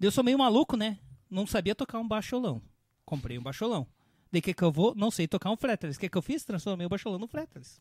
[0.00, 0.98] Eu sou meio maluco, né?
[1.30, 2.60] Não sabia tocar um baixolão.
[3.04, 3.86] Comprei um baixolão.
[4.32, 4.94] Daí que que eu vou?
[4.94, 5.96] Não sei tocar um fretless.
[5.96, 6.44] O que que eu fiz?
[6.44, 7.80] Transformei o baixolão no fretless.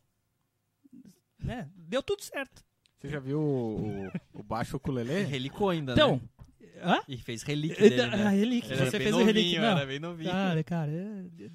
[1.40, 1.70] Né?
[1.76, 2.64] Deu tudo certo.
[3.00, 5.24] Você já viu o, o, o baixo ukulele?
[5.26, 6.82] Relicou ainda, Então, né?
[6.84, 7.00] hã?
[7.08, 8.30] E fez relíquia dele, Ah, né?
[8.30, 8.74] relíquia.
[8.74, 9.62] Ele era Você fez o novinho, relíquia.
[9.62, 9.68] Não.
[9.78, 10.32] Era bem novinho.
[10.32, 11.50] Cara, cara, eu,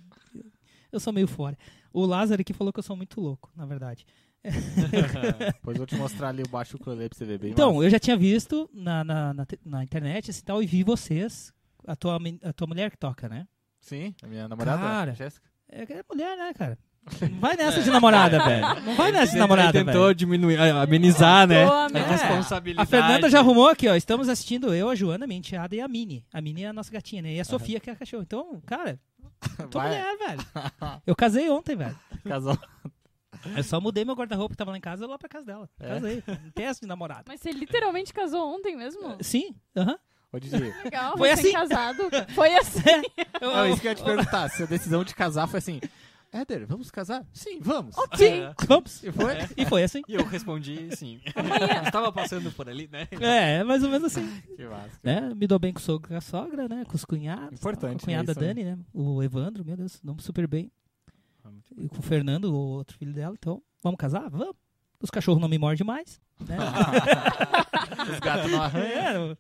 [0.93, 1.57] eu sou meio fora.
[1.93, 4.05] O Lázaro aqui falou que eu sou muito louco, na verdade.
[4.45, 7.87] Depois eu vou te mostrar ali o baixo ukulele pra você ver bem Então, massa.
[7.87, 11.53] eu já tinha visto na, na, na, na internet assim, tal, e vi vocês,
[11.89, 13.47] a tua, a tua mulher que toca, né?
[13.81, 15.15] Sim, a minha namorada, Cara.
[15.15, 15.49] Jéssica.
[15.71, 16.79] É, é mulher, né, cara?
[17.31, 18.83] Não vai nessa de namorada, velho.
[18.83, 20.15] Não vai nessa de namorada, Ele tentou velho.
[20.15, 21.65] diminuir, amenizar, né?
[21.65, 21.89] A.
[21.95, 22.03] É.
[22.03, 22.87] responsabilidade.
[22.87, 23.95] A Fernanda já arrumou aqui, ó.
[23.95, 26.25] Estamos assistindo eu, a Joana, minha enteada e a Mini.
[26.33, 27.33] A Mini é a nossa gatinha, né?
[27.35, 28.23] E a Sofia, que é a cachorro.
[28.25, 29.01] Então, cara,
[29.71, 30.41] tô Vai, mulher, velho.
[31.07, 31.99] Eu casei ontem, velho.
[32.27, 32.59] casal.
[33.57, 35.71] Eu só mudei meu guarda-roupa que tava lá em casa lá pra casa dela.
[35.81, 35.89] É?
[35.89, 36.23] Casei.
[36.27, 37.23] Não tem essa de namorada.
[37.29, 39.17] Mas você literalmente casou ontem mesmo?
[39.21, 39.97] Sim, aham.
[40.33, 41.53] Ô, Didi, Legal, Foi assim.
[41.53, 42.03] casado.
[42.35, 42.81] Foi assim.
[43.41, 44.49] Eu- eu- isso que eu ia te perguntar.
[44.51, 45.81] Se a decisão de casar foi assim,
[46.33, 47.25] Éder, vamos casar?
[47.33, 47.95] Sim, vamos.
[48.17, 48.43] Sim.
[48.67, 49.03] Vamos.
[49.03, 49.35] E foi?
[49.57, 50.03] E foi assim.
[50.09, 51.21] E eu respondi sim.
[51.87, 53.07] Estava passando por ali, né?
[53.21, 54.29] É, mais ou menos assim.
[54.57, 54.99] Que massa.
[55.03, 55.33] né?
[55.35, 56.85] Me dou bem com o sogro com a sogra, né?
[56.87, 57.59] Com os cunhados.
[57.59, 58.47] Importante, Com a cunhada é isso aí.
[58.49, 58.79] Dani, né?
[58.93, 60.71] O Evandro, meu Deus, damos super bem.
[61.79, 63.35] E com o Fernando, o outro filho dela.
[63.39, 64.29] Então, vamos casar?
[64.29, 64.55] Vamos.
[65.01, 66.21] Os cachorros não me mordem mais.
[66.41, 66.57] Né?
[68.13, 69.33] Os gatos não arranham.
[69.33, 69.37] É,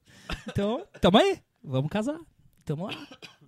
[0.48, 1.40] então, tamo aí.
[1.62, 2.18] Vamos casar.
[2.64, 2.92] Tamo lá.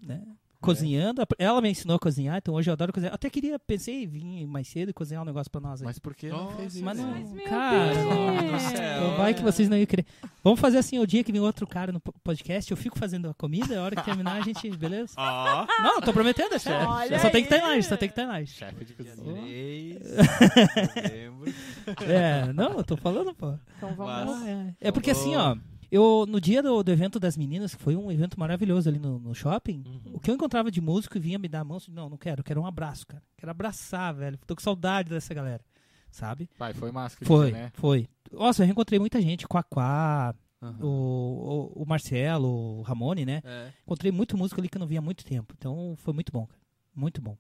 [0.02, 0.22] Né?
[0.60, 1.22] Cozinhando.
[1.38, 3.14] Ela me ensinou a cozinhar, então hoje eu adoro cozinhar.
[3.14, 5.86] Até queria, pensei em vir mais cedo e cozinhar um negócio pra nós aí.
[5.86, 6.84] Mas por que não fez isso?
[6.84, 10.04] Mas não, Mas, cara, então vai que vocês não iam querer.
[10.44, 13.28] Vamos fazer assim, o dia que vem outro cara no po- podcast, eu fico fazendo
[13.30, 15.14] a comida, a hora que terminar a gente, beleza?
[15.16, 15.66] Ó.
[15.82, 16.88] Não, eu tô prometendo, é sério.
[16.88, 17.68] Olha Só tem que estar em aí.
[17.68, 18.50] live, só tem que estar em live.
[18.50, 19.14] Chefe de cozinha.
[19.16, 21.54] 3 de novembro.
[22.06, 23.54] É, não, eu tô falando, pô.
[23.76, 24.38] Então vamos.
[24.40, 25.56] Mas- É, é porque assim, ó,
[25.90, 29.18] eu no dia do, do evento das meninas, que foi um evento maravilhoso ali no,
[29.18, 30.12] no shopping, Uhum.
[30.14, 32.08] o que eu encontrava de músico e vinha me dar a mão, eu disse, não,
[32.08, 33.22] não quero, eu quero um abraço, cara.
[33.36, 34.38] Quero abraçar, velho.
[34.46, 35.64] Tô com saudade dessa galera,
[36.10, 36.48] sabe?
[36.58, 37.70] Vai, foi massa que Foi, né?
[37.74, 38.08] foi.
[38.32, 40.78] Nossa, eu reencontrei muita gente, Quaquá, Aham.
[40.84, 43.42] o, o, o Marcelo, o Ramone, né?
[43.44, 43.70] É.
[43.84, 45.54] Encontrei muito músico ali que eu não via há muito tempo.
[45.58, 46.60] Então foi muito bom, cara.
[46.94, 47.36] Muito bom.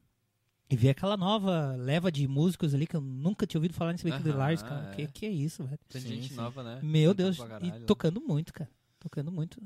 [0.70, 4.04] E ver aquela nova leva de músicos ali que eu nunca tinha ouvido falar nesse
[4.06, 4.90] Weekend Aham, Lars, cara.
[4.92, 4.94] é.
[4.94, 5.78] Que, que é isso, velho?
[5.88, 6.36] Tem Sim, gente sim.
[6.36, 6.78] nova, né?
[6.82, 8.70] Meu Deus, e tocando muito, cara.
[9.00, 9.60] Tocando muito.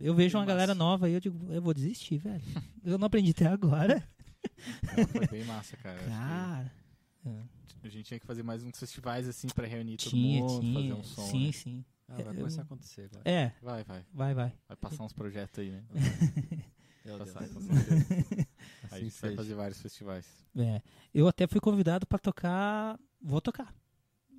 [0.00, 0.54] Eu vejo uma massa.
[0.54, 2.42] galera nova aí, eu digo, eu vou desistir, velho.
[2.82, 4.02] Eu não aprendi até agora.
[4.96, 5.98] Não, foi bem massa, cara.
[6.02, 6.72] Cara.
[7.82, 10.60] que a gente tinha que fazer mais uns festivais assim pra reunir todo Tinha, mundo,
[10.60, 10.74] tinha.
[10.80, 11.22] fazer um som.
[11.26, 11.52] sim, né?
[11.52, 11.84] sim.
[12.08, 13.22] Ah, vai Eu- começar a acontecer agora.
[13.30, 14.04] É, Vai, vai.
[14.14, 14.52] vai, vai.
[14.68, 15.82] Vai passar uns projetos aí, né?
[17.04, 17.30] Meu Deus.
[17.32, 17.48] Passar,
[18.90, 19.36] Aí a Assim gente vai seja.
[19.36, 20.26] fazer vários festivais.
[20.56, 20.82] É.
[21.14, 22.98] Eu até fui convidado pra tocar.
[23.22, 23.72] Vou tocar.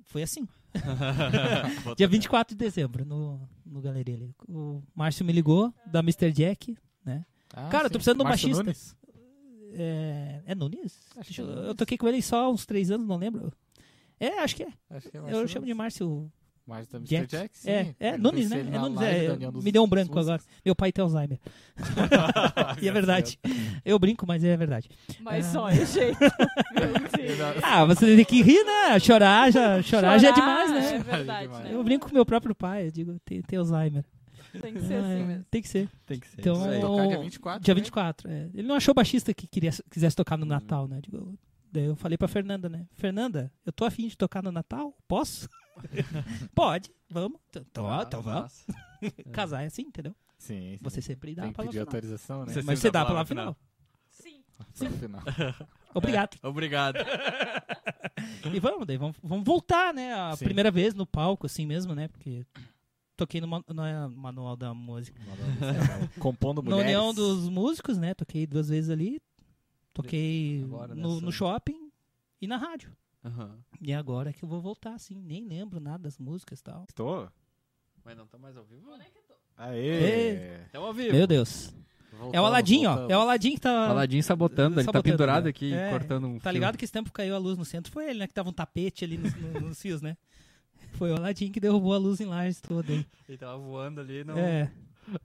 [0.04, 0.46] Foi assim.
[1.96, 2.06] Dia tocar.
[2.08, 4.34] 24 de dezembro, no, no galeria ali.
[4.48, 6.32] O Márcio me ligou, da Mr.
[6.32, 7.24] Jack, né?
[7.54, 7.98] Ah, Cara, eu tô sim.
[7.98, 8.64] precisando de um Márcio baixista.
[8.64, 8.96] Nunes?
[9.74, 10.98] É, é Nunes?
[11.16, 11.68] Acho eu, é Nunes.
[11.68, 13.52] eu toquei com ele só há uns três anos, não lembro.
[14.20, 14.72] É, acho que é.
[14.90, 15.74] Acho que é Eu chamo de.
[15.74, 16.30] Márcio
[16.66, 17.08] Márcio da Mr.
[17.08, 17.28] Jack.
[17.28, 17.70] Jack, sim.
[17.70, 18.60] É, é Nunes, né?
[18.60, 20.40] É Nunes, é, dos- me deu um branco agora.
[20.64, 21.38] Meu pai tem Alzheimer.
[22.80, 23.38] e é verdade.
[23.84, 24.88] Eu brinco, mas é verdade.
[25.20, 25.96] Mas só é Deus.
[27.62, 28.98] Ah, você tem que rir, né?
[29.00, 30.98] Chorar já, chorar, já é demais, É né?
[30.98, 31.64] verdade, demais.
[31.64, 31.74] né?
[31.74, 34.04] Eu brinco com meu próprio pai, eu digo, tem, tem Alzheimer.
[34.60, 35.44] Tem que ser Ah, assim é, mesmo.
[35.50, 35.88] Tem que ser.
[36.06, 36.40] Tem que ser.
[36.40, 36.80] Então, aí.
[36.80, 37.64] Tocar dia 24.
[37.64, 37.80] Dia né?
[37.80, 38.30] 24.
[38.30, 38.50] é.
[38.54, 41.00] Ele não achou baixista que queria, quisesse tocar no Natal, né?
[41.02, 41.34] Digo,
[41.72, 42.84] daí eu falei pra Fernanda, né?
[42.92, 44.94] Fernanda, eu tô afim de tocar no Natal?
[45.08, 45.48] Posso?
[46.54, 47.40] Pode, vamos.
[47.54, 48.66] Então, Ah, então vamos.
[49.32, 50.14] Casar é assim, entendeu?
[50.38, 50.78] Sim, sim.
[50.82, 51.86] Você sempre dá Tem a palavra pedir final.
[51.94, 52.52] autorização, né?
[52.52, 54.42] Você Mas você dá dá a a palavra palavra final.
[54.74, 54.90] Sim.
[54.90, 55.22] No final.
[55.94, 56.38] Obrigado.
[56.42, 56.98] Obrigado.
[58.54, 60.12] E vamos, daí vamos, vamos voltar, né?
[60.14, 60.44] A Sim.
[60.44, 62.08] primeira vez no palco, assim mesmo, né?
[62.08, 62.46] Porque
[63.16, 65.20] toquei no, no é, manual da música.
[66.18, 66.84] Compondo Na mulheres.
[66.96, 68.14] União dos Músicos, né?
[68.14, 69.20] Toquei duas vezes ali.
[69.92, 71.90] Toquei Agora no, nessa- no shopping
[72.40, 72.90] e na rádio.
[73.24, 73.58] Aham.
[73.80, 75.20] E agora é que eu vou voltar, assim.
[75.20, 76.84] Nem lembro nada das músicas e tal.
[76.88, 77.28] Estou?
[78.04, 78.90] Mas não tá mais ao vivo?
[79.56, 80.62] Aê!
[80.66, 81.12] Estamos ao vivo.
[81.14, 81.68] Meu Deus.
[82.12, 82.92] É o Voltamos, Aladinho, ó.
[82.92, 83.10] voltamos.
[83.12, 83.88] É o Aladinho que tá.
[83.88, 85.50] Aladim sabotando, ele tá Sabotando, pendurado né?
[85.50, 86.52] aqui, É, cortando um Tá fio.
[86.52, 87.90] ligado que esse tempo caiu a luz no centro?
[87.92, 88.26] Foi ele, né?
[88.26, 90.16] Que tava um tapete ali nos, no- nos fios, né?
[90.94, 93.06] Foi o Aladinho que derrubou a luz em Lages toda aí.
[93.28, 94.24] Ele tava voando ali.
[94.24, 94.36] Não...
[94.36, 94.70] É.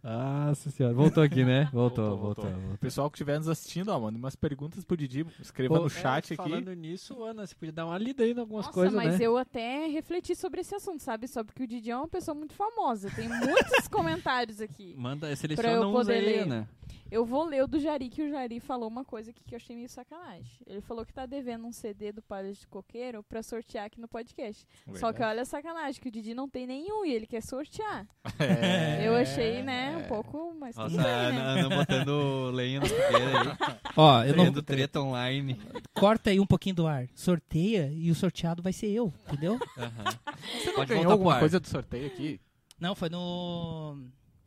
[0.03, 0.93] Nossa senhora.
[0.93, 1.69] Voltou aqui, né?
[1.73, 2.73] Voltou, Voltou, voltou.
[2.73, 5.25] O pessoal que estiver nos assistindo, ó, manda umas perguntas pro Didi.
[5.39, 6.41] Escreva no chat aqui.
[6.41, 9.19] É, Falando nisso, Ana, você podia dar uma lida aí em algumas Nossa, coisas, mas
[9.19, 9.25] né?
[9.25, 11.27] eu até refleti sobre esse assunto, sabe?
[11.27, 13.09] Só porque o Didi é uma pessoa muito famosa.
[13.11, 14.95] Tem muitos comentários aqui.
[14.97, 16.39] Manda, seleciona eu uns poder aí, ler.
[16.41, 16.69] Ana.
[17.09, 19.57] Eu vou ler o do Jari, que o Jari falou uma coisa aqui que eu
[19.57, 20.59] achei meio sacanagem.
[20.65, 24.07] Ele falou que tá devendo um CD do Palha de Coqueiro pra sortear aqui no
[24.07, 24.67] podcast.
[24.95, 28.05] Só que olha a sacanagem, que o Didi não tem nenhum e ele quer sortear.
[28.39, 29.07] É.
[29.07, 31.41] Eu achei, né, um pouco, mas Nossa, tudo bem, né?
[31.41, 33.77] Ana, Ana botando lenha na fogueira aí.
[33.95, 34.57] Ó, eu não.
[34.67, 35.59] Treta online.
[35.93, 37.07] Corta aí um pouquinho do ar.
[37.15, 39.57] Sorteia e o sorteado vai ser eu, entendeu?
[39.57, 42.39] Você não Pode ganhou alguma coisa do sorteio aqui?
[42.79, 43.97] Não, foi no.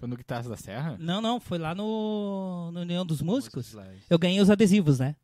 [0.01, 0.96] Foi no Guitarras da Serra?
[0.98, 3.76] Não, não, foi lá no, no União dos Músicos.
[4.09, 5.14] Eu ganhei os adesivos, né?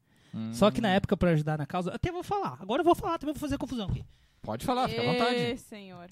[0.53, 0.93] Só que na Hum.
[0.93, 2.59] época, pra ajudar na causa, até vou falar.
[2.61, 4.05] Agora eu vou falar, também vou fazer confusão aqui.
[4.43, 5.57] Pode falar, fica à vontade.
[5.61, 6.11] Senhor.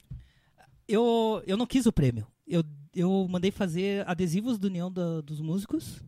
[0.89, 2.27] Eu, eu não quis o prêmio.
[2.49, 6.01] Eu, eu mandei fazer adesivos do União da- dos Músicos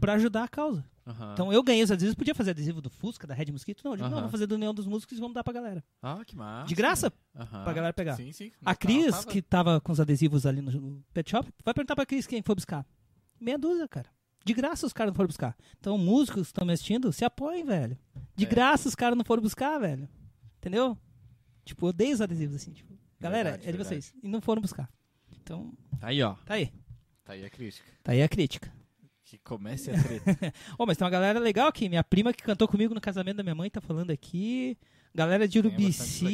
[0.00, 0.84] pra ajudar a causa.
[1.06, 1.32] Aham.
[1.34, 3.82] Então eu ganhei os adesivos, podia fazer adesivo do Fusca, da Red Mosquito.
[3.84, 4.22] Não, eu digo, não, Aham.
[4.22, 5.84] vou fazer do União dos Músicos e vamos dar pra galera.
[6.02, 6.66] Ah, que massa.
[6.66, 7.62] De graça, Aham.
[7.64, 8.16] pra galera pegar.
[8.16, 8.50] Sim, sim.
[8.64, 11.94] A Não, Cris, tava- que tava com os adesivos ali no, pet shop, vai perguntar
[11.94, 12.84] pra Cris quem foi buscar.
[13.40, 14.08] Meia dúzia, cara.
[14.44, 15.56] De graça os caras não foram buscar.
[15.78, 17.98] Então, músicos que estão me assistindo, se apoiem, velho.
[18.34, 18.48] De É.
[18.48, 20.08] graça os caras não foram buscar, velho.
[20.58, 20.96] Entendeu?
[21.64, 22.72] Tipo, eu odeio os adesivos assim.
[22.72, 24.02] Tipo, galera, Verdade, é de verdade.
[24.02, 24.14] vocês.
[24.22, 24.88] E não foram buscar.
[25.40, 26.34] Então, Aí, ó.
[26.44, 26.72] tá aí.
[27.24, 27.88] Tá aí a crítica.
[28.04, 28.72] Tá aí a crítica.
[29.26, 30.54] Que comece a treta.
[30.78, 31.88] Ô, mas tem uma galera legal aqui.
[31.88, 34.78] Minha prima que cantou comigo no casamento da minha mãe tá falando aqui.
[35.12, 36.26] Galera de Urubici.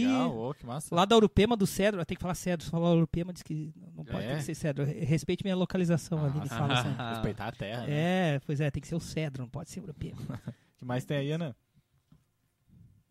[0.58, 0.94] que massa.
[0.94, 2.04] Lá da Urupema do Cedro.
[2.04, 2.64] Tem que falar Cedro.
[2.64, 4.28] Se falar Urupema, diz que não pode É?
[4.32, 4.84] ter que ser Cedro.
[4.84, 6.36] Respeite minha localização ali.
[6.38, 7.14] Ele Ah, fala assim.
[7.14, 8.34] Respeitar a terra, né?
[8.34, 10.20] É, pois é, tem que ser o Cedro, não pode ser Urupema.
[10.20, 11.56] O que mais tem aí, Ana?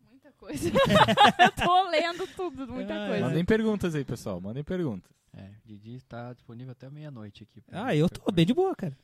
[0.08, 0.68] Muita coisa.
[0.68, 3.26] eu tô lendo tudo, muita Ah, coisa.
[3.26, 4.40] Mandem perguntas aí, pessoal.
[4.40, 5.10] Mandem perguntas.
[5.36, 7.62] É, Didi está disponível até meia-noite aqui.
[7.72, 8.96] Ah, eu tô bem de boa, cara.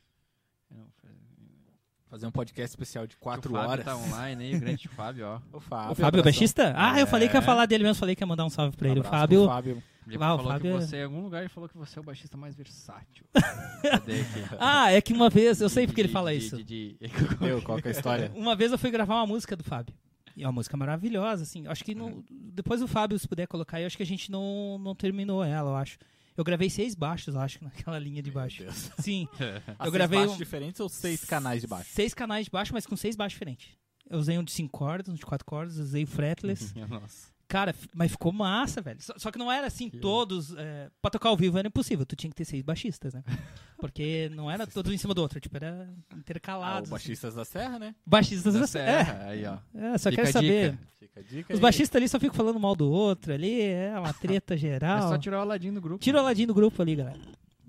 [2.10, 3.84] Fazer um podcast especial de quatro o Fábio horas.
[3.84, 5.40] tá online aí, o grande Fábio, ó.
[5.52, 5.92] O Fábio.
[5.92, 6.72] O Fábio é baixista?
[6.74, 7.42] Ah, eu falei que ia É.
[7.42, 9.00] falar dele mesmo, falei que ia mandar um salve pra ele.
[9.00, 9.40] O Fábio.
[9.42, 9.82] pro Fábio.
[10.06, 11.98] Ele Ah, o falou Fábio é- que você, em algum lugar, ele falou que você
[11.98, 13.26] é o baixista mais versátil.
[13.82, 14.56] Cadê aqui?
[14.58, 16.56] Ah, é que uma vez, eu sei porque ele fala isso.
[16.56, 16.96] Didi.
[17.42, 18.32] Meu, qual que é a história?
[18.34, 19.94] Uma vez eu fui gravar uma música do Fábio.
[20.34, 21.66] E é uma música maravilhosa, assim.
[21.66, 24.78] Acho que não- depois o Fábio, se puder colocar aí, acho que a gente não,
[24.78, 25.98] não terminou ela, eu acho.
[26.38, 28.64] Eu gravei seis baixos, eu acho, naquela linha de baixo.
[29.02, 31.90] Sim, seis gravei baixos um- diferentes ou seis canais de baixo?
[31.92, 33.70] seis canais de baixo, mas com seis baixos diferentes.
[34.08, 36.72] Eu usei um de cinco cordas, um de quatro cordas, usei o fretless.
[36.88, 37.36] Nossa.
[37.48, 39.00] Cara, mas ficou massa, velho.
[39.00, 40.54] Só, só que não era assim, todos.
[40.54, 43.22] É, pra tocar ao vivo era impossível, tu tinha que ter seis baixistas, né?
[43.80, 46.82] Porque não era todos em cima do outro, tipo, era Ah, o intercalados.
[46.82, 46.90] assim.
[46.90, 47.94] Baixistas da Serra, né?
[48.04, 49.56] Baixistas Da da Serra, aí, ó.
[49.74, 50.78] É, é, só Fica quero saber.
[51.50, 55.08] Os baixistas ali só ficam falando mal do outro ali, é uma treta É geral.
[55.08, 56.02] só tirar o Aladim do grupo.
[56.04, 57.18] Tira o Aladim do grupo ali, galera.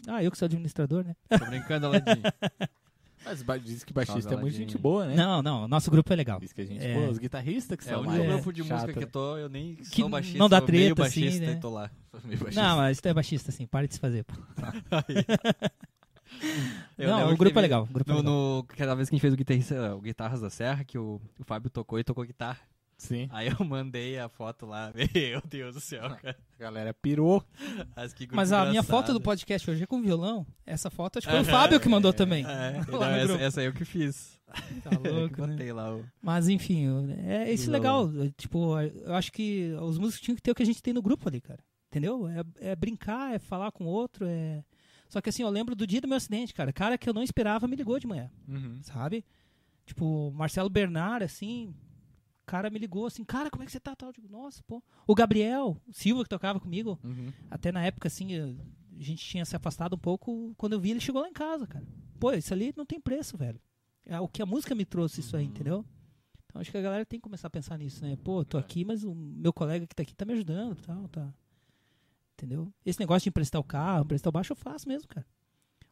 [0.07, 1.15] Ah, eu que sou administrador, né?
[1.29, 2.21] Tô brincando, Aladim.
[3.25, 5.15] Mas diz que baixista é muito gente boa, né?
[5.15, 6.39] Não, não, nosso grupo é legal.
[6.39, 6.93] Diz que a gente É.
[6.93, 7.09] boa.
[7.09, 8.93] Os guitarristas que É o são único mais grupo de música chato.
[8.93, 10.37] que eu tô, eu nem Que sou baixista.
[10.39, 11.51] não dá sou meio treta, assim, baixista né?
[11.53, 11.91] e tô lá.
[12.55, 14.23] Não, mas tu é baixista, assim, para de se fazer.
[14.23, 14.33] pô.
[16.97, 17.83] Eu não, lembro o grupo é teve- legal.
[17.83, 18.33] O grupo é No, legal.
[18.33, 21.19] no, aquela vez que a gente fez o, guitarrista, o Guitarras da Serra, que o,
[21.39, 22.59] o Fábio tocou e tocou guitarra.
[22.99, 23.29] Sim.
[23.31, 24.91] Aí eu mandei a foto lá.
[25.15, 26.37] Meu Deus do céu, cara.
[26.57, 27.41] A galera pirou.
[28.33, 30.45] Mas, a minha foto do podcast hoje é com violão.
[30.65, 31.45] Essa foto acho que foi o.
[31.45, 32.43] Fábio que mandou também.
[32.43, 34.37] É, Lá então no essa, essa aí eu que fiz.
[34.83, 35.71] Tá louco, né?
[35.71, 36.03] lá o...
[36.21, 36.87] Mas enfim,
[37.27, 38.09] é isso é legal.
[38.21, 40.91] é, Tipo, eu acho que os músicos tinham que ter o que a gente tem
[40.93, 41.63] no grupo ali, cara.
[41.87, 42.27] Entendeu?
[42.27, 44.63] É, é brincar, é falar com o outro, é.
[45.07, 46.73] Só que assim, eu lembro do dia do meu acidente, cara.
[46.73, 48.79] Cara que eu não esperava me ligou de manhã, Uhum.
[48.81, 49.23] sabe?
[49.85, 51.73] Tipo, Marcelo Bernard, assim.
[52.49, 53.95] O cara me ligou assim, cara, como é que você tá?
[53.95, 54.09] Tal?
[54.09, 54.81] Eu digo, Nossa, pô.
[55.05, 57.31] O Gabriel Silva, que tocava comigo, Uhum.
[57.47, 58.57] até na época, assim, eu-
[58.99, 60.51] a gente tinha se afastado um pouco.
[60.57, 61.85] Quando eu vi, ele chegou lá em casa, cara.
[62.19, 63.61] Pô, isso ali não tem preço, velho.
[64.03, 65.49] É o que a música me trouxe isso aí, Uhum.
[65.51, 65.85] entendeu?
[66.47, 68.17] Então acho que a galera tem que começar a pensar nisso, né?
[68.23, 71.07] Pô, tô aqui, mas o meu colega que tá aqui tá me ajudando e tal,
[71.07, 71.31] tá.
[72.33, 72.73] Entendeu?
[72.83, 75.25] Esse negócio de emprestar o carro, emprestar o baixo, eu faço mesmo, cara.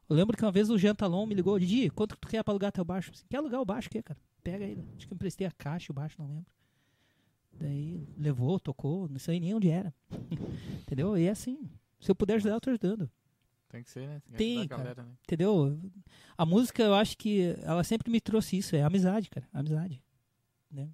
[0.09, 2.41] Eu lembro que uma vez o Jean Talon me ligou, Didi, quanto que tu quer
[2.43, 3.11] pra alugar teu baixo?
[3.29, 4.19] Quer alugar o baixo, o quê, cara?
[4.49, 4.81] Pega aí.
[4.95, 6.45] Acho que eu emprestei a caixa o baixo, não lembro.
[7.51, 9.93] Daí levou, tocou, não sei nem onde era.
[10.83, 11.17] Entendeu?
[11.17, 11.69] E é assim.
[11.99, 13.11] Se eu puder ajudar, eu tô ajudando.
[13.67, 14.21] Tem que ser, né?
[14.25, 14.83] que Tem, cara.
[14.83, 15.11] galera, né?
[15.21, 15.77] Entendeu?
[16.37, 19.45] A música, eu acho que ela sempre me trouxe isso, é amizade, cara.
[19.51, 20.01] Amizade.
[20.71, 20.87] Né?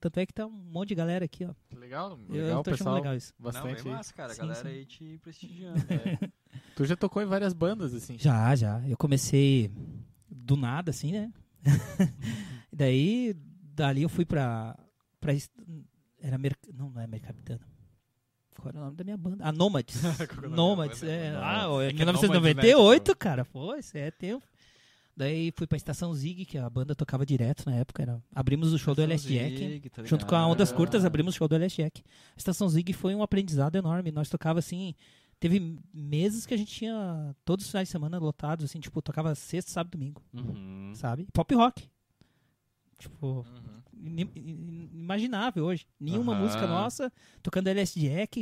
[0.00, 1.52] Tanto é que tá um monte de galera aqui, ó.
[1.68, 2.94] Que Legal, Eu legal, tô achando pessoal.
[2.94, 3.34] legal isso.
[3.38, 3.82] Não, Bastante.
[3.84, 4.32] bem massa, cara.
[4.32, 4.68] A galera sim.
[4.68, 5.78] aí te prestigiando.
[5.92, 6.30] É.
[6.74, 8.16] tu já tocou em várias bandas, assim.
[8.18, 8.80] Já, já.
[8.88, 9.70] Eu comecei
[10.30, 11.30] do nada, assim, né?
[12.78, 13.34] E Daí,
[13.74, 14.76] dali eu fui pra.
[15.20, 15.32] pra
[16.20, 16.56] era Mer...
[16.74, 17.60] Não, não é Mercapitana.
[18.56, 19.44] Qual era o nome da minha banda?
[19.44, 20.00] A Nomads.
[20.20, 21.32] É Nomads, é.
[21.32, 21.42] Nomads.
[21.42, 23.44] Ah, é É que é 1998, Nomads, né, cara.
[23.44, 24.44] Pô, isso é tempo.
[25.16, 28.02] Daí fui pra Estação Zig, que a banda tocava direto na época.
[28.02, 28.22] Era...
[28.32, 29.56] Abrimos o show do LS Jack.
[29.56, 30.46] Zig, tá Junto com a?
[30.46, 32.02] Ondas Curtas, abrimos o show do LS Jack.
[32.06, 34.12] A Estação Zig foi um aprendizado enorme.
[34.12, 34.94] Nós tocava assim.
[35.40, 39.34] Teve meses que a gente tinha todos os finais de semana lotados, assim, tipo, tocava
[39.36, 40.90] sexta, sábado e domingo, Uhum.
[40.96, 41.28] sabe?
[41.32, 41.88] Pop rock.
[42.98, 43.46] Tipo,
[44.00, 44.28] Uhum.
[44.34, 45.86] inimaginável hoje.
[46.00, 46.42] Nenhuma Aham.
[46.42, 48.40] música nossa, tocando LS Jack,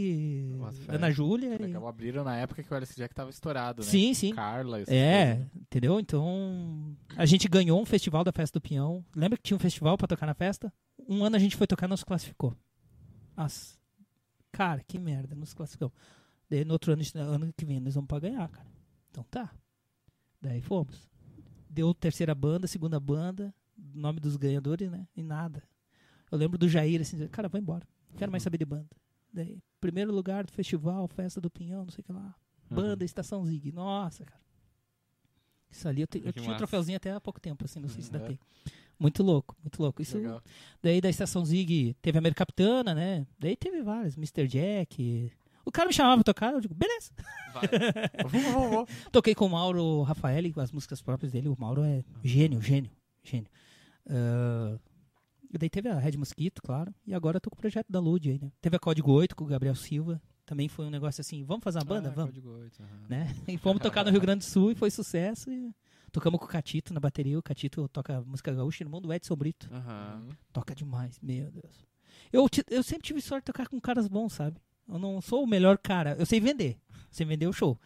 [0.86, 0.94] fé.
[0.94, 1.57] Ana Júlia.
[1.61, 3.88] e- abriram na época que o LS Jack tava estourado, né?
[3.88, 4.34] Sim, sim.
[4.34, 5.50] Carla, É, coisas.
[5.57, 6.00] entendeu?
[6.00, 9.04] Então, a gente ganhou um festival da Festa do Pinhão.
[9.14, 10.72] Lembra que tinha um festival pra tocar na festa?
[11.08, 12.54] Um ano a gente foi tocar e não se classificou.
[13.37, 13.76] Nossa.
[14.53, 15.92] Cara, que merda, não se classificou.
[16.49, 18.66] Daí no outro ano, ano que vem, nós vamos pra ganhar, cara.
[19.11, 19.50] Então tá.
[20.41, 21.08] Daí fomos.
[21.68, 23.54] Deu terceira banda, segunda banda,
[23.97, 25.07] nome dos ganhadores, né?
[25.17, 25.63] E nada.
[26.31, 27.87] Eu lembro do Jair assim, cara, vai embora.
[28.11, 28.89] Não quero mais saber de banda.
[29.33, 32.35] Daí, primeiro lugar do festival, festa do Pinhão, não sei o que lá.
[32.71, 33.71] Banda Estação Zig.
[33.73, 34.41] Nossa, cara.
[35.71, 38.03] Isso ali, eu, te- eu tinha um troféuzinho até há pouco tempo, assim, não sei
[38.03, 38.17] se Uhum.
[38.17, 38.39] ainda tem.
[38.99, 40.01] Muito louco, muito louco.
[40.01, 40.41] Isso, Legal.
[40.83, 43.27] daí da Estação Zig teve a Mercapitana, né?
[43.39, 44.47] Daí teve vários, Mr.
[44.49, 45.31] Jack.
[45.67, 47.11] O cara me chamava pra tocar, eu digo, beleza.
[47.53, 47.64] Vai.
[48.31, 48.91] Vamos, vamos, vamos.
[49.13, 51.49] Toquei com o Mauro Rafaeli, com as músicas próprias dele.
[51.49, 52.91] O Mauro é gênio, gênio,
[53.23, 53.51] gênio.
[55.53, 56.95] E daí teve a Red Mosquito, claro.
[57.07, 58.50] E agora eu tô com o projeto da Lud aí, né?
[58.61, 60.20] Teve a Código 8 com o Gabriel Silva.
[60.45, 62.08] Também foi um negócio assim, vamos fazer uma banda?
[62.08, 62.30] Ah, vamos.
[62.30, 63.07] Código oito, aham.
[63.08, 63.34] Né?
[63.49, 65.50] E fomos tocar no Rio Grande do Sul e foi sucesso.
[65.50, 65.74] E
[66.12, 67.38] Tocamos com o Catito na bateria.
[67.38, 69.68] O Catito toca música gaúcha, irmão do Edson Brito.
[69.72, 70.28] Aham.
[70.53, 71.84] Toca demais, meu Deus.
[72.33, 74.57] Eu, eu sempre tive sorte de tocar com caras bons, sabe?
[74.88, 76.16] Eu não sou o melhor cara.
[76.18, 76.78] Eu sei vender.
[77.11, 77.78] Sei vender o show.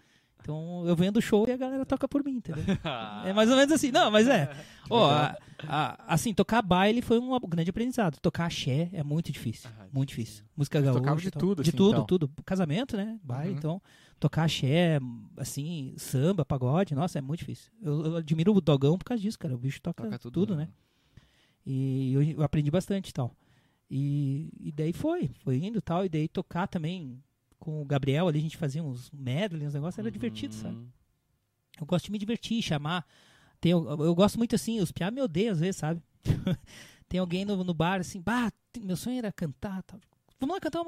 [0.43, 2.65] Então eu vendo o show e a galera toca por mim, entendeu?
[3.25, 3.91] É mais ou menos assim.
[3.91, 4.51] Não, mas é.
[4.89, 5.37] Ó, a-
[5.69, 8.19] a- assim, tocar baile foi um grande aprendizado.
[8.21, 9.71] Tocar axé é muito difícil.
[9.79, 10.45] Ah, muito difícil.
[10.57, 10.99] Música gaúcha.
[11.01, 11.41] tocava de tal.
[11.41, 12.05] tudo, De assim, tudo, então.
[12.07, 12.31] tudo.
[12.45, 13.19] Casamento, né?
[13.23, 13.59] Baile, Uhum.
[13.59, 13.83] então.
[14.19, 14.99] Tocar axé,
[15.37, 17.71] assim, samba, pagode, nossa, é muito difícil.
[17.83, 19.55] Eu, eu admiro o Dogão por causa disso, cara.
[19.55, 20.69] O bicho toca, Toca tudo, tudo, né?
[21.65, 23.35] E eu, eu aprendi bastante e tal.
[23.91, 26.05] E, e daí foi, foi indo e tal.
[26.05, 27.23] E daí tocar também
[27.61, 30.75] com o Gabriel ali, a gente fazia uns medley, uns negócios, era divertido, sabe?
[30.77, 30.89] Uhum.
[31.79, 33.07] Eu gosto de me divertir, chamar.
[33.61, 36.03] Tem, eu, eu gosto muito assim, os piá me odeiam às vezes, sabe?
[37.09, 38.51] Tem alguém no, no bar assim, bah,
[38.81, 40.01] meu sonho era cantar tal.
[40.41, 40.83] Vamos lá cantar.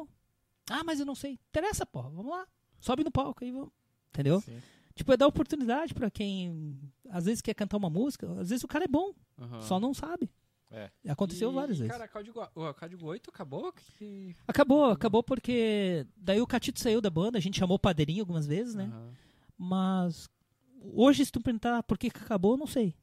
[0.71, 1.39] Ah, mas eu não sei.
[1.51, 2.47] Interessa, porra, vamos lá.
[2.81, 3.71] Sobe no palco aí, vamos.
[4.11, 4.41] Entendeu?
[4.41, 4.61] Sim.
[4.95, 6.79] Tipo, é dar oportunidade pra quem
[7.11, 9.61] às vezes quer cantar uma música, às vezes o cara é bom, Aham.
[9.63, 10.31] só não sabe.
[10.73, 10.91] É.
[11.09, 11.93] Aconteceu E- várias e, vezes.
[11.97, 13.73] Cara, Código, o Código 8 acabou?
[13.73, 14.35] Que...
[14.49, 18.47] Acabou, acabou porque daí o Catito saiu da banda, a gente chamou o Padrinho algumas
[18.47, 18.85] vezes, né?
[18.85, 19.13] Aham.
[19.59, 20.29] Mas
[20.81, 22.95] hoje, se tu perguntar por que, que acabou, eu não sei.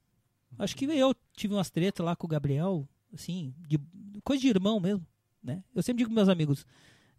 [0.58, 3.80] Acho que eu tive umas tretas lá com o Gabriel, assim, de,
[4.24, 5.06] coisa de irmão mesmo,
[5.44, 5.64] né?
[5.76, 6.66] Eu sempre digo pros meus amigos,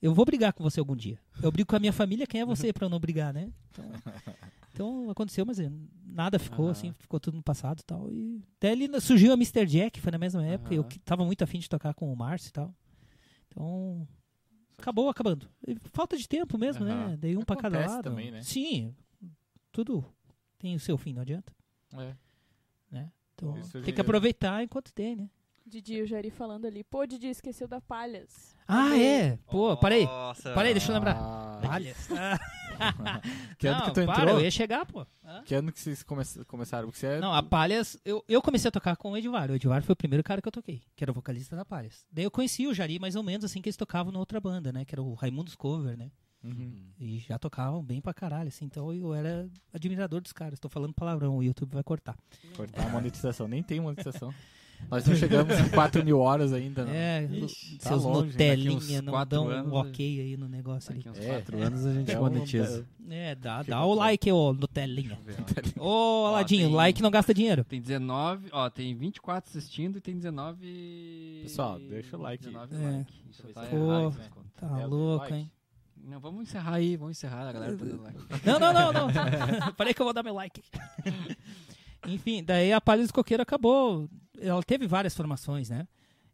[0.02, 1.18] eu vou brigar com você algum dia.
[1.42, 3.52] Eu brigo com a minha família, quem é você pra eu não brigar, né?
[3.70, 3.84] Então,
[4.80, 5.70] então, aconteceu, mas é,
[6.06, 8.10] nada ficou assim, ficou tudo no passado e tal.
[8.10, 9.66] E daí ali surgiu a Mr.
[9.66, 12.52] Jack, foi na mesma época, eu tava muito afim de tocar com o Márcio e
[12.52, 12.74] tal.
[13.48, 14.08] Então,
[14.78, 15.48] acabou acabando.
[15.92, 17.16] Falta de tempo mesmo, né?
[17.18, 18.04] Dei um pra cada lado.
[18.04, 18.42] também, né?
[18.42, 18.94] Sim,
[19.70, 20.04] tudo
[20.58, 21.52] tem o seu fim, não adianta.
[21.94, 22.16] É.
[23.40, 25.30] Então, Isso tem que aproveitar enquanto tem, né?
[25.66, 26.82] Didi e o Jari falando ali.
[26.84, 28.54] Pô, Didi, esqueceu da Palhas.
[28.66, 29.38] Ah, é?
[29.50, 30.04] Pô, parei.
[30.04, 30.52] Nossa.
[30.52, 31.16] Parei, deixa eu lembrar.
[31.16, 32.08] Ah, Palhas.
[33.58, 34.38] Que ano não, que tu para, entrou?
[34.38, 35.06] eu ia chegar, pô.
[35.24, 35.42] Hã?
[35.44, 36.86] Que ano que vocês come- começaram?
[36.88, 37.20] Porque você é...
[37.20, 39.50] Não, a Palhas, eu, eu comecei a tocar com o Edivar.
[39.50, 42.04] O Edivar foi o primeiro cara que eu toquei, que era o vocalista da Palhas.
[42.10, 44.72] Daí eu conheci o Jari mais ou menos assim que eles tocavam na outra banda,
[44.72, 44.84] né?
[44.84, 46.10] Que era o Raimundos Cover, né?
[46.42, 46.72] Uhum.
[46.98, 48.64] E já tocavam bem pra caralho, assim.
[48.64, 50.58] Então eu era admirador dos caras.
[50.58, 52.16] Tô falando palavrão, o YouTube vai cortar.
[52.56, 53.46] Cortar a monetização.
[53.46, 54.32] Nem tem monetização.
[54.88, 56.84] Nós não chegamos em 4 mil horas ainda.
[56.84, 56.92] Não.
[56.92, 60.90] É, Ixi, tá seus longe, Nutelinha uns não dão um anos, ok aí no negócio
[60.92, 61.02] ali.
[61.02, 61.28] Daqui uns É.
[61.28, 62.86] 4 anos a gente É um- monetiza.
[63.08, 65.18] É, dá, dá o like, ô Nutelinha.
[65.78, 67.62] Ô, Aladinho, tem- like não gasta dinheiro.
[67.64, 71.40] Tem 19, ó, tem 24 assistindo e tem 19.
[71.42, 72.44] Pessoal, deixa o like.
[72.44, 72.90] 19 É.
[72.98, 73.12] like.
[73.30, 74.46] Isso tá Pô, errado, conto.
[74.56, 75.50] Tá É, louco, hein?
[76.02, 78.18] Não, vamos encerrar aí, vamos encerrar, a galera tá dando like.
[78.46, 79.08] Não, não, não, não.
[79.76, 80.62] Parei que eu vou dar meu like.
[82.08, 84.08] Enfim, daí a Palha dos Coqueiro acabou.
[84.40, 85.86] Ela teve várias formações, né?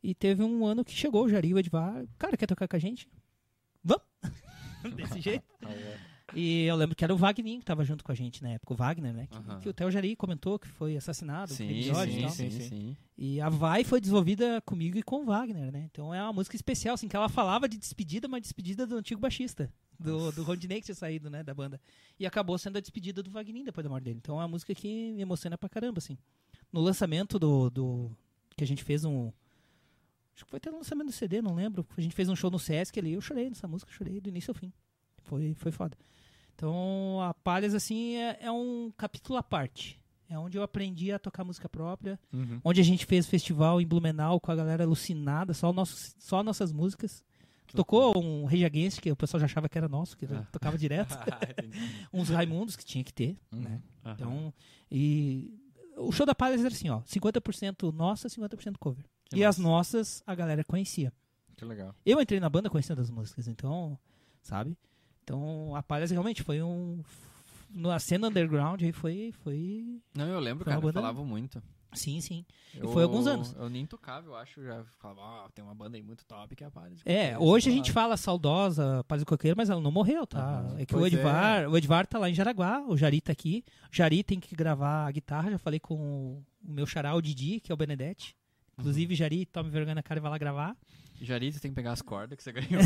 [0.02, 2.04] E teve um ano que chegou o Jari e o Edvar.
[2.18, 3.08] Cara, quer tocar com a gente?
[3.82, 4.04] Vamos!
[4.96, 5.44] Desse jeito.
[5.62, 5.98] Ah, é.
[6.34, 8.72] E eu lembro que era o Wagner que tava junto com a gente na época,
[8.74, 9.28] o Wagner, né?
[9.28, 12.30] Que, que o Theo Jari comentou que foi assassinado, no Sim, episódio e sim, tal.
[12.30, 12.96] sim, sim, sim.
[13.16, 15.88] E a Vai foi desenvolvida comigo e com o Wagner, né?
[15.90, 19.20] Então é uma música especial, assim, que ela falava de despedida, mas despedida do antigo
[19.20, 21.80] baixista, do, do Rondinei que tinha saído, né, da banda.
[22.18, 24.18] E acabou sendo a despedida do Wagner depois da morte dele.
[24.20, 26.18] Então é uma música que me emociona pra caramba, assim.
[26.76, 27.70] No lançamento do.
[27.70, 28.10] do
[28.56, 29.32] que a gente fez um.
[30.34, 31.86] Acho que foi até no lançamento do CD, não lembro.
[31.96, 34.50] A gente fez um show no Sesc ali, eu chorei nessa música, chorei do início
[34.50, 34.70] ao fim.
[35.24, 35.96] Foi, foi foda.
[36.54, 39.98] Então a Palhas, assim, é, é um capítulo à parte.
[40.28, 42.60] É onde eu aprendi a tocar música própria Uhum.
[42.64, 46.72] onde a gente fez festival em Blumenau com a galera alucinada, só, nosso, só nossas
[46.72, 47.24] músicas.
[47.74, 50.46] Tocou um Against, que o pessoal já achava que era nosso, que Ah.
[50.52, 51.14] tocava direto.
[52.12, 53.36] Uns Raimundos, que tinha que ter.
[53.52, 53.80] né?
[54.04, 54.14] Aham.
[54.14, 54.54] Então,
[54.90, 55.54] e
[55.96, 59.04] o show da Palhas era assim, ó, 50% nossa, 50% cover.
[59.24, 59.68] Que e as massa.
[59.68, 61.12] nossas, a galera conhecia.
[61.56, 61.94] Que legal.
[62.04, 63.98] Eu entrei na banda conhecendo as músicas, então,
[64.42, 64.76] sabe?
[65.24, 67.02] Então, a Palhas realmente foi um...
[67.70, 69.34] Na cena underground aí foi...
[69.42, 71.60] foi Não, eu lembro, cara, falavam muito.
[71.94, 72.44] Sim, sim.
[72.74, 73.54] Eu- foi alguns anos.
[73.58, 76.62] Eu nem tocava, eu acho, já falava, ó, tem uma banda aí muito top que
[76.62, 77.00] é a Paris.
[77.04, 80.60] É, hoje a gente fala saudosa Paz do Coqueiro, mas ela não morreu, tá?
[80.60, 80.76] Aham.
[80.78, 83.64] É que o Pois Edvar, o Edvar tá lá em Jaraguá, o Jari tá aqui.
[83.92, 87.60] O Jari tem que gravar a guitarra, já falei com o meu xará, o Didi,
[87.60, 88.36] que é o Benedetti.
[88.78, 90.76] Inclusive, Jari, tome vergonha na cara e vai lá gravar.
[91.18, 92.82] Jari, você tem que pegar as cordas que você ganhou.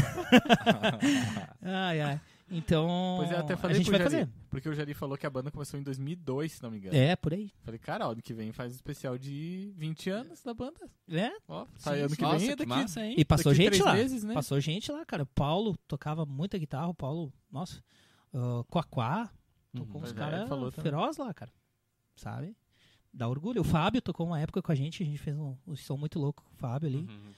[1.62, 2.20] Ai, ai.
[2.51, 4.32] Então, Pois é, até falei a gente pro vai Jari, fazer.
[4.51, 6.97] Porque o Jari falou que a banda começou em 2002, se não me engano.
[6.97, 7.52] É, por aí.
[7.62, 10.90] Falei, cara, ano que vem faz um especial de 20 anos da banda.
[11.09, 11.31] É?
[11.47, 13.14] Ó, sai Sim, ano que nossa, vem é que daqui, massa, hein?
[13.16, 13.94] E passou daqui gente lá.
[13.94, 14.35] meses, né?
[14.35, 15.22] Passou gente lá, cara.
[15.22, 17.81] O Paulo tocava muita guitarra, o Paulo, nossa,
[18.35, 19.31] uh, Coaquá,
[19.74, 20.06] tocou Uhum.
[20.06, 21.52] uns é, caras feroz lá, cara.
[22.16, 22.56] Sabe?
[23.12, 23.60] Dá orgulho.
[23.60, 26.18] O Fábio tocou uma época com a gente, a gente fez um, um som muito
[26.18, 26.98] louco com o Fábio ali.
[26.98, 27.32] Uhum.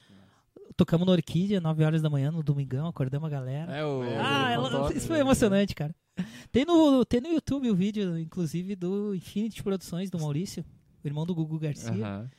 [0.75, 3.71] Tocamos no Orquídea, 9 horas da manhã, no domingão, acordamos a galera.
[3.75, 4.03] É o...
[4.03, 5.95] É, ah, ele ela- contou, isso ele- foi emocionante, cara.
[6.51, 10.63] Tem no, tem no YouTube o vídeo, inclusive, do Infinity Produções, do Maurício,
[11.03, 11.91] o irmão do Gugu Garcia.
[11.91, 12.29] Aham.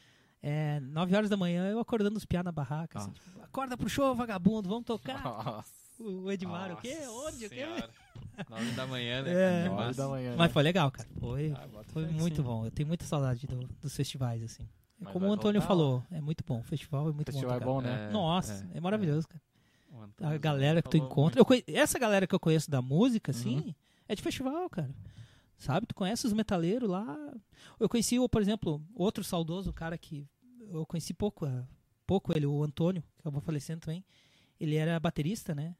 [0.43, 2.99] É, 9 horas da manhã, eu acordando os piá na barraca.
[2.99, 3.15] assim, Ah.
[3.15, 5.23] tipo, Acorda pro show, vagabundo, vamos tocar.
[5.23, 6.97] Nossa, O Edmar, o quê?
[7.07, 7.47] Nossa Onde?
[7.47, 7.55] O quê?
[7.57, 7.91] Senhora.
[8.51, 9.31] Nove da manhã, né?
[9.33, 9.63] É.
[9.63, 10.03] Que nove massa.
[10.03, 10.31] da manhã.
[10.37, 10.53] Mas né?
[10.53, 11.09] foi legal, cara.
[11.21, 12.43] Foi, Ah, foi muito sim.
[12.43, 12.65] bom.
[12.67, 14.69] Eu tenho muita saudade do- dos festivais, assim.
[15.05, 16.61] Mas Como vai o Antônio voltar, falou, é muito bom.
[16.61, 17.57] O festival é muito Festival bom.
[17.57, 17.73] é tocar.
[17.73, 18.09] bom, né?
[18.09, 19.43] É, Nossa, é, é, maravilhoso, cara.
[20.21, 21.41] A galera que tu encontra.
[21.41, 23.75] Eu conhe- Essa galera que eu conheço da música, assim, Uhum.
[24.09, 24.91] é de festival, cara.
[25.57, 25.87] Sabe?
[25.87, 27.17] Tu conhece os metaleiros lá.
[27.79, 30.27] Eu conheci, por exemplo, outro saudoso, cara que
[30.71, 31.65] eu conheci pouco, ah,
[32.07, 34.05] pouco ele, o Antônio, que acabou falecendo também.
[34.61, 35.75] Ele era baterista, né?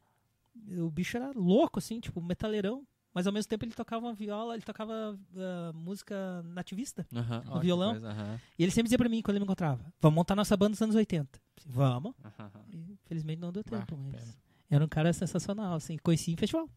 [0.77, 2.85] O bicho era louco, assim, tipo, metaleirão.
[3.15, 7.07] Mas ao mesmo tempo ele tocava uma viola, ele tocava ah, música nativista.
[7.15, 7.91] Aham, no ó, que violão.
[7.93, 10.55] coisa, aham, E ele sempre dizia pra mim, quando ele me encontrava, vamos montar nossa
[10.57, 11.37] banda dos anos 80.
[11.37, 12.13] Eu disse, Vamos.
[12.23, 12.51] aham.
[12.73, 14.35] E, infelizmente não deu Ah, tempo, mas pena.
[14.69, 16.69] era um cara sensacional, assim, conheci em festival.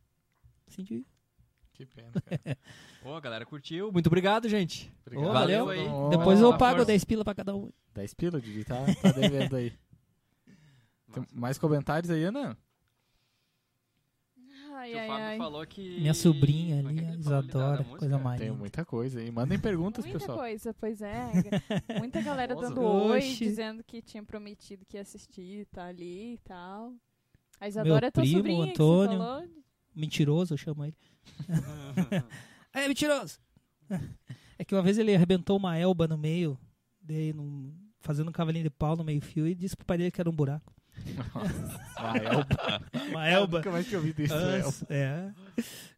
[0.69, 1.05] Assim, de...
[1.73, 2.57] Que pena, cara.
[3.03, 3.91] Pô, a galera curtiu.
[3.93, 4.93] Muito obrigado, gente.
[5.07, 5.33] Obrigado.
[5.33, 5.87] valeu aí.
[5.89, 6.87] Ó, Depois eu a pago força.
[6.87, 7.71] 10 pila pra cada um.
[7.95, 9.73] 10 pila, Didi, tá, tá devendo aí.
[11.13, 12.57] Tem mais comentários aí, Ana?
[14.79, 15.39] Ai, Que o ai, Fábio ai.
[15.39, 16.01] falou que.
[16.01, 17.99] Minha sobrinha é ali, da Isadora, música?
[17.99, 19.31] coisa mais Tem muita coisa aí.
[19.31, 20.39] Mandem perguntas, Muita pessoal.
[20.39, 21.31] coisa, pois é.
[21.99, 22.69] Muita galera Nossa.
[22.69, 26.93] dando oi, dizendo que tinha prometido que ia assistir, tá ali e tal.
[27.61, 29.11] A Isadora é tua primo, sobrinha Antônio.
[29.11, 29.49] que você falou.
[29.95, 30.97] Mentiroso, eu chamo ele.
[32.73, 33.39] é, mentiroso!
[34.59, 36.59] É que uma vez ele arrebentou uma elba no meio,
[37.01, 40.11] daí num- fazendo um cavalinho de pau no meio fio e disse pro pai dele
[40.11, 40.73] que era um buraco.
[41.97, 42.83] Ah, Elba.
[43.11, 43.59] Uma elba.
[43.59, 44.59] Nunca mais tinha ouvido isso, Elba.
[44.65, 45.31] Nossa, é.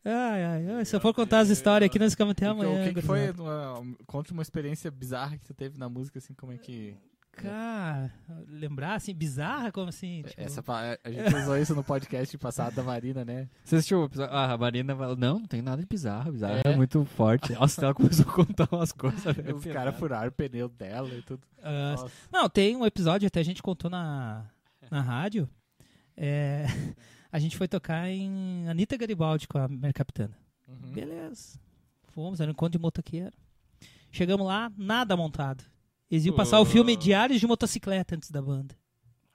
[0.05, 0.85] Ai, ai, ai.
[0.85, 2.83] Se eu for contar as histórias aqui, nós ficamos até Então, amanhã.
[2.85, 3.31] o que, que foi?
[3.33, 6.97] Uma, conta uma experiência bizarra que você teve na música, assim, como é que...
[7.33, 8.11] Cara,
[8.49, 10.23] lembrar assim, bizarra, como assim?
[10.27, 13.49] tipo- Essa, pa- a gente usou isso no podcast passado da Marina, né?
[13.65, 14.35] Você assistiu o episódio?
[14.35, 16.33] Ah, a Marina falou: Não, não tem nada de bizarro.
[16.33, 16.77] Bizarro é, É?
[16.77, 17.53] muito forte.
[17.53, 19.25] Nossa, ela começou a contar umas coisas.
[19.37, 19.53] né?
[19.55, 21.41] Os caras furaram o pneu dela e tudo.
[21.63, 22.13] Ah, Nossa.
[22.33, 24.45] Não, tem um episódio, até a gente contou na,
[24.91, 25.49] na rádio.
[26.17, 26.67] É,
[27.31, 30.37] a gente foi tocar em Anitta Garibaldi com a Mercapitana.
[30.67, 30.93] Uhum.
[30.93, 31.59] Beleza.
[32.09, 33.37] Fomos, era um encontro de motoqueiro.
[34.11, 35.65] Chegamos lá, nada montado.
[36.11, 38.77] Eles iam passar o filme Diários de Motocicleta antes da banda.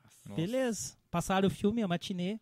[0.03, 0.36] Nossa.
[0.36, 0.98] Beleza.
[1.10, 2.38] Passaram o filme, a matinê.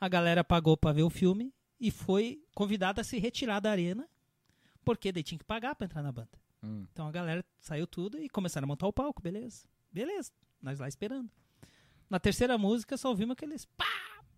[0.00, 4.08] A galera pagou pra ver o filme e foi convidada a se retirar da arena,
[4.84, 6.38] porque daí tinha que pagar pra entrar na banda.
[6.62, 6.86] Hum.
[6.92, 9.66] Então a galera saiu tudo e começaram a montar o palco, beleza.
[9.92, 10.30] Beleza,
[10.62, 11.30] nós lá esperando.
[12.08, 13.86] Na terceira música só ouvimos aqueles pá,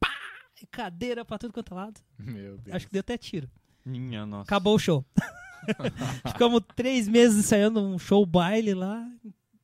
[0.00, 0.14] pá,
[0.62, 2.00] e cadeira pra tudo quanto é lado.
[2.18, 2.76] Meu Deus.
[2.76, 3.50] Acho que deu até tiro.
[3.84, 4.42] Minha nossa.
[4.42, 5.04] Acabou o show.
[6.28, 9.08] Ficamos três meses ensaiando um show baile lá.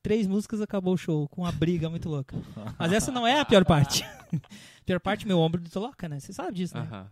[0.02, 2.36] Três músicas acabou o show, com uma briga muito louca.
[2.78, 4.02] Mas essa não é a pior parte.
[4.02, 4.40] a
[4.84, 6.18] pior parte, meu ombro desloca, né?
[6.18, 6.82] Você sabe disso, né?
[6.82, 7.10] Aham.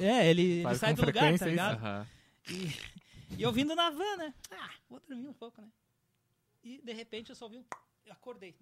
[0.00, 2.06] É, ele, ele sai do lugar, tá ligado?
[2.50, 2.72] E,
[3.38, 4.34] e eu vindo na van, né?
[4.50, 5.68] Ah, vou dormir um pouco, né?
[6.62, 7.64] E de repente eu só vi um...
[8.04, 8.54] Eu acordei.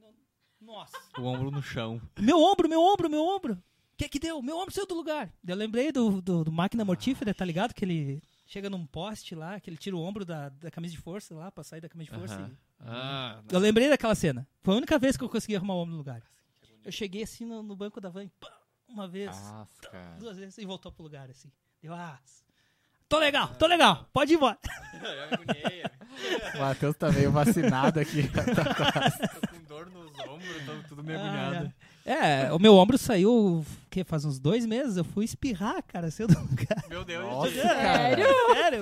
[0.61, 0.97] Nossa.
[1.19, 2.01] O ombro no chão.
[2.19, 3.55] Meu ombro, meu ombro, meu ombro.
[3.55, 4.43] O que que deu?
[4.43, 5.33] Meu ombro saiu do lugar.
[5.47, 7.73] Eu lembrei do, do, do Máquina Mortífera, tá ligado?
[7.75, 11.01] Que ele chega num poste lá, que ele tira o ombro da, da camisa de
[11.01, 12.41] força lá, pra sair da camisa de força.
[12.51, 14.47] E- Ah, Eu lembrei daquela cena.
[14.63, 16.23] Foi a única vez que eu consegui arrumar o ombro no lugar.
[16.85, 18.51] Eu cheguei assim no, no banco da van, e pá,
[18.89, 20.17] uma vez, Nossa, cara.
[20.19, 21.51] duas vezes, e voltou pro lugar assim.
[21.81, 22.19] Deu, ah,
[23.09, 24.59] tô legal, tô legal, pode ir embora.
[26.55, 28.23] O Matheus tá meio vacinado aqui.
[28.31, 31.73] Tô com dor nos ombros, tô tudo mergulhado.
[32.07, 36.11] É, o meu ombro saiu, o que, faz uns dois meses, eu fui espirrar, cara,
[36.11, 36.85] saiu do lugar.
[36.89, 37.25] Meu Deus.
[37.25, 38.27] Nossa, Sério?
[38.55, 38.81] Sério?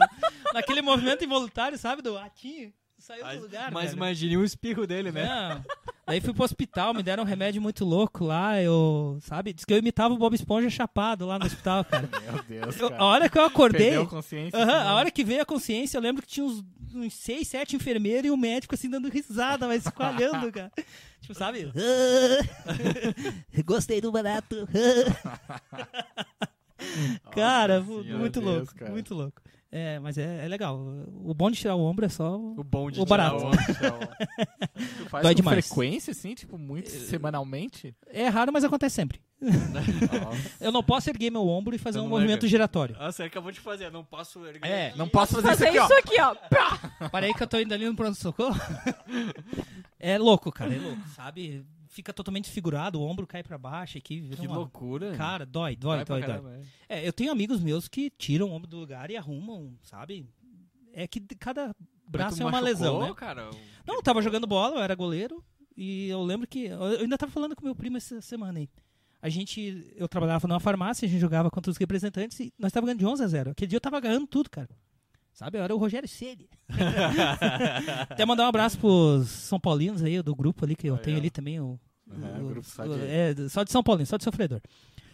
[0.52, 3.96] Naquele movimento involuntário, sabe, do atinho, saiu do lugar, Mas velho.
[3.96, 5.24] imagine o espirro dele, né?
[5.26, 5.64] Não.
[6.06, 9.72] Daí fui pro hospital, me deram um remédio muito louco lá, eu, sabe, diz que
[9.72, 12.08] eu imitava o Bob Esponja chapado lá no hospital, cara.
[12.22, 13.02] Meu Deus, Eu- cara.
[13.02, 14.58] a hora que eu acordei, Perdeu consciência.
[14.58, 16.64] aham, assim, a hora que veio a consciência, eu lembro que tinha uns,
[16.94, 20.70] uns seis, sete enfermeiros e um médico assim dando risada, mas esqualhando, cara.
[21.22, 21.70] Tipo, sabe?
[23.64, 24.66] Gostei do barato.
[27.30, 28.90] cara, Nossa muito Deus, louco, cara.
[28.90, 29.41] muito louco.
[29.74, 30.78] É, mas é, é legal.
[31.24, 33.36] O bom de tirar o ombro é só O bom de O tirar barato.
[33.44, 33.58] o ombro.
[34.98, 35.66] Tu faz Dói com demais.
[35.66, 37.94] frequência, assim, tipo, muito semanalmente?
[38.08, 39.20] É raro, mas acontece sempre.
[40.60, 42.48] Eu não posso erguer meu ombro e fazer um movimento ergue.
[42.48, 42.94] giratório.
[42.98, 44.68] Ah, você acabou de fazer, não posso erguer.
[44.68, 44.92] É.
[44.94, 47.08] Não posso fazer, Fazer isso aqui, isso aqui, ó.
[47.12, 48.54] Aí que eu tô indo ali no pronto-socorro.
[49.98, 51.64] é louco, cara, é louco, sabe?
[51.92, 54.26] Fica totalmente desfigurado, o ombro cai pra baixo aqui.
[54.30, 55.12] Que uma- loucura.
[55.14, 56.20] Cara, dói, dói, dói, dói.
[56.22, 56.58] caramba,
[56.88, 57.00] é.
[57.00, 60.26] É, eu tenho amigos meus que tiram o ombro do lugar e arrumam, sabe?
[60.94, 61.70] É que cada
[62.08, 63.14] braço é uma machucou, lesão, né?
[63.14, 63.50] cara?
[63.86, 65.44] Não, eu tava jogando bola, eu era goleiro.
[65.76, 66.64] E eu lembro que.
[66.64, 68.70] Eu ainda tava falando com meu primo essa semana aí.
[69.20, 72.86] A gente, eu trabalhava numa farmácia, a gente jogava contra os representantes e nós tava
[72.86, 73.50] ganhando de 11 a 0.
[73.50, 74.70] Aquele dia eu tava ganhando tudo, cara.
[75.32, 75.58] Sabe?
[75.58, 76.48] Eu era o Rogério Ceni.
[78.08, 81.16] Até mandar um abraço pros São Paulinos aí, do grupo ali, que eu Aí, tenho
[81.16, 81.20] ó.
[81.20, 81.60] ali também.
[81.60, 81.78] O,
[82.10, 84.60] É, o- o grupo só de- é, só de São Paulino, só de sofredor.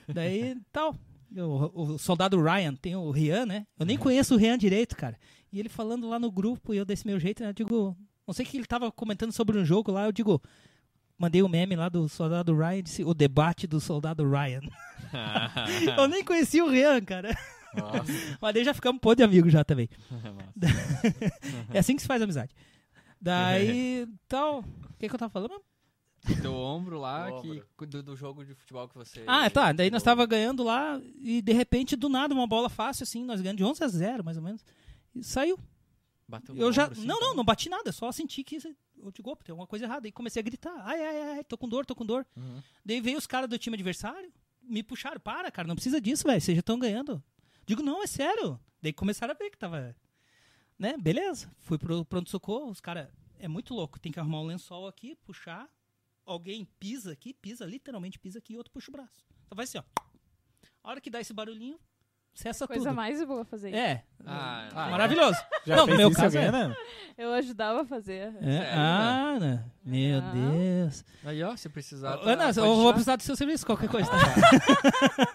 [0.09, 0.95] Daí, tal.
[1.37, 3.67] O, o soldado Ryan, tem o Rian, né?
[3.79, 5.17] Eu nem conheço o Rian direito, cara.
[5.53, 7.97] E ele falando lá no grupo, e eu desse meu jeito, eu digo.
[8.27, 10.43] Não sei o que ele tava comentando sobre um jogo lá, eu digo.
[11.19, 14.61] Mandei o meme lá do soldado Ryan, disse o debate do soldado Ryan.
[15.99, 17.37] eu nem conhecia o Rian, cara.
[17.75, 18.39] Nossa.
[18.41, 19.89] Mas daí já ficamos pô de amigo já também.
[20.11, 20.53] Massa.
[21.75, 22.55] É assim que se faz amizade.
[23.21, 24.61] Daí, tal.
[24.61, 25.61] O que, que eu tava falando?
[26.43, 29.23] Teu ombro lá que, do, do jogo de futebol que você.
[29.27, 29.73] Ah, tá.
[29.73, 33.41] Daí nós tava ganhando lá e de repente, do nada, uma bola fácil, assim, nós
[33.41, 34.65] ganhamos de 11 a 0, mais ou menos.
[35.15, 35.59] E saiu.
[36.27, 36.85] Bateu Eu já.
[36.85, 38.59] ombro, assim, não, não, não bati nada, só senti que
[38.99, 40.07] eu digo, opa, tem alguma coisa errada.
[40.07, 42.27] E comecei a gritar, ai, ai, ai, tô com dor, tô com dor.
[42.37, 42.61] Uhum.
[42.85, 44.31] Daí veio os caras do time adversário,
[44.63, 47.23] me puxaram, para, cara, não precisa disso, velho, vocês já estão ganhando.
[47.69, 48.59] Digo, não, é sério.
[48.81, 49.95] Daí começaram a ver que tava.
[50.79, 51.55] Né, beleza.
[51.59, 53.11] Fui pro pronto-socorro, os caras.
[53.39, 55.69] É muito louco, tem que arrumar um lençol aqui, puxar.
[56.25, 59.23] Alguém pisa aqui, pisa, literalmente pisa aqui e outro puxa o braço.
[59.45, 59.83] Então vai assim, ó.
[60.83, 61.79] A hora que dá esse barulhinho,
[62.39, 62.95] cessa Coisa tudo.
[62.97, 63.79] mais boa fazer isso.
[63.79, 64.03] É.
[64.25, 65.39] Ah, Ah, maravilhoso.
[65.67, 66.53] Já Não, no fez meu isso caso alguém, é.
[66.69, 66.77] né?
[67.17, 68.33] Eu ajudava a fazer.
[68.41, 68.43] É.
[68.43, 69.73] Sério, Ah, Ana.
[69.85, 70.33] Meu Ah.
[70.33, 71.05] Deus.
[71.25, 72.17] Aí, ó, se precisar.
[72.17, 74.09] tá- Ana, eu vou precisar do seu serviço, qualquer coisa.
[74.09, 74.19] tá?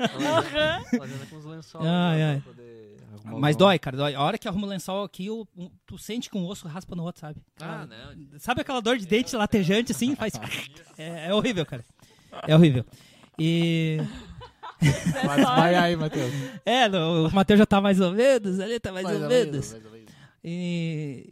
[0.07, 1.85] Fazendo- Fazendo com os lençóis.
[1.85, 2.41] Ai, né, ai.
[2.41, 4.15] pra poder arrumar Mas dói, cara, dói.
[4.15, 6.95] A hora que arruma o lençol aqui, o- o- tu sente que um osso raspa
[6.95, 7.41] no outro, sabe?
[7.61, 8.39] Ah, não.
[8.39, 10.15] Sabe aquela dor de dente latejante assim?
[10.15, 10.33] Faz...
[10.97, 11.83] É, é horrível, cara.
[12.47, 12.85] É horrível.
[13.39, 13.97] E.
[15.25, 16.31] Vai desmaiar aí, Matheus.
[16.65, 19.29] É, no- o Matheus já tá mais ou menos, ali tá mais, Mais ou ou
[19.29, 19.51] menos.
[19.51, 20.13] menos, mais ou menos.
[20.43, 21.29] E,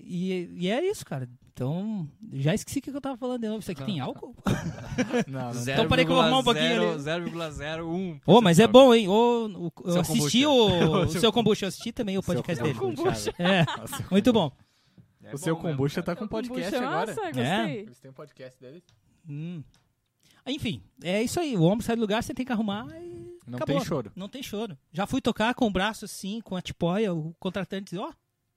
[0.57, 1.27] e, e é isso, cara.
[1.53, 3.59] Então, já esqueci o que eu tava falando de novo.
[3.59, 4.33] Isso aqui tem álcool?
[5.27, 5.61] Não, não.
[5.61, 6.99] Então parei que eu vou arrumar um pouquinho ali.
[7.01, 8.21] 0,01.
[8.25, 9.07] Ô, mas é bom, hein?
[9.07, 10.49] Ô, o- eu Seu assisti kombucha.
[10.49, 12.79] o, o Seu kombucha, eu assisti também o podcast Seu dele.
[12.79, 13.33] kombucha.
[13.37, 14.51] É, Nossa, muito bom.
[15.23, 16.15] É o seu bom mesmo, kombucha cara.
[16.15, 17.07] tá com Kombucha podcast é agora.
[17.07, 17.79] massa, gostei.
[17.81, 18.83] Eles têm um podcast deles.
[19.29, 19.63] Hum.
[20.47, 21.55] Enfim, é isso aí.
[21.55, 23.30] O ombro sai do lugar, você tem que arrumar e.
[23.51, 23.75] Não acabou.
[23.77, 24.11] tem choro.
[24.15, 24.77] Não tem choro.
[24.91, 28.11] Já fui tocar com o braço assim, com a tipóia, o contratante diz, ó,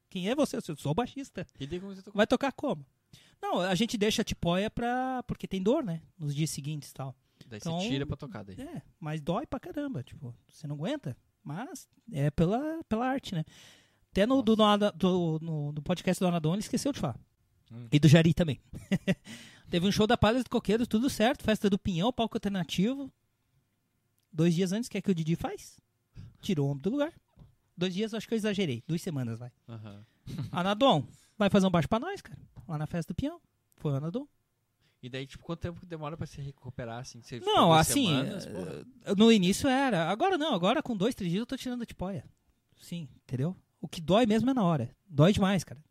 [0.08, 0.56] quem é você?
[0.56, 1.46] Eu sou o baixista.
[1.58, 2.16] E daí como você tocou?
[2.16, 2.84] Vai tocar como?
[3.42, 5.22] Não, a gente deixa a tipóia pra.
[5.24, 6.00] porque tem dor, né?
[6.18, 7.14] Nos dias seguintes e tal.
[7.46, 8.56] Daí Então- você tira pra tocar daí.
[8.58, 10.02] É, mas dói pra caramba.
[10.02, 11.16] Tipo, você não aguenta.
[11.42, 13.44] Mas é pela, pela arte, né?
[14.10, 17.18] Até no, do, no, do, no, do podcast do Anadon ele esqueceu de falar.
[17.70, 17.86] Hum.
[17.92, 18.60] E do Jari também.
[19.68, 21.42] Teve um show da Palha do Coqueiro, tudo certo.
[21.42, 23.12] Festa do Pinhão, palco alternativo.
[24.34, 25.78] Dois dias antes, o que é que o Didi faz?
[26.42, 27.12] Tirou o ombro do lugar.
[27.76, 28.82] Dois dias, eu acho que eu exagerei.
[28.86, 29.52] Duas semanas, vai.
[29.68, 30.04] Aham.
[30.52, 31.06] Anadon,
[31.38, 32.38] vai fazer um baixo pra nós, cara.
[32.66, 33.40] Lá na festa do Pinhão.
[33.76, 34.26] Foi o Anadon.
[35.02, 37.20] E daí, tipo, quanto tempo que demora pra se recuperar, assim?
[37.22, 40.08] Você Não, assim, semanas, eh, no início era.
[40.08, 42.24] Agora não, agora com dois, três dias eu tô tirando a tipóia.
[42.80, 43.54] Sim, entendeu?
[43.80, 44.90] O que dói mesmo é na hora.
[45.06, 45.82] Dói demais, cara.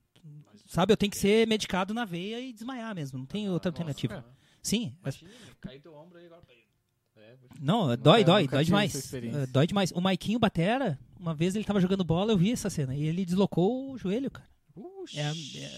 [0.65, 3.19] Sabe, eu tenho que ser medicado na veia e desmaiar mesmo.
[3.19, 4.15] Não tem outra alternativa.
[4.15, 4.35] cara.
[4.63, 4.95] Sim.
[4.97, 6.41] é- Imagina, caiu teu ombro aí agora.
[7.23, 9.13] É, Não, dói, dói, dói demais.
[9.13, 9.91] Eh, Dói demais.
[9.91, 12.95] O Maiquinho Batera, uma vez ele tava jogando bola, eu vi essa cena.
[12.95, 14.47] E ele deslocou o joelho, cara.
[15.15, 15.33] É a,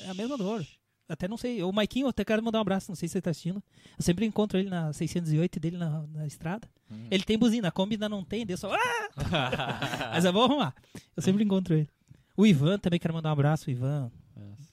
[0.05, 0.65] é a mesma dor.
[1.07, 1.61] Até não sei.
[1.61, 3.61] O Maiquinho, eu até quero mandar um abraço, não sei se ele tá assistindo.
[3.97, 6.67] Eu sempre encontro ele na 608 dele na, na estrada.
[6.89, 7.07] Hum.
[7.11, 8.73] Ele tem buzina, a Kombi ainda não tem, deu só.
[8.73, 9.09] "Ah!"
[10.13, 10.73] Mas eu vou arrumar.
[11.15, 11.89] Eu sempre encontro ele.
[12.35, 13.67] O Ivan também quero mandar um abraço.
[13.67, 14.11] O Ivan,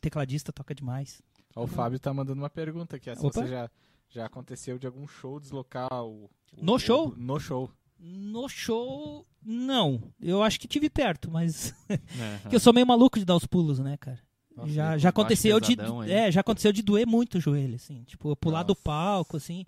[0.01, 1.21] tecladista, toca demais.
[1.55, 3.15] Ó, o Fábio tá mandando uma pergunta aqui.
[3.15, 3.43] Se Opa.
[3.43, 3.71] você já,
[4.13, 6.25] já aconteceu de algum show deslocar o...
[6.25, 6.31] o-
[6.65, 7.15] No o- show?
[7.17, 7.71] No show.
[8.05, 10.03] No show, não.
[10.21, 11.73] Eu acho que tive perto, mas.
[12.51, 14.19] Que eu sou meio maluco de dar os pulos, né, cara?
[14.57, 15.77] Nossa, já, já aconteceu de.
[16.03, 16.11] aí.
[16.11, 18.03] É, já aconteceu de doer muito o joelho, assim.
[18.05, 18.83] Tipo, eu pular do Nossa.
[18.83, 19.65] palco, assim.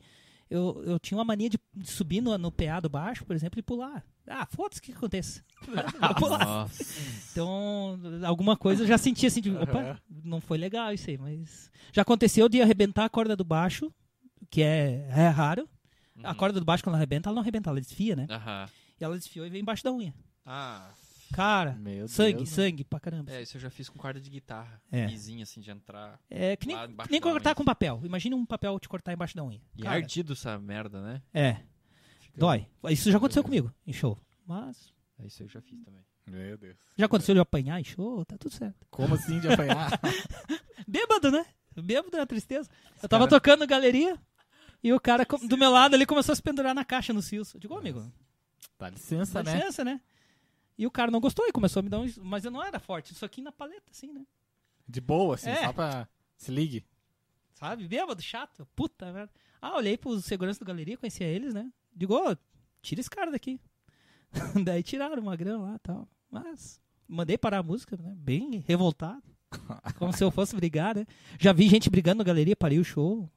[0.50, 3.58] Eu, eu tinha uma mania de, de subir no, no PA do baixo, por exemplo,
[3.58, 4.04] e pular.
[4.26, 5.42] Ah, foda-se o que aconteça.
[7.32, 9.50] Então, alguma coisa eu já senti assim de.
[9.50, 9.98] Opa, Aham.
[10.24, 11.70] não foi legal isso aí, mas.
[11.92, 13.92] Já aconteceu de arrebentar a corda do baixo,
[14.50, 15.68] que é, é raro.
[16.22, 16.34] A Uhum.
[16.36, 18.26] corda do baixo, quando ela arrebenta, ela não arrebenta, ela desfia, né?
[18.30, 18.68] Aham.
[19.00, 20.14] E ela desfiou e veio embaixo da unha.
[20.46, 20.90] Ah,
[21.32, 22.48] Cara, Meu sangue, Deus.
[22.50, 23.32] sangue pra caramba.
[23.32, 24.80] é, isso eu já fiz com corda de guitarra.
[24.92, 25.06] É.
[25.06, 26.20] Lisinha, assim, de entrar.
[26.30, 27.54] É que nem, embaixo nem da cortar unha.
[27.56, 28.00] com papel.
[28.04, 29.60] Imagina um papel te cortar embaixo da unha.
[29.76, 31.20] E é Cara, ardido essa merda, né?
[31.32, 31.54] É,
[32.20, 32.68] Fica- dói.
[32.90, 34.16] Isso já aconteceu comigo em show.
[34.46, 36.02] Mas É, isso eu já fiz também.
[36.26, 36.76] Meu Deus.
[36.96, 38.86] já aconteceu de eu apanhar em show, tá tudo certo.
[38.90, 39.90] Como assim de apanhar?
[40.86, 41.44] Bêbado, né?
[41.76, 42.68] Bêbado é tristeza.
[43.02, 44.16] Eu tava cara- tocando galeria
[44.84, 47.56] e o cara do meu lado ali começou a se pendurar na caixa no Silso.
[47.56, 48.04] Eu digo, amigo,
[48.78, 49.56] Dá licença, dá né?
[49.56, 50.00] licença, né?
[50.76, 52.06] E o cara não gostou e começou a me dar um.
[52.22, 54.26] Mas eu não era forte, isso aqui na paleta, assim, né?
[54.86, 55.64] De boa, assim, É.
[55.64, 56.06] só pra...
[56.36, 56.84] Se ligue.
[57.54, 57.86] Sabe?
[57.86, 58.66] Bêbado, chato.
[58.74, 59.32] Puta merda.
[59.62, 61.72] Ah, olhei pros seguranças da galeria, conhecia eles, né?
[61.94, 62.36] Digo, ô,
[62.82, 63.58] tira esse cara daqui.
[64.64, 66.08] Daí tiraram o Magrão lá e tal.
[66.30, 68.12] Mas mandei parar a música, né?
[68.16, 69.22] Bem revoltado.
[69.96, 71.06] Como se eu fosse brigar, né?
[71.38, 73.30] Já vi gente brigando na galeria, parei o show.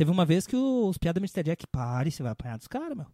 [0.00, 1.42] Teve uma vez que os piadas Mr.
[1.42, 3.04] Jack, pare, você vai apanhar dos caras, meu.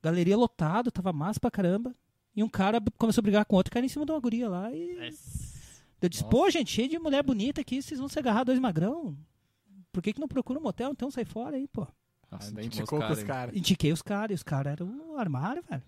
[0.00, 1.92] Galeria lotado, tava massa pra caramba.
[2.36, 4.72] E um cara começou a brigar com outro cara em cima de uma guria lá
[4.72, 5.12] e.
[6.00, 9.18] Eu disse, pô, gente, cheio de mulher bonita aqui, vocês vão se agarrar dois magrão.
[9.90, 10.92] Por que, que não procura um motel?
[10.92, 11.84] Então sai fora aí, pô.
[12.30, 13.56] Nossa, Nossa, ficou os com os caras, caras.
[13.56, 15.82] Indiquei os caras, e os caras eram um armário, velho.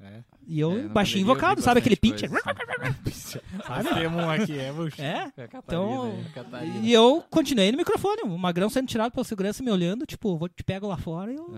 [0.00, 0.24] É.
[0.46, 2.30] E eu, É, baixinho invocado, sabe aquele pincher?
[2.30, 2.42] Nós
[3.94, 5.00] temos um aqui, é, bucho.
[5.00, 5.32] É?
[5.36, 6.24] É Então.
[6.34, 6.78] Catarina.
[6.80, 10.48] E eu continuei no microfone, o magrão sendo tirado pela segurança me olhando, tipo, vou
[10.48, 11.54] te pego lá fora e eu.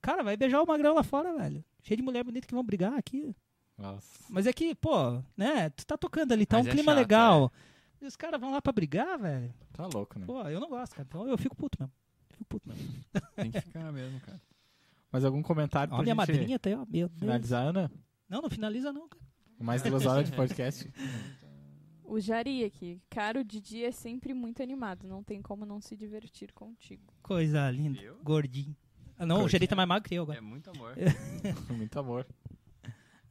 [0.00, 1.64] Cara, vai beijar o magrão lá fora, velho.
[1.82, 3.34] Cheio de mulher bonita que vão brigar aqui.
[3.76, 4.24] Nossa.
[4.28, 6.98] Mas é que, pô, né, tu tá tocando ali, tá Mas um é clima chato,
[6.98, 7.52] legal.
[8.00, 9.52] E os caras vão lá pra brigar, velho.
[9.72, 10.26] Tá louco, né?
[10.26, 11.06] Pô, eu não gosto, cara.
[11.08, 11.94] Então eu fico puto mesmo.
[12.28, 13.04] Fico puto mesmo.
[13.34, 14.40] Tem que ficar mesmo, cara.
[15.12, 16.78] Mais algum comentário Ó, pra minha gente madrinha tá aí, ó.
[16.80, 17.18] Meu Deus.
[17.18, 17.90] finalizar, Ana?
[18.28, 19.24] Não, não finaliza não, cara.
[19.60, 20.90] Mais duas horas de podcast.
[22.10, 23.02] O Jari aqui.
[23.10, 25.06] Cara, o Didi é sempre muito animado.
[25.06, 27.02] Não tem como não se divertir contigo.
[27.22, 28.00] Coisa linda.
[28.00, 28.16] Viu?
[28.24, 28.74] Gordinho.
[29.18, 29.48] Ah, não, o.
[29.48, 30.38] Jerry tá mais magro que eu agora.
[30.38, 30.94] É muito amor.
[31.68, 32.26] Muito amor.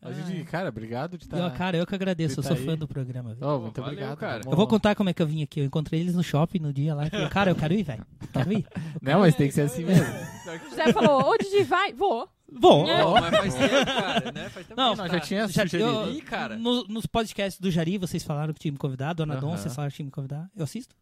[0.10, 1.38] Ah, Didi, cara, obrigado de estar.
[1.40, 2.40] Ó, cara, eu que agradeço.
[2.40, 2.66] Eu Tá sou aí.
[2.66, 3.36] fã do programa.
[3.42, 4.18] Ó, muito Valeu, obrigado.
[4.18, 4.42] cara.
[4.46, 5.60] Eu vou contar como é que eu vim aqui.
[5.60, 7.08] Eu encontrei eles no shopping no dia lá.
[7.08, 8.06] E falei, cara, eu quero ir, velho.
[8.34, 8.66] Quero ir.
[9.02, 10.06] Não, mas tem que ser assim mesmo.
[10.48, 12.30] O José falou, ô Didi, vai, vou.
[12.50, 12.88] Vou.
[12.90, 13.04] É.
[13.04, 14.50] Pô, mas faz tempo, cara, né?
[14.50, 15.90] Faz tempo Não, que a Não, gente já tá- tinha Já- sugerido.
[15.90, 16.56] eu- Ih, cara.
[16.58, 19.18] no- nos podcasts do Jari, vocês falaram que tinha me convidado.
[19.26, 19.58] Dona Dom, Aham.
[19.58, 20.50] vocês falaram que tinha me convidado.
[20.56, 20.96] Eu assisto.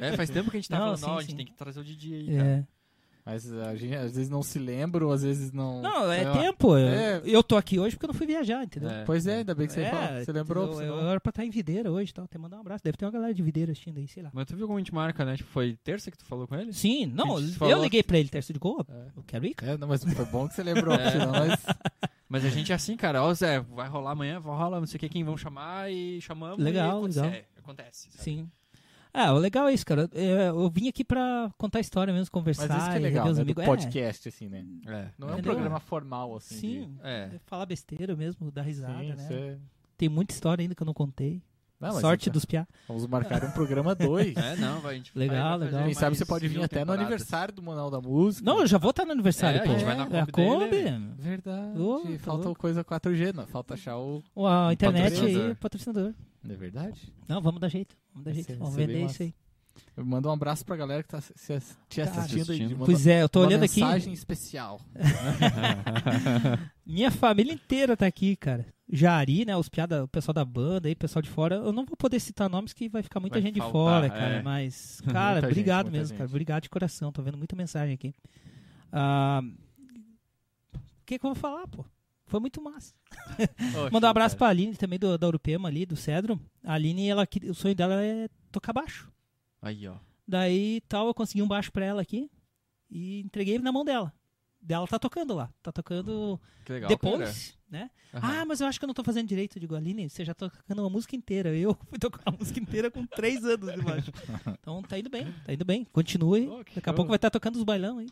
[0.00, 1.28] É, faz tempo que a gente tá Não, falando, sim, ó, a sim.
[1.28, 2.68] gente tem que trazer o Didi aí, cara.
[3.30, 5.82] Mas a gente às vezes não se lembra, ou às vezes não.
[5.82, 6.78] Não, é tempo.
[6.78, 7.20] Eu, É.
[7.26, 8.88] eu tô aqui hoje porque eu não fui viajar, entendeu?
[8.88, 9.04] É.
[9.04, 10.66] Pois é, ainda bem que você, É, falou, você lembrou.
[10.68, 12.82] Eu, senão- eu era pra estar em Videira hoje, então até mandar um abraço.
[12.82, 14.30] Deve ter uma galera de Videira assistindo aí, sei lá.
[14.32, 15.36] Mas tu viu como a gente marca, né?
[15.36, 16.72] Tipo, foi terça que tu falou com ele?
[16.72, 18.82] Sim, não, eu falou liguei pra ele terça de gol.
[18.88, 19.08] É.
[19.14, 19.72] Eu quero ir, cara.
[19.72, 21.10] É, não, mas foi bom que você lembrou, É.
[21.10, 21.60] senão nós.
[22.30, 23.22] Mas a gente é assim, cara.
[23.22, 26.18] Ó, Zé, vai rolar amanhã, vai rolar, não sei o que, quem vão chamar e
[26.22, 26.64] chamamos.
[26.64, 27.34] Legal, e acontece, legal.
[27.34, 28.08] é, acontece.
[28.10, 28.24] sabe?
[28.24, 28.50] Sim.
[29.20, 30.08] Ah, o legal é isso, cara.
[30.14, 32.68] É, Eu vim aqui pra contar história mesmo, conversar.
[32.68, 33.32] Mas isso que é legal, né?
[33.34, 33.62] Do amigos.
[33.62, 34.64] É, podcast, assim, né?
[34.86, 35.08] É.
[35.18, 35.52] Não é um Entendeu?
[35.54, 36.54] programa formal, assim.
[36.54, 37.30] de- Sim, É.
[37.34, 39.14] é falar besteira mesmo, dar risada, Sim, né?
[39.18, 39.56] isso é-
[39.96, 41.42] Tem muita história ainda que eu não contei.
[41.80, 42.66] Não, Sorte então, dos piá.
[42.88, 43.94] Vamos marcar um programa
[44.34, 44.36] 2.
[44.36, 45.84] É, não, vai, a gente Legal, vai- legal.
[45.84, 47.00] Quem sabe você pode vir até no temporadas.
[47.06, 48.44] aniversário do Manual da Música.
[48.44, 49.70] Não, eu já vou estar no aniversário, É, a pô.
[49.70, 50.90] gente vai na É a Kombi dele.
[50.90, 51.14] Kombi.
[51.22, 51.72] Verdade.
[51.78, 52.60] Tá Falta louco.
[52.60, 53.46] coisa 4G, não.
[53.46, 54.22] Falta achar o.
[54.44, 55.46] A internet patrocinador.
[55.50, 56.14] aí, patrocinador.
[56.48, 57.12] Não é verdade?
[57.28, 57.96] Não, vamos dar jeito.
[58.12, 58.46] Vamos dar jeito.
[58.46, 59.34] ser- Vamos vender isso aí.
[59.96, 61.32] Eu mando um abraço pra galera que tá se-
[61.88, 62.40] te Tá assistindo aí.
[62.42, 62.70] assistindo.
[62.72, 63.80] Manda Pois é, eu tô uma olhando aqui.
[63.80, 64.80] mensagem especial.
[66.84, 68.66] Minha família inteira tá aqui, cara.
[68.90, 69.56] Jari, né?
[69.56, 71.56] Os piada, o pessoal da banda aí, o pessoal de fora.
[71.56, 74.08] Eu não vou poder citar nomes que vai ficar muita Vai gente de faltar, fora,
[74.10, 74.34] cara.
[74.36, 74.42] é.
[74.42, 76.18] Mas, cara, Muita gente, obrigado muita mesmo, gente.
[76.18, 76.30] cara.
[76.30, 77.12] Obrigado de coração.
[77.12, 78.14] Tô vendo muita mensagem aqui.
[78.90, 79.42] Ah,
[80.74, 81.84] O que, que eu vou falar, pô?
[82.28, 82.94] Foi muito massa.
[83.92, 86.40] Mandar um abraço pra Aline também, do, da Urupema ali, do Cedro.
[86.62, 89.10] A Aline, ela, o sonho dela é tocar baixo.
[89.60, 89.94] Aí, ó.
[90.26, 92.30] Daí tal, eu consegui um baixo pra ela aqui
[92.90, 94.12] e entreguei na mão dela.
[94.60, 95.50] Dela tá tocando lá.
[95.62, 97.90] Tá tocando Que legal, depois, né?
[98.12, 98.40] cara.
[98.40, 99.56] Ah, mas eu acho que eu não tô fazendo direito.
[99.56, 101.54] Eu digo, Aline, você já tá tocando uma música inteira.
[101.56, 104.12] Eu fui tocar a música inteira com três anos de baixo.
[104.60, 105.84] Então tá indo bem, tá indo bem.
[105.92, 106.48] Continue.
[106.48, 106.94] Oh, Daqui a show.
[106.94, 108.08] pouco vai estar tocando os bailão aí.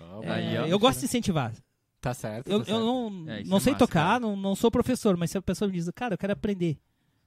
[0.00, 0.66] Ó, É, Aí, ó.
[0.66, 1.52] eu gosto de incentivar.
[2.00, 2.48] Tá certo.
[2.48, 2.84] Eu, tá eu certo.
[2.84, 4.20] não, É, não é sei massa, tocar, cara.
[4.20, 6.78] não, não sou professor, mas se a pessoa me diz, cara, eu quero aprender,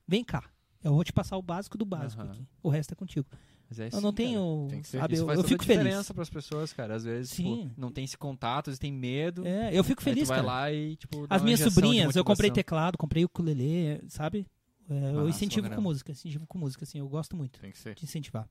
[0.07, 0.43] vem cá.
[0.83, 2.43] Eu vou te passar o básico do básico aqui.
[2.63, 3.27] O resto é contigo.
[3.69, 4.15] Mas é eu assim, não cara.
[4.15, 4.67] tenho.
[4.69, 4.99] Tem que ser.
[4.99, 5.83] Sabe, Isso eu, faz eu fico feliz.
[5.83, 6.95] diferença pras pessoas, cara.
[6.95, 9.45] Às vezes, tipo, não tem esse contato, eles têm medo.
[9.45, 10.47] É, eu fico aí feliz, tu vai cara.
[10.47, 14.47] lá e, tipo, dá As minhas sobrinhas, eu comprei teclado, comprei ukulele, sabe?
[14.89, 17.77] É, eu Massa, incentivo com música, incentivo com música, assim, eu gosto muito Tem que
[17.77, 17.95] ser.
[17.95, 18.43] de incentivar.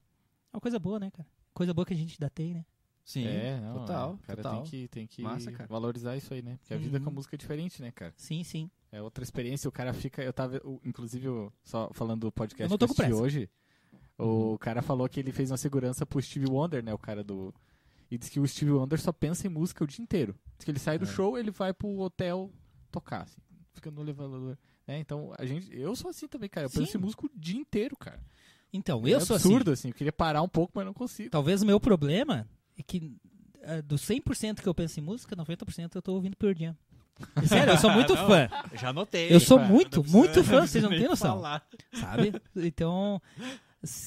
[0.52, 1.28] É uma coisa boa, né, cara?
[1.52, 2.64] Coisa boa que a gente ainda tem, né?
[3.04, 4.62] Sim, é, não, total, O cara total.
[4.62, 6.58] tem que, tem que Massa, valorizar isso aí, né?
[6.60, 7.04] Porque a vida Uhum.
[7.04, 8.12] com a música é diferente, né, cara?
[8.16, 8.70] Sim, sim.
[8.92, 9.68] É outra experiência.
[9.68, 10.22] O cara fica.
[10.22, 10.60] Eu tava.
[10.84, 11.26] Inclusive,
[11.64, 13.14] só falando do podcast pressa.
[13.14, 13.48] hoje.
[14.18, 14.52] Uhum.
[14.52, 16.92] O cara falou que ele fez uma segurança pro Steve Wonder, né?
[16.92, 17.54] O cara do.
[18.10, 20.34] E disse que o Steve Wonder só pensa em música o dia inteiro.
[20.56, 21.08] Diz que ele sai do É.
[21.08, 22.50] show, ele vai pro hotel
[22.90, 23.40] tocar, assim.
[23.72, 24.58] Fica no elevador.
[24.86, 24.98] Né?
[24.98, 25.72] Então, a gente.
[25.72, 26.66] Eu sou assim também, cara.
[26.66, 26.98] Eu penso Sim.
[26.98, 28.20] em música o dia inteiro, cara.
[28.72, 29.48] Então, é eu sou assim.
[29.48, 29.88] absurdo, assim.
[29.88, 31.30] Eu queria parar um pouco, mas não consigo.
[31.30, 32.48] Talvez o meu problema
[32.80, 33.12] é que
[33.62, 36.76] é, do 100% que eu penso em música, 90% eu tô ouvindo Pearl Jam.
[37.46, 38.26] Sério, eu sou muito Não.
[38.26, 38.48] fã.
[38.74, 39.32] Já notei.
[39.32, 41.36] Eu sou cara, muito, muito fã, vocês não têm noção.
[41.36, 41.66] falar.
[41.92, 42.32] Sabe?
[42.56, 43.20] Então,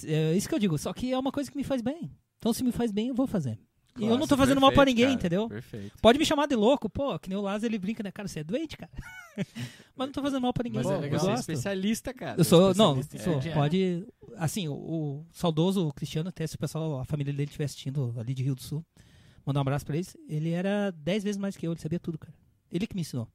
[0.05, 0.77] é isso que eu digo.
[0.77, 2.11] Só que é uma coisa que me faz bem.
[2.37, 3.59] Então, se me faz bem, eu vou fazer.
[3.99, 5.49] E eu não tô fazendo mal pra perfeito, ninguém, cara, entendeu?
[5.49, 5.97] Perfeito.
[6.01, 8.11] Pode me chamar de louco, pô, que nem o Lázaro ele brinca, né?
[8.11, 8.91] Cara, você é doente, cara.
[9.95, 10.81] Mas não tô fazendo mal pra ninguém.
[10.81, 11.19] Mas é eu legal.
[11.19, 12.39] Você é especialista, cara.
[12.39, 14.07] Eu sou, não, especialista em sou, pode,
[14.37, 18.33] assim, o, o saudoso Cristiano, até se o pessoal, a família dele estiver assistindo ali
[18.33, 18.85] de Rio do Sul,
[19.45, 22.17] mandar um abraço pra eles, ele era 10 vezes mais que eu, ele sabia tudo,
[22.17, 22.33] cara.
[22.71, 23.27] Ele que me ensinou.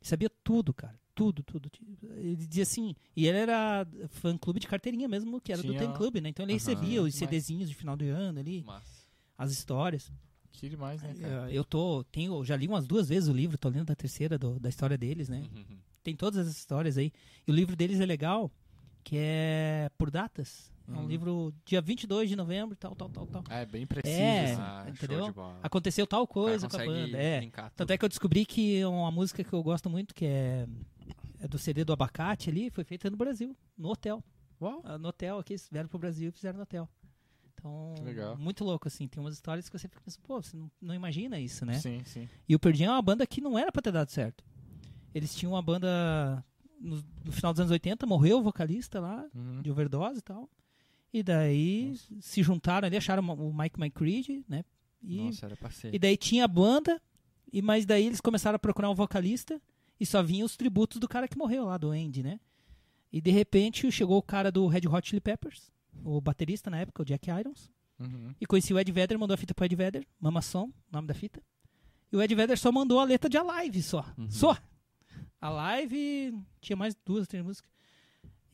[0.00, 1.00] Ele sabia tudo, cara.
[1.14, 1.70] Tudo, tudo.
[2.16, 2.96] Ele dizia assim.
[3.14, 6.30] E ele era fã clube de carteirinha mesmo, que era do Tinha- Ten Club, né?
[6.30, 6.58] Então ele Aham.
[6.58, 7.14] recebia os.
[7.14, 9.01] CDzinhos de final de ano ali, Massa.
[9.42, 10.10] As histórias.
[10.52, 11.50] Que demais, né, cara?
[11.50, 12.04] Eh, Eu tô.
[12.04, 14.96] Tenho, já li umas duas vezes o livro, tô lendo da terceira do- da história
[14.98, 15.48] deles, né?
[15.54, 15.78] Uhum.
[16.02, 17.12] Tem todas essas histórias aí.
[17.46, 18.50] E o livro deles é legal,
[19.02, 20.70] que é por datas.
[20.88, 21.06] É um Uhum.
[21.08, 23.44] livro dia 22 de novembro, tal, tal, tal, tal.
[23.48, 24.14] Ah, é bem preciso.
[24.20, 24.54] É.
[24.58, 25.32] Ah, entendeu?
[25.62, 27.16] Aconteceu tal coisa com a banda.
[27.16, 27.40] É.
[27.40, 27.70] tudo.
[27.76, 30.66] Tanto é que eu descobri que uma música que eu gosto muito, que é,
[31.40, 34.22] é do CD do Abacate ali, foi feita no Brasil, no hotel.
[34.60, 34.80] Uau.
[34.84, 36.88] Ah, No hotel aqui, eles vieram pro Brasil e fizeram no hotel.
[37.54, 37.94] Então,
[38.38, 39.06] muito louco, assim.
[39.06, 41.74] Tem umas histórias que você fica pensando, pô, você não, não imagina isso, né?
[41.78, 42.28] Sim, sim.
[42.48, 44.44] E o Jam é uma banda que não era pra ter dado certo.
[45.14, 46.44] Eles tinham uma banda
[46.80, 49.62] no, no final dos anos 80, morreu o vocalista lá, Uhum.
[49.62, 50.48] de overdose e tal.
[51.12, 52.14] E daí Nossa.
[52.20, 54.64] se juntaram ali, acharam o Mike McCready, né?
[55.02, 55.94] E, Nossa, era ser.
[55.94, 57.00] e daí tinha a banda,
[57.52, 59.60] e mas daí eles começaram a procurar um vocalista
[60.00, 62.40] e só vinham os tributos do cara que morreu lá, do Andy, né?
[63.12, 65.70] E de repente chegou o cara do Red Hot Chili Peppers,
[66.04, 68.34] o baterista na época, o Jack Irons, Uhum.
[68.40, 71.14] e conheci o Ed Vedder, mandou a fita pro Ed Vedder, Mama Song, nome da
[71.14, 71.40] fita.
[72.10, 74.04] E o Ed Vedder só mandou a letra de Alive só.
[74.18, 74.30] Uhum.
[74.30, 74.56] Só.
[75.40, 77.70] Alive tinha mais duas, três músicas.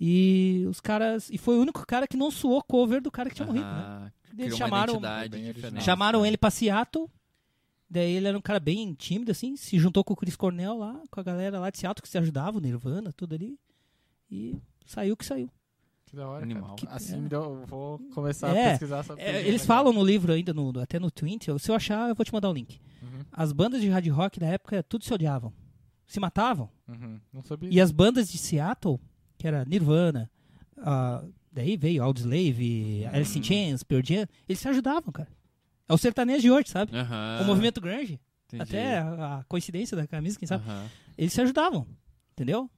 [0.00, 1.28] E os caras.
[1.30, 4.12] E foi o único cara que não suou cover do cara que tinha morrido, né?
[4.38, 5.00] Eles chamaram,
[5.80, 6.28] chamaram né?
[6.28, 7.08] ele pra Seattle.
[7.90, 9.56] Daí ele era um cara bem tímido, assim.
[9.56, 12.18] Se juntou com o Chris Cornell lá, com a galera lá de Seattle que se
[12.18, 13.58] ajudava, o Nirvana, tudo ali.
[14.30, 14.56] E
[14.86, 15.50] saiu que saiu.
[16.08, 16.76] Que da hora, Animal.
[16.76, 16.96] cara.
[16.96, 17.16] Assim É.
[17.18, 20.54] me deu, eu vou começar É, a pesquisar sobre É, eles falam no livro ainda,
[20.54, 21.44] no, até no Twint.
[21.58, 22.80] Se eu achar, eu vou te mandar o link.
[23.02, 23.24] Uhum.
[23.30, 25.52] As bandas de hard rock da época, tudo se odiavam.
[26.06, 26.70] Se matavam.
[26.88, 27.20] Uhum.
[27.32, 27.68] Não sabia.
[27.70, 28.98] E as bandas de Seattle,
[29.36, 30.30] que era Nirvana,
[30.78, 31.22] ah,
[31.52, 33.14] daí veio Audioslave, Uhum.
[33.14, 35.28] Alice in Chains, Pearl Jam, eles se ajudavam, cara.
[35.88, 36.96] É o sertanejo de hoje, sabe?
[36.96, 37.40] Aham.
[37.42, 38.62] O movimento grunge, Entendi.
[38.62, 40.64] até a, a coincidência da camisa, quem sabe?
[41.16, 41.86] Eles se ajudavam,
[42.32, 42.70] entendeu?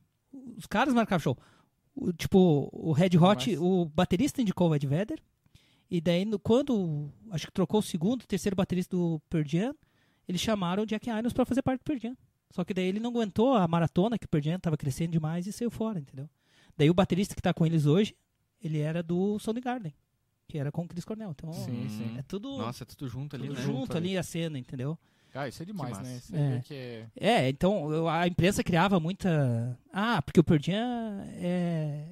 [0.57, 1.39] Os caras marcavam show.
[1.95, 5.21] O, tipo, o Red Hot, Mas- o baterista indicou o Ed Vedder,
[5.91, 9.75] e daí no- quando, acho que trocou o segundo, terceiro baterista do Pearl Jam,
[10.29, 12.17] eles chamaram o Jack Irons pra fazer parte do Pearl Jam.
[12.53, 15.47] Só que daí ele não aguentou a maratona, que o Pearl Jam tava crescendo demais
[15.47, 16.29] e saiu fora, entendeu?
[16.77, 18.15] Daí o baterista que tá com eles hoje,
[18.63, 19.93] ele era do Soundgarden,
[20.49, 21.31] que era com o Chris Cornell.
[21.33, 22.17] Então, Sim, sim.
[22.19, 23.63] é tudo, Nossa, é tudo junto ali, tudo né?
[23.65, 24.09] junto junto ali.
[24.11, 24.99] ali a cena, entendeu?
[25.35, 26.17] Ah, isso é demais, né?
[26.17, 26.57] Isso É.
[26.57, 26.61] é.
[26.61, 27.07] que é...
[27.17, 29.79] É, então eu- a imprensa criava muita.
[29.93, 32.05] Ah, porque o Pearl Jam é,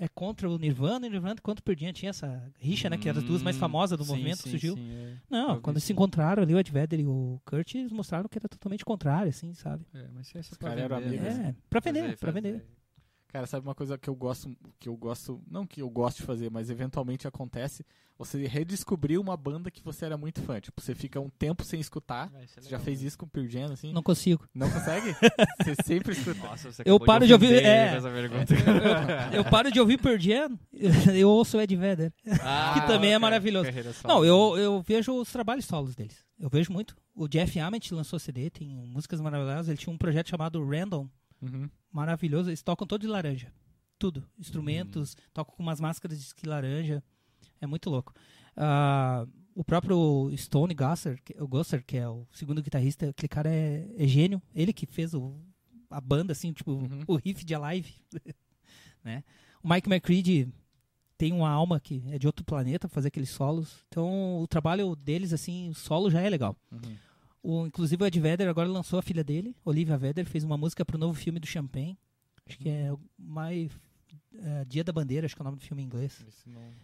[0.00, 1.92] é contra o Nirvana, e o Nirvana contra o Pearl.
[1.92, 2.96] Tinha essa rixa, né?
[2.98, 4.74] Que eram as duas mais Hum, famosas do sim, movimento sim, que surgiu.
[4.74, 5.14] sim, é.
[5.30, 8.38] Não, Eu quando se encontraram ali o Ed Vedder e o Kurt, eles mostraram que
[8.38, 9.84] era totalmente contrário, assim, sabe?
[9.94, 11.38] É, mas isso é só Os pra caras eram vender, amigos.
[11.38, 11.48] né?
[11.50, 12.40] É, pra vender, pra fazer.
[12.40, 12.64] vender.
[13.34, 16.22] Cara, sabe uma coisa que eu gosto, que eu gosto, não que eu gosto de
[16.22, 17.84] fazer, mas eventualmente acontece,
[18.16, 20.60] você redescobrir uma banda que você era muito fã.
[20.60, 22.30] Tipo, você fica um tempo sem escutar.
[22.32, 23.08] Ah, é Você já legal, fez né?
[23.08, 23.92] isso com o Pearl Jam, assim?
[23.92, 24.46] Não consigo.
[24.54, 25.16] Não consegue?
[25.64, 26.38] você sempre escuta.
[26.46, 28.00] Nossa, você Eu paro de ouvir- é.
[28.00, 28.54] pergunta.
[29.34, 30.56] Eu paro de ouvir Pearl Jam,
[31.18, 32.12] eu ouço o Ed Vedder.
[32.40, 33.68] Ah, que também é maravilhoso.
[34.06, 36.24] Não, eu, eu vejo os trabalhos solos deles.
[36.38, 36.94] Eu vejo muito.
[37.16, 39.66] O Jeff Ament lançou CD, tem músicas maravilhosas.
[39.66, 41.08] Ele tinha um projeto chamado Random,
[41.42, 41.68] Uhum.
[41.94, 42.50] Maravilhoso.
[42.50, 43.52] Eles tocam todo de laranja.
[43.98, 44.28] Tudo.
[44.38, 47.02] Instrumentos, tocam com umas máscaras de esqui laranja.
[47.60, 48.12] É muito louco.
[48.56, 53.48] Ah, o próprio Stone Gosser, que, o Gosser, que é o segundo guitarrista, aquele cara
[53.50, 54.42] é, é gênio.
[54.54, 55.34] Ele que fez o,
[55.88, 57.04] a banda, assim, tipo, Uhum.
[57.06, 57.94] o riff de Alive.
[59.02, 59.22] né?
[59.62, 60.52] O Mike McCready
[61.16, 63.84] tem uma alma que é de outro planeta fazer aqueles solos.
[63.88, 66.56] Então, o trabalho deles, assim, o solo já é legal.
[66.72, 66.96] Uhum.
[67.46, 70.82] O, inclusive o Ed Vedder agora lançou a filha dele, Olivia Vedder, fez uma música
[70.84, 71.98] pro novo filme do Champagne.
[72.48, 73.70] Acho que é o My
[74.38, 76.24] é, Dia da Bandeira, acho que é o nome do filme em inglês.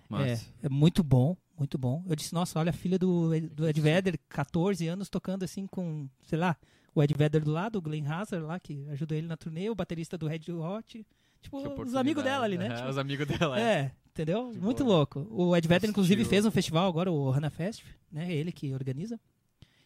[0.08, 0.46] Massa.
[0.62, 2.04] É, é muito bom, muito bom.
[2.06, 5.66] Eu disse, nossa, olha a filha do, Ed- do Ed Vedder, 14 anos, tocando assim
[5.66, 6.54] com, sei lá,
[6.94, 9.74] o Ed Vedder do lado, o Glenn Hazard lá, que ajudou ele na turnê, o
[9.74, 11.06] baterista do Red Hot.
[11.40, 12.66] Tipo, os amigos dela ali, né?
[12.66, 13.58] É, Tipo, os amigos dela.
[13.58, 13.62] é.
[13.62, 14.50] é, entendeu?
[14.52, 14.96] De Muito boa.
[14.98, 15.26] louco.
[15.30, 17.82] O Ed Vedder, inclusive, fez um festival agora, o Hana Fest,
[18.12, 18.30] né?
[18.30, 19.18] É ele que organiza.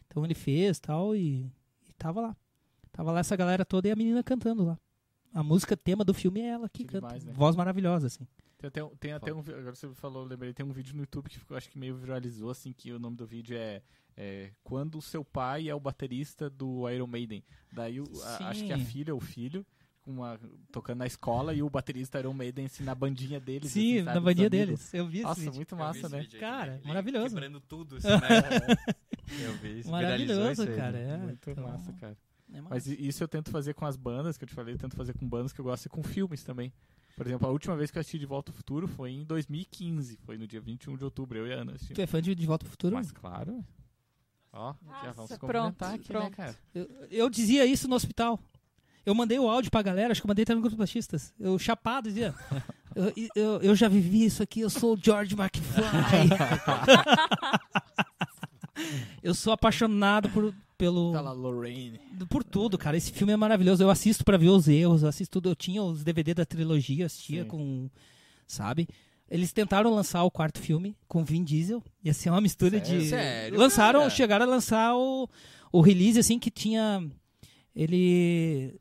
[0.07, 1.51] Então ele fez tal e,
[1.87, 2.37] e tava lá.
[2.91, 4.79] Tava lá essa galera toda e a menina cantando lá.
[5.33, 7.07] A música tema do filme é ela que, Que canta.
[7.07, 7.33] demais, né?
[7.33, 8.25] Voz maravilhosa, assim.
[8.57, 9.39] Tem até, um- tem até um.
[9.39, 11.93] Agora você falou, eu lembrei, tem um vídeo no YouTube que ficou, acho que meio
[11.95, 13.81] viralizou, assim, que o nome do vídeo é.
[14.15, 17.43] é, Quando o seu pai é o baterista do Iron Maiden.
[17.69, 19.65] Daí o- a- acho que a filha ou o filho.
[20.05, 20.39] Uma,
[20.71, 23.71] tocando na escola e o baterista Iron Maiden assim, na bandinha deles.
[23.71, 24.93] Sim, assim, sabe, na bandinha deles.
[24.93, 25.55] Eu vi esse Nossa, vídeo.
[25.55, 26.19] muito massa, né?
[26.19, 27.29] vídeo Cara, maravilhoso.
[27.29, 28.15] Quebrando tudo, assim, né?
[29.43, 29.89] Eu vi isso.
[29.89, 30.91] Maravilhoso, isso aí, cara.
[30.91, 31.13] né?
[31.13, 32.15] É, Muito então, massa, cara.
[32.53, 32.69] é massa.
[32.75, 35.13] Mas isso eu tento fazer com as bandas, que eu te falei, eu tento fazer
[35.17, 36.71] com bandas que eu gosto e com filmes também.
[37.17, 40.19] Por exemplo, a última vez que eu assisti De Volta ao Futuro foi em 2015,
[40.23, 41.95] foi no dia 21 de outubro, eu e a Ana assistimos.
[41.95, 42.93] Tu é fã de De Volta ao Futuro?
[42.95, 43.65] Mas claro.
[44.53, 44.73] Ó,
[45.03, 46.31] já vamos Nossa, pronto, aqui, né, pronto.
[46.37, 46.55] cara?
[46.73, 48.39] Eu, eu dizia isso no hospital.
[49.05, 51.33] Eu mandei o áudio pra galera, acho que eu mandei até no grupo baixistas.
[51.39, 52.33] Eu chapado dizia.
[52.95, 55.83] Eu, eu, eu já vivi isso aqui, eu sou o George McFly.
[59.21, 61.99] eu sou apaixonado por, pelo, Tá lá, Lorraine.
[62.29, 62.95] por tudo, cara.
[62.95, 63.83] Esse filme é maravilhoso.
[63.83, 65.49] Eu assisto pra ver os erros, eu assisto tudo.
[65.49, 67.49] Eu tinha os DVD da trilogia, eu assistia Sim.
[67.49, 67.89] com.
[68.47, 68.87] Sabe?
[69.29, 71.83] Eles tentaram lançar o quarto filme com Vin Diesel.
[72.03, 73.01] Ia ser uma mistura Sério?
[73.01, 73.09] de.
[73.09, 74.09] Sério, Lançaram, cara?
[74.11, 75.27] chegaram a lançar o,
[75.71, 77.03] o release assim que tinha.
[77.75, 78.79] Ele.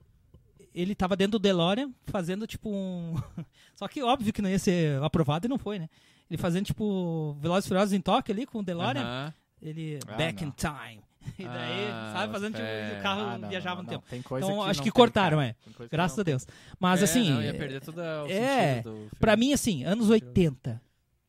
[0.75, 3.15] Ele tava dentro do DeLorean fazendo tipo um.
[3.77, 5.89] Só que óbvio que não ia ser aprovado e não foi, né?
[6.29, 9.03] Ele fazendo tipo Velozes e Furiosos em Tóquio ali com o DeLorean.
[9.03, 9.35] Aham.
[9.63, 9.99] Ele.
[10.09, 10.49] Ah, back não.
[10.49, 11.03] in time.
[11.39, 12.67] E daí, Ah, sabe, fazendo tipo.
[12.99, 14.05] O carro Ah, não, viajava não, no tempo.
[14.11, 15.55] Tem coisa Então, que acho que cortaram, é.
[15.91, 16.47] Graças a Deus.
[16.79, 17.31] Mas É, assim.
[17.31, 19.09] Não, ia perder todo o é, do.
[19.19, 20.83] Pra mim, assim, anos 80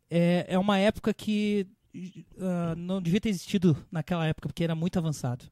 [0.10, 1.66] é, é uma época que
[2.42, 5.46] ah, não devia ter existido naquela época, porque era muito avançado.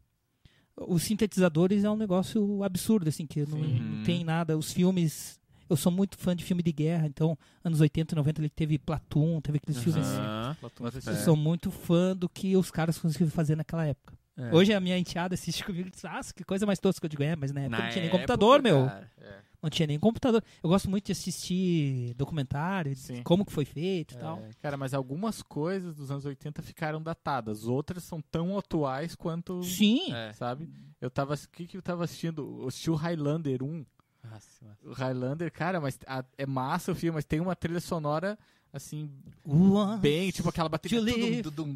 [0.76, 4.58] Os sintetizadores é um negócio absurdo, assim, que não, não tem nada.
[4.58, 5.40] Os filmes.
[5.70, 8.78] Eu sou muito fã de filme de guerra, então, anos 80 e 90 ele teve
[8.78, 10.06] Platoon, teve aqueles filmes.
[10.06, 10.56] Aham.
[10.60, 14.14] Platão, Bota você- Eu sou muito fã do que os caras conseguiram fazer naquela época.
[14.36, 14.54] É.
[14.54, 17.06] Hoje a minha enteada assiste comigo e diz, ah, que coisa mais tosca.
[17.06, 18.86] Eu digo, é, mas na época não tinha nem computador, meu.
[18.88, 19.12] cara.
[19.22, 19.36] É.
[19.64, 20.44] Não tinha nem computador.
[20.62, 24.40] Eu gosto muito de assistir documentário, de como que foi feito e tal.
[24.40, 27.64] É, Cara, mas algumas coisas dos anos 80 ficaram datadas.
[27.66, 29.64] Outras são tão atuais quanto.
[29.64, 30.14] Sim.
[30.14, 30.34] É.
[30.34, 30.70] Sabe?
[31.00, 31.34] Eu tava.
[31.34, 32.60] O que, que eu tava assistindo?
[32.62, 33.86] Eu assisti o Highlander 1.
[34.30, 34.78] Nossa, mano.
[34.84, 38.38] O Highlander, cara, mas a- é massa o filme, mas tem uma trilha sonora,
[38.72, 39.10] assim,
[39.48, 39.98] Uau.
[39.98, 41.00] bem, tipo aquela bateria.
[41.00, 41.42] Tudum,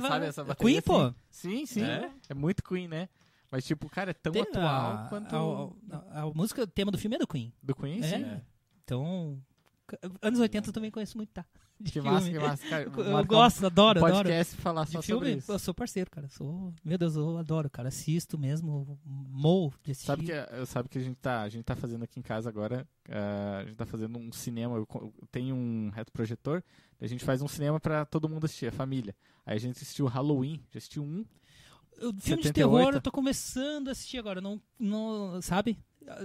[0.00, 0.80] sabe essa bateria?
[0.80, 1.00] Queen, pô.
[1.00, 1.14] assim?
[1.30, 1.82] Sim, sim.
[1.82, 2.10] É?
[2.28, 2.34] É?
[2.34, 3.08] muito Queen, né?
[3.54, 5.36] Mas, tipo, cara, é tão Tem atual a, quanto.
[5.92, 7.52] a, a- a música, o tema do filme é do Queen.
[7.62, 8.08] Do Queen, É.
[8.08, 8.40] sim.
[8.82, 9.40] Então,
[9.88, 11.44] c- anos 80 eu também conheço muito, tá?
[11.78, 12.08] De Que filme.
[12.10, 12.68] massa, que massa.
[12.68, 12.82] Cara,
[13.20, 14.24] Eu, gosto, adoro, um adoro.
[14.24, 15.52] podcast falar De só sobre filme, isso.
[15.52, 16.28] eu sou parceiro, cara.
[16.28, 17.88] Sou, meu Deus, eu adoro, cara.
[17.88, 20.06] Assisto mesmo, mou de assistir.
[20.06, 22.48] Sabe que, eu sabe que a gente tá, a gente tá fazendo aqui em casa
[22.48, 26.62] agora, ah, a gente tá fazendo um cinema, eu, eu tenho um retroprojetor,
[27.00, 29.14] a gente faz um cinema pra todo mundo assistir, a família.
[29.46, 31.24] Aí a gente assistiu Halloween, já assistiu um,
[31.98, 32.52] O filme de 78.
[32.54, 35.78] terror eu tô começando a assistir agora, não, não sabe?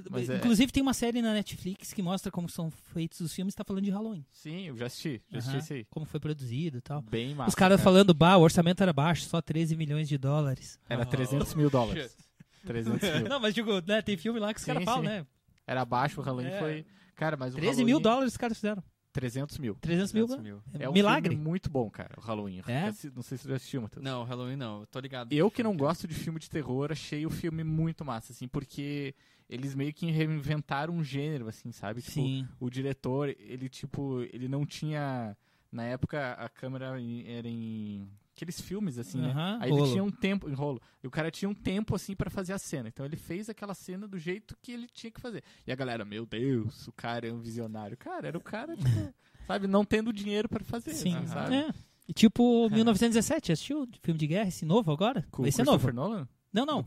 [0.10, 3.56] Mas é- Inclusive tem uma série na Netflix que mostra como são feitos os filmes,
[3.56, 4.26] tá falando de Halloween.
[4.30, 5.64] sim, eu já assisti, já assisti Aham.
[5.64, 5.86] esse aí.
[5.90, 7.02] Como foi produzido e tal.
[7.02, 7.50] Bem massa.
[7.50, 7.84] Os caras cara.
[7.86, 10.78] falando, bah, o orçamento era baixo, só 13 milhões de dólares.
[10.90, 12.12] Era Oh, 300 mil dólares.
[12.12, 12.66] shit.
[12.66, 13.30] 300 mil.
[13.30, 15.26] Não, mas digo, né, tem filme lá que os caras falam, né?
[15.66, 16.60] Era baixo, o Halloween É.
[16.60, 16.86] foi...
[17.16, 18.84] Cara, mas o 13 mil Halloween- dólares os caras fizeram.
[19.12, 19.76] 300 mil.
[19.82, 20.62] 300 mil, 300 mil.
[20.80, 21.30] é É um milagre.
[21.30, 22.62] filme muito bom, cara, o Halloween.
[22.68, 22.86] É?
[23.16, 24.04] Não sei se você já assistiu, Matheus.
[24.04, 24.82] Não, Halloween não.
[24.82, 25.34] Eu tô ligado.
[25.34, 29.14] Eu que não gosto de filme de terror, achei o filme muito massa, assim, porque
[29.50, 32.02] eles meio que reinventaram um gênero, assim, sabe?
[32.02, 32.48] Tipo, Sim.
[32.60, 35.36] o diretor, ele, tipo, ele não tinha...
[35.72, 38.08] Na época, a câmera era em...
[38.40, 39.34] Aqueles filmes, assim, né?
[39.60, 39.92] Aí ele rolo.
[39.92, 40.82] tinha um tempo, enrolo.
[41.04, 42.88] E o cara tinha um tempo, assim, pra fazer a cena.
[42.88, 45.44] Então ele fez aquela cena do jeito que ele tinha que fazer.
[45.68, 47.98] E a galera, meu Deus, o cara é um visionário.
[47.98, 48.88] Cara, era o cara, tipo,
[49.46, 49.68] sabe?
[49.68, 51.54] Não tendo dinheiro pra fazer, Sim, assim, sabe?
[51.54, 51.70] é.
[52.08, 53.86] E tipo, 1917, assistiu?
[54.02, 55.28] Filme de guerra, esse novo agora?
[55.30, 55.92] Com esse é novo.
[55.92, 56.26] Nolan?
[56.54, 56.86] Não, não.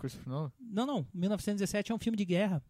[0.58, 1.06] Não, não.
[1.12, 2.62] 1917 é um filme de guerra.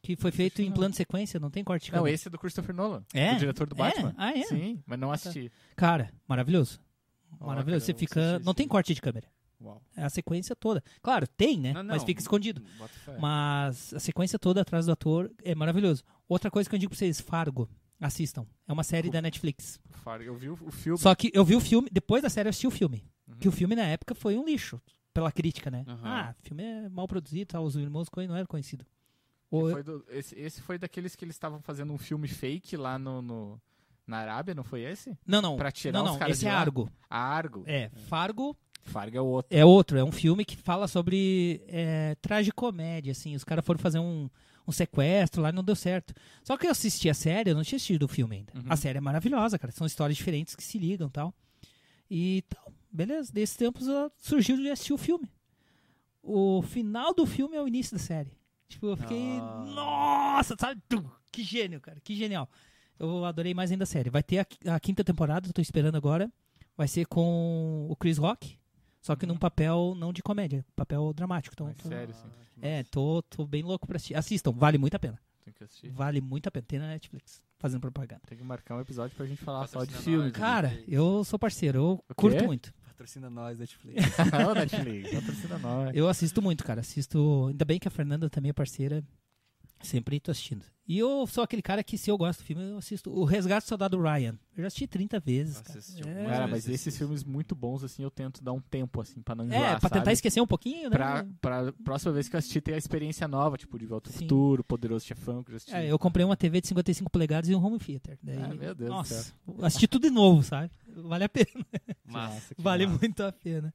[0.00, 2.38] Que foi feito em plano de sequência, não tem corte de Não, esse é do
[2.38, 3.04] Christopher Nolan.
[3.12, 3.34] É?
[3.34, 3.78] O diretor do É?
[3.78, 4.14] Batman.
[4.16, 4.44] Ah, é?
[4.44, 5.52] Sim, mas não assisti.
[5.76, 6.80] Cara, maravilhoso.
[7.40, 7.84] Maravilhoso.
[7.86, 8.38] Você fica.
[8.40, 9.28] Não tem corte de câmera.
[9.60, 9.80] Uau.
[9.96, 10.82] É a sequência toda.
[11.00, 11.72] Claro, tem, né?
[11.72, 11.94] Não, não.
[11.94, 12.62] Mas fica escondido.
[13.18, 16.02] Mas a sequência toda atrás do ator é maravilhoso.
[16.28, 17.68] Outra coisa que eu digo pra vocês, Fargo,
[18.00, 18.46] assistam.
[18.68, 19.80] É uma série da Netflix.
[20.02, 20.98] Fargo, Eu vi o o filme.
[20.98, 23.04] Só que eu vi o filme, depois da série eu assisti o filme.
[23.26, 23.36] Uhum.
[23.36, 24.80] Que o filme na época foi um lixo,
[25.14, 25.84] pela crítica, né?
[25.86, 26.00] Aham.
[26.04, 28.86] Ah, o filme é mal produzido, tal, os irmãos Coen não eram conhecidos.
[29.50, 32.98] O- foi do- esse, esse foi daqueles que eles estavam fazendo um filme fake lá
[32.98, 33.60] no, no-
[34.06, 35.16] na Arábia, não foi esse?
[35.26, 35.56] Não, não.
[35.56, 36.60] Pra tirar não, os não, caras esse de é lá?
[36.60, 36.90] Argo.
[37.08, 37.64] A Argo.
[37.66, 39.58] É, Fargo Fargo é outro.
[39.58, 43.34] é outro, é um filme que fala sobre é, tragicomédia, assim.
[43.34, 44.28] Os caras foram fazer um,
[44.68, 46.14] um sequestro lá e não deu certo.
[46.42, 48.52] Só que eu assisti a série, eu não tinha assistido o filme ainda.
[48.54, 48.64] Uhum.
[48.68, 49.72] A série é maravilhosa, cara.
[49.72, 51.34] São histórias diferentes que se ligam e tal.
[52.10, 53.32] E tal, beleza.
[53.32, 53.86] Desses tempos
[54.18, 55.30] surgiu de assistir o filme.
[56.22, 58.32] O final do filme é o início da série.
[58.68, 59.38] Tipo, eu fiquei.
[59.40, 59.64] Ah.
[59.66, 60.80] Nossa, sabe?
[61.32, 62.00] Que gênio, cara.
[62.00, 62.48] Que genial.
[62.98, 64.10] Eu adorei mais ainda a série.
[64.10, 66.30] Vai ter a, a quinta temporada, tô esperando agora.
[66.76, 68.58] Vai ser com o Chris Rock.
[69.00, 69.32] Só que Uhum.
[69.32, 71.54] num papel não de comédia, papel dramático.
[71.54, 72.28] Então, Mais tô- sério, assim.
[72.62, 74.14] é, tô, tô bem louco pra assistir.
[74.16, 75.18] Assistam, vale muito a pena.
[75.44, 75.90] Tem que assistir.
[75.90, 76.64] Vale muito a pena.
[76.66, 78.22] Tem na Netflix, fazendo propaganda.
[78.26, 80.30] Tem que marcar um episódio pra gente falar só de filme.
[80.32, 82.72] Cara, eu sou parceiro, eu curto muito.
[82.86, 84.02] Patrocina nós, Netflix.
[84.48, 85.94] Ô, Netflix, patrocina nós.
[85.94, 86.80] Eu assisto muito, cara.
[86.80, 87.48] Assisto.
[87.50, 89.04] Ainda bem que a Fernanda também é parceira.
[89.82, 90.64] Sempre tô assistindo.
[90.86, 93.64] E eu sou aquele cara que, se eu gosto do filme, eu assisto O Resgate
[93.64, 94.38] do Soldado Ryan.
[94.54, 95.58] Eu já assisti 30 vezes.
[95.62, 95.78] Cara.
[95.78, 99.00] É, algumas Cara, mas esses esse- filmes muito bons, assim, eu tento dar um tempo,
[99.00, 100.12] assim, pra não é, enjoar, pra tentar sabe?
[100.12, 100.96] esquecer um pouquinho, né?
[100.96, 104.12] Pra, pra próxima vez que eu assistir, ter a experiência nova, tipo, De Volta ao
[104.12, 104.18] Sim.
[104.20, 105.74] Futuro, Poderoso Chefão, que eu já assisti.
[105.74, 108.18] É, eu comprei uma TV de 55 polegadas e um home theater.
[108.22, 109.34] Daí, Ah, meu Deus do nossa, céu.
[109.62, 110.70] assisti tudo de novo, sabe?
[110.86, 111.48] Vale a pena.
[112.06, 112.98] Mas, massa, que Vale massa.
[113.00, 113.72] muito a pena.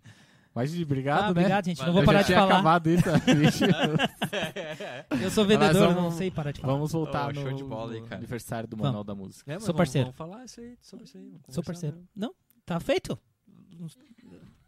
[0.60, 1.30] Mas obrigado, ah, né?
[1.32, 1.82] obrigado, gente.
[1.86, 2.54] Não vou Eu parar de falar.
[2.54, 3.14] acabado isso, tá?
[5.24, 6.74] Eu sou vendedor, vamos- não sei parar de falar.
[6.74, 8.18] Vamos voltar Oh, show no, de bola aí, no cara.
[8.18, 8.88] aniversário do Vamos.
[8.88, 9.54] Manual da Música.
[9.54, 10.08] É, Sou vamos- parceiro.
[10.08, 11.30] Vamos falar isso aí, sobre isso aí.
[11.30, 11.96] vamos Sou parceiro.
[11.96, 12.02] né?
[12.14, 12.34] Não,
[12.66, 13.18] tá feito.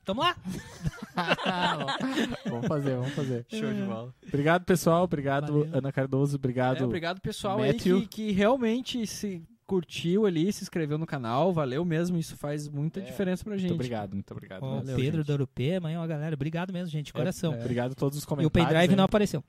[0.06, 0.34] Tamo lá.
[2.46, 3.46] vamos fazer, vamos fazer.
[3.50, 4.14] Show de bola.
[4.26, 5.04] Obrigado, pessoal.
[5.04, 5.70] Obrigado, Valeu.
[5.78, 6.38] Ana Cardoso.
[6.38, 6.82] Obrigado.
[6.82, 7.98] É, obrigado pessoal Matthew.
[7.98, 12.68] aí que, que realmente se curtiu ali, se inscreveu no canal, valeu mesmo, isso faz
[12.68, 13.70] muita É, diferença pra gente.
[13.70, 14.62] Muito obrigado, muito obrigado.
[14.64, 14.96] Ó, mesmo.
[14.98, 15.28] Pedro gente.
[15.28, 16.36] da Europê, amanhã, ó, galera.
[16.36, 17.54] Obrigado mesmo, gente, de coração.
[17.54, 17.60] é.
[17.60, 18.68] Obrigado a todos os E o comentários.
[18.70, 18.98] pendrive hein?
[18.98, 19.42] não apareceu.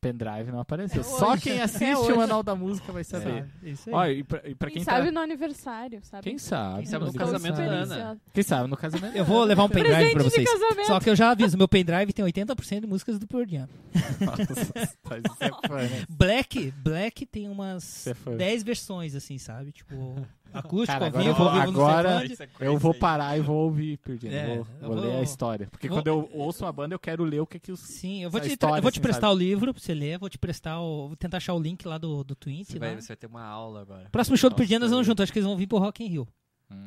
[0.00, 1.00] Pendrive não apareceu.
[1.00, 2.12] É Só quem É assiste hoje.
[2.12, 3.44] o Manual da Música vai saber.
[3.44, 3.70] Sabe?
[3.70, 3.94] Isso aí.
[3.94, 5.12] Ó, e pra, e pra Quem, quem, sabe tá...
[5.12, 6.22] no aniversário, sabe?
[6.22, 6.76] Quem sabe?
[6.78, 7.42] Quem sabe no aniversário.
[7.42, 8.20] casamento da Ana.
[8.32, 9.16] Quem sabe no casamento.
[9.16, 10.48] Eu vou levar um pendrive pra vocês.
[10.86, 13.68] Só que eu já aviso, meu pendrive tem 80% de músicas do Pearl Jam.
[13.94, 15.16] É
[15.90, 16.06] né?
[16.08, 18.36] Black, Black tem umas Você é fã.
[18.36, 19.72] 10 versões, assim, sabe?
[19.72, 22.22] Tipo, acústico, Cara, ao agora vivo, eu vou- ao vivo, agora-.
[22.60, 24.32] Eu vou parar e vou ouvir Perdido.
[24.34, 25.66] É, vou vou vou- ler a história.
[25.70, 27.80] Porque vou- quando eu ouço uma banda, eu quero ler o que, que os.
[27.80, 30.18] Sim, eu vou te, história, eu vou te assim, prestar o livro pra você ler,
[30.18, 32.66] vou te prestar o, vou tentar achar o link lá do, do Twint.
[32.66, 34.08] Você vai, você vai ter uma aula agora.
[34.10, 36.04] Próximo show do Nossa, Perdido nós vamos juntos, acho que eles vão vir pro Rock
[36.04, 36.28] in Rio.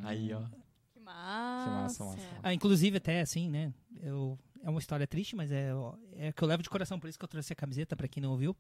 [0.04, 0.42] Aí, ó.
[0.94, 1.70] Que massa.
[1.70, 2.28] massa, massa.
[2.42, 3.74] Ah, inclusive até assim, né?
[4.02, 5.72] Eu, é uma história triste, mas é,
[6.18, 8.22] é que eu levo de coração, por isso que eu trouxe a camiseta pra quem
[8.24, 8.56] não ouviu.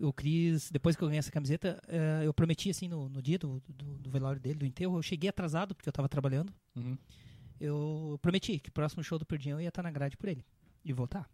[0.00, 3.38] O Cris, depois que eu ganhei essa camiseta, eh, eu prometi assim no, no dia
[3.38, 6.52] do, do, do velório dele, do enterro, eu cheguei atrasado porque eu tava trabalhando.
[6.74, 6.96] Uhum.
[7.60, 10.44] Eu prometi que o próximo show do Perdião eu ia estar na grade por ele
[10.84, 11.28] e voltar,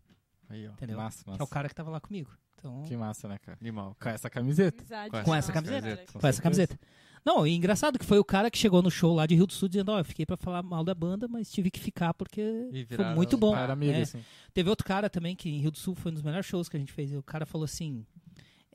[0.49, 0.73] Aí, ó.
[0.73, 0.99] entendeu?
[0.99, 1.47] Massa, Que é o massa.
[1.53, 2.31] cara que tava lá comigo.
[2.57, 3.57] Então, Que massa, né, cara?
[3.61, 3.97] Animal.
[3.99, 4.83] Com essa camiseta.
[4.83, 5.81] Amizade Com com essa camiseta?
[5.97, 6.07] cara.
[6.13, 6.79] Com com essa camiseta.
[7.25, 9.53] Não, e engraçado que foi o cara que chegou no show lá de Rio do
[9.53, 12.69] Sul dizendo, ó, eu fiquei pra falar mal da banda, mas tive que ficar porque
[12.89, 13.55] foi muito bom.
[13.55, 14.03] Amigo, É.
[14.03, 14.23] assim.
[14.53, 16.77] Teve outro cara também que em Rio do Sul foi um dos melhores shows que
[16.77, 17.13] a gente fez.
[17.13, 18.05] E o cara falou assim: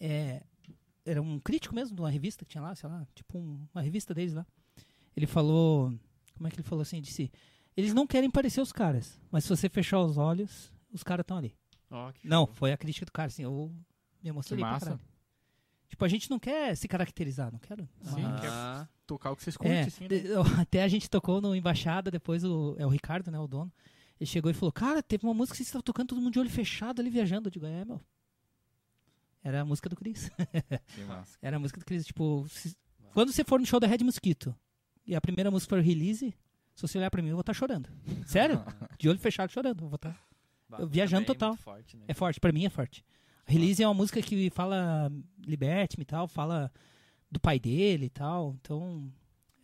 [0.05, 0.43] é,
[1.05, 3.81] era um crítico mesmo de uma revista que tinha lá, sei lá, tipo um- uma
[3.81, 4.45] revista deles lá.
[5.15, 5.93] Ele falou:
[6.35, 6.99] como é que ele falou assim?
[7.01, 7.31] Disse:
[7.77, 11.37] eles não querem parecer os caras, mas se você fechar os olhos, os caras estão
[11.37, 11.55] ali.
[12.19, 12.55] Que Não, show.
[12.55, 13.71] foi a crítica do cara, assim, eu
[14.23, 14.85] me emocionei Que pra massa.
[14.85, 15.01] caralho.
[15.87, 17.87] Tipo, a gente não quer se caracterizar, não quero.
[18.01, 20.09] Sim, mas- quer Ah, Tocar o que vocês curtem, é, assim, né?
[20.67, 23.71] até a gente tocou no Embaixada, depois o, é o Ricardo, né, o dono.
[24.19, 26.39] Ele chegou e falou, cara, teve uma música que você estava tocando todo mundo de
[26.39, 27.47] olho fechado ali viajando.
[27.47, 28.01] Eu digo, é, meu.
[29.43, 30.29] Era a música do Cris.
[30.95, 31.37] Que massa.
[31.41, 32.05] Era a música do Cris.
[32.05, 32.75] Tipo, se-
[33.13, 34.55] quando você for no show da Red Mosquito
[35.05, 36.33] e a primeira música for release,
[36.73, 37.89] se você olhar pra mim, eu vou estar chorando.
[38.25, 38.63] Sério?
[38.97, 39.83] De olho fechado chorando.
[39.83, 40.17] Eu vou estar.
[40.69, 41.49] bah, viajando é total.
[41.49, 42.05] muito forte, né?
[42.07, 43.03] É forte, pra mim é forte.
[43.45, 45.11] Release é uma música que fala
[45.45, 46.71] liberte-me e tal, fala
[47.29, 48.55] do pai dele e tal.
[48.61, 49.11] Então,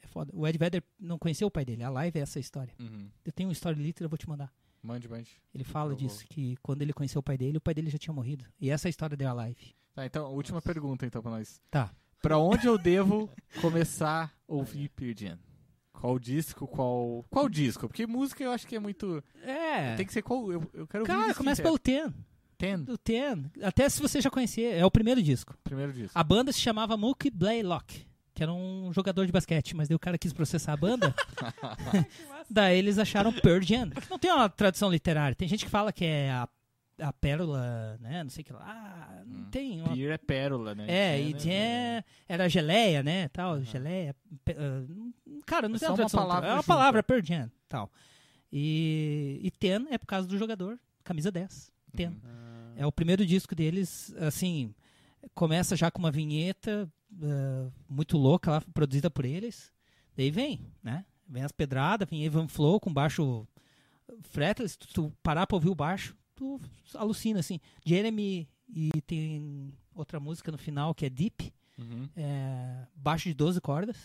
[0.02, 0.32] é foda.
[0.36, 1.84] O Ed Vedder não conheceu o pai dele.
[1.84, 2.74] A live é essa história.
[2.78, 3.10] Uhum.
[3.24, 4.52] Eu tenho um story literal, eu vou te mandar.
[4.82, 5.30] Mande, mande.
[5.54, 6.08] Ele fala Eu vou.
[6.08, 8.46] disso, que quando ele conheceu o pai dele, o pai dele já tinha morrido.
[8.60, 9.76] E essa é a história da live.
[9.94, 11.62] Tá, então, última pergunta, então, pra nós.
[11.70, 11.92] Tá.
[12.22, 13.30] Pra onde eu devo
[13.62, 15.40] começar a ouvir Pearl Jam?
[15.94, 17.26] Qual disco, qual...
[17.30, 17.88] Qual disco?
[17.88, 19.22] Porque música eu acho que é muito...
[19.44, 19.96] É.
[19.96, 20.52] Tem que ser qual...
[20.52, 22.14] Eu, eu quero o Cara, começa pelo Ten.
[22.58, 23.50] Ten, Do Ten.
[23.62, 25.58] Até se você já conhecer, é o primeiro disco.
[25.64, 26.18] primeiro disco.
[26.18, 28.06] A banda se chamava Mookie Blaylock,
[28.40, 31.14] que era um jogador de basquete, mas daí o cara quis processar a banda.
[32.50, 35.36] daí eles acharam Pearl Jam, não tem uma tradução literária.
[35.36, 36.48] Tem gente que fala que é a,
[37.02, 38.24] a pérola, né?
[38.24, 39.24] Não sei o que lá.
[39.28, 39.48] Não Hum.
[39.52, 40.86] tem uma Pear é pérola, né?
[40.88, 41.40] É, Jam, e né?
[41.40, 43.66] Jam era geleia, né, tal, Aham.
[43.66, 44.16] geleia.
[44.46, 44.86] pe- ah,
[45.46, 46.20] cara, não É tem uma uma tradução.
[46.22, 47.92] palavra é uma palavra, Pearl Jam, tal.
[48.52, 52.08] E, e Ten é por causa do jogador, camisa 10, Ten.
[52.08, 52.16] Uhum.
[52.24, 54.74] Ah, É o primeiro disco deles, assim,
[55.36, 56.90] começa já com uma vinheta
[57.22, 59.72] ah, muito louca lá, produzida por eles.
[60.16, 63.48] Daí vem, né, vem as pedradas, vem Evan Flow com baixo
[64.24, 66.60] fretless, tu, tu parar pra ouvir o baixo, tu
[66.96, 67.60] alucina, assim.
[67.86, 72.10] Jeremy e tem outra música no final que é Deep, Uhum.
[72.18, 73.96] é, baixo de 12 cordas.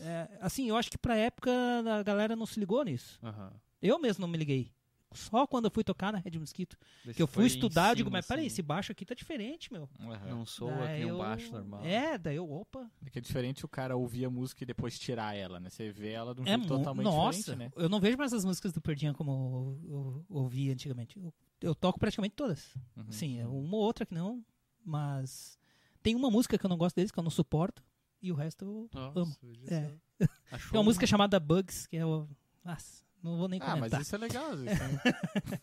[0.00, 1.50] É, assim, eu acho que pra época
[1.98, 3.18] a galera não se ligou nisso.
[3.22, 3.50] Aham.
[3.80, 4.70] Eu mesmo não me liguei.
[5.14, 6.76] Só quando eu fui tocar na Red Mosquito,
[7.14, 9.14] que eu fui estudar, eu em digo, cima, mas peraí, assim, esse baixo aqui tá
[9.14, 9.88] diferente, meu.
[10.00, 10.28] Uhum.
[10.28, 11.84] Não soa nem eu- um baixo normal.
[11.84, 12.90] É, daí eu, opa.
[13.06, 15.68] É que é diferente o cara ouvir a música e depois tirar ela, né?
[15.70, 17.82] Você vê ela de um É jeito totalmente Nossa, diferente, né?
[17.82, 21.18] eu não vejo mais as músicas do Perdinha como eu, eu ouvi antigamente.
[21.18, 22.74] Eu, eu toco praticamente todas.
[22.96, 23.10] Uhum.
[23.10, 24.44] Sim, é uma ou outra que não,
[24.84, 25.58] mas
[26.02, 27.82] tem uma música que eu não gosto deles, que eu não suporto,
[28.20, 29.36] e o resto eu Nossa, amo.
[29.68, 29.80] É.
[30.18, 32.28] Tem uma um- música chamada Bugs, que é o.
[32.64, 34.00] Nossa, Não vou nem Ah, mas comentar.
[34.00, 34.50] isso é legal.
[34.56, 35.00] vezes, né?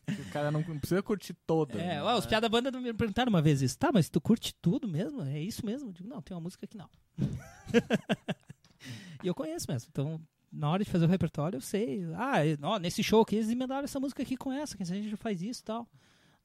[0.07, 1.80] o cara não precisa curtir toda.
[1.80, 2.03] É, né?
[2.03, 3.77] ó, os piada banda me perguntaram uma vez isso.
[3.77, 5.22] Tá, mas tu curte tudo mesmo?
[5.23, 5.90] É isso mesmo?
[5.90, 6.90] Eu digo, não, tem uma música que não.
[9.23, 9.90] e eu conheço mesmo.
[9.91, 10.22] Então,
[10.52, 12.03] na hora de fazer o repertório, eu sei.
[12.15, 15.10] Ah, ó, nesse show aqui, eles emendaram essa música aqui com essa, que a gente
[15.10, 15.88] já faz isso e tal.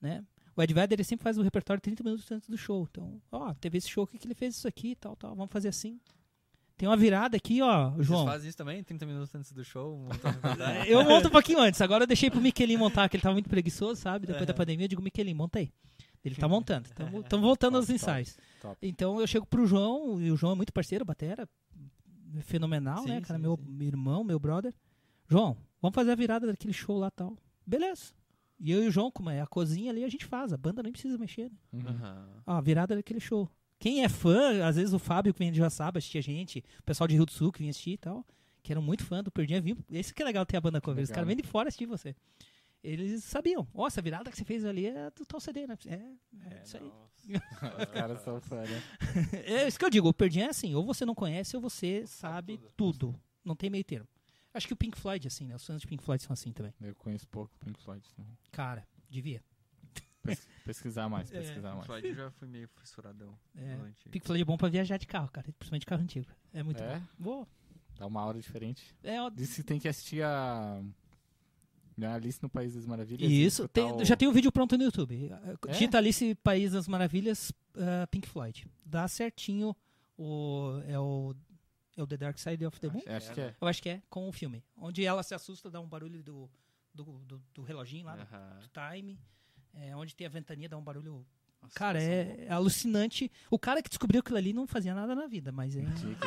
[0.01, 0.25] Né?
[0.57, 2.87] O Ed Vedder, ele sempre faz o repertório 30 minutos antes do show.
[2.91, 5.35] Então, ó, teve esse show aqui que ele fez isso aqui e tal, tal.
[5.35, 5.99] Vamos fazer assim.
[6.77, 8.21] Tem uma virada aqui, ó, João.
[8.25, 8.83] Vocês fazem isso também?
[8.83, 10.09] 30 minutos antes do show?
[10.89, 11.81] Eu monto um pouquinho antes.
[11.81, 14.27] Agora eu deixei pro Miquelin montar, que ele tava muito preguiçoso, sabe?
[14.27, 14.47] Depois É.
[14.47, 15.73] da pandemia, eu digo, Miquelin, monta aí.
[16.25, 16.89] Ele tá montando.
[16.89, 18.37] Estamos voltando aos Top, ensaios.
[18.61, 18.77] top.
[18.83, 21.49] Então eu chego pro João, e o João é muito parceiro, batera.
[22.41, 23.39] Fenomenal, Sim, né, cara?
[23.39, 23.85] sim, meu sim.
[23.85, 24.75] irmão, meu brother.
[25.29, 27.37] João, vamos fazer a virada daquele show lá tal.
[27.65, 28.13] Beleza.
[28.59, 30.53] E eu e o João, como é a cozinha ali, a gente faz.
[30.53, 31.51] A banda nem precisa mexer.
[31.73, 31.85] Né?
[31.91, 32.27] Uhum.
[32.47, 33.49] Ó, a virada daquele show.
[33.85, 36.83] Quem é fã, às vezes o Fábio que vem de Joaçaba assistia a gente, o
[36.85, 38.25] pessoal de Rio do Sul que vinha assistir e tal,
[38.63, 39.77] que eram muito fã do Perdinha, viu?
[39.91, 41.05] Esse que é legal ter a banda cover.
[41.05, 42.17] Os caras vêm de fora assistir você.
[42.83, 43.69] Eles sabiam.
[43.75, 45.77] Ó, essa virada que você fez ali é do tal CD, né?
[45.85, 46.91] É, é isso aí.
[47.79, 48.83] Os caras são fã, né?
[49.45, 52.07] É isso que eu digo, o Perdinha é assim, ou você não conhece ou você
[52.07, 53.15] sabe tudo.
[53.45, 54.09] Não tem meio termo.
[54.55, 55.57] Acho que o Pink Floyd, assim, né?
[55.57, 56.73] Os fãs de Pink Floyd são assim também.
[56.81, 58.03] Eu conheço pouco Pink Floyd.
[58.17, 58.33] também.
[58.51, 59.43] Cara, devia.
[60.25, 61.41] Pes- pesquisar mais, É.
[61.41, 61.87] pesquisar mais.
[61.87, 63.39] Floyd já fui meio fissuradão.
[63.57, 63.77] É.
[64.11, 65.47] Pink Floyd é bom pra viajar de carro, cara.
[65.59, 66.27] Principalmente carro antigo.
[66.53, 66.99] É muito É?
[66.99, 67.05] bom.
[67.19, 67.49] Boa.
[67.99, 68.95] Dá uma hora diferente.
[69.03, 70.83] É, ó, Disse que tem que assistir a.
[71.97, 73.31] né, Alice no País das Maravilhas.
[73.31, 75.31] Isso, tem- o- já tem o vídeo pronto no YouTube.
[75.31, 75.71] É?
[75.71, 78.67] Digita Alice País das Maravilhas, ah, Pink Floyd.
[78.85, 79.77] Dá certinho
[80.19, 81.35] o é o
[81.97, 83.03] é o The Dark Side of the Moon.
[83.07, 83.55] Acho que é.
[83.61, 86.51] Eu acho que é com o filme, onde ela se assusta, dá um barulho do
[86.93, 88.59] do, do, do reloginho lá, Aham.
[88.61, 89.19] do time,
[89.77, 91.25] é, onde tem a ventania dá um barulho.
[91.63, 93.31] Nossa, Cara, é, é alucinante.
[93.51, 95.81] O cara que descobriu aquilo ali não fazia nada na vida, mas é,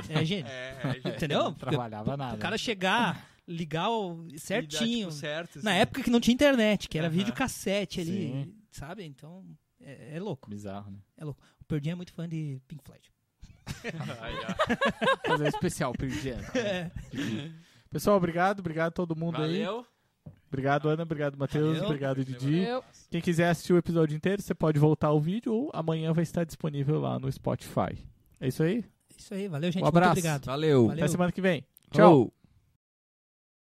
[0.09, 0.45] é gênio.
[0.49, 1.07] É, é, gente.
[1.15, 1.43] Entendeu?
[1.43, 2.35] Não trabalhava nada.
[2.35, 5.07] O cara chegar, ligar o dá, certinho.
[5.09, 5.79] tipo, certo, Na assim.
[5.81, 7.15] época que não tinha internet, que era Aham.
[7.15, 8.55] videocassete ali, Sim.
[8.71, 9.03] sabe?
[9.05, 9.45] Então,
[9.79, 10.49] é, é louco.
[10.49, 10.99] Bizarro, né?
[11.23, 11.35] O
[11.67, 13.11] Perdinho é muito fã de Pink Floyd.
[15.27, 16.31] Fazer um especial, perdi.
[16.31, 16.89] É.
[17.89, 18.59] Pessoal, obrigado.
[18.59, 19.63] Obrigado a todo mundo aí.
[19.63, 19.85] Valeu.
[20.47, 21.03] Obrigado, Ana.
[21.03, 21.81] Obrigado, Matheus.
[21.81, 22.59] Obrigado, Didi.
[22.59, 26.23] Eu, Quem quiser assistir o episódio inteiro, você pode voltar ao vídeo ou amanhã vai
[26.23, 27.97] estar disponível lá no Spotify.
[28.39, 28.85] É isso aí?
[29.17, 29.83] Isso aí, valeu, gente.
[29.83, 30.09] Um abraço.
[30.09, 30.45] Muito obrigado.
[30.45, 30.87] Valeu.
[30.87, 31.03] Valeu.
[31.03, 31.61] Até semana que vem.
[31.91, 32.25] Tchau.
[32.27, 32.36] Tchau.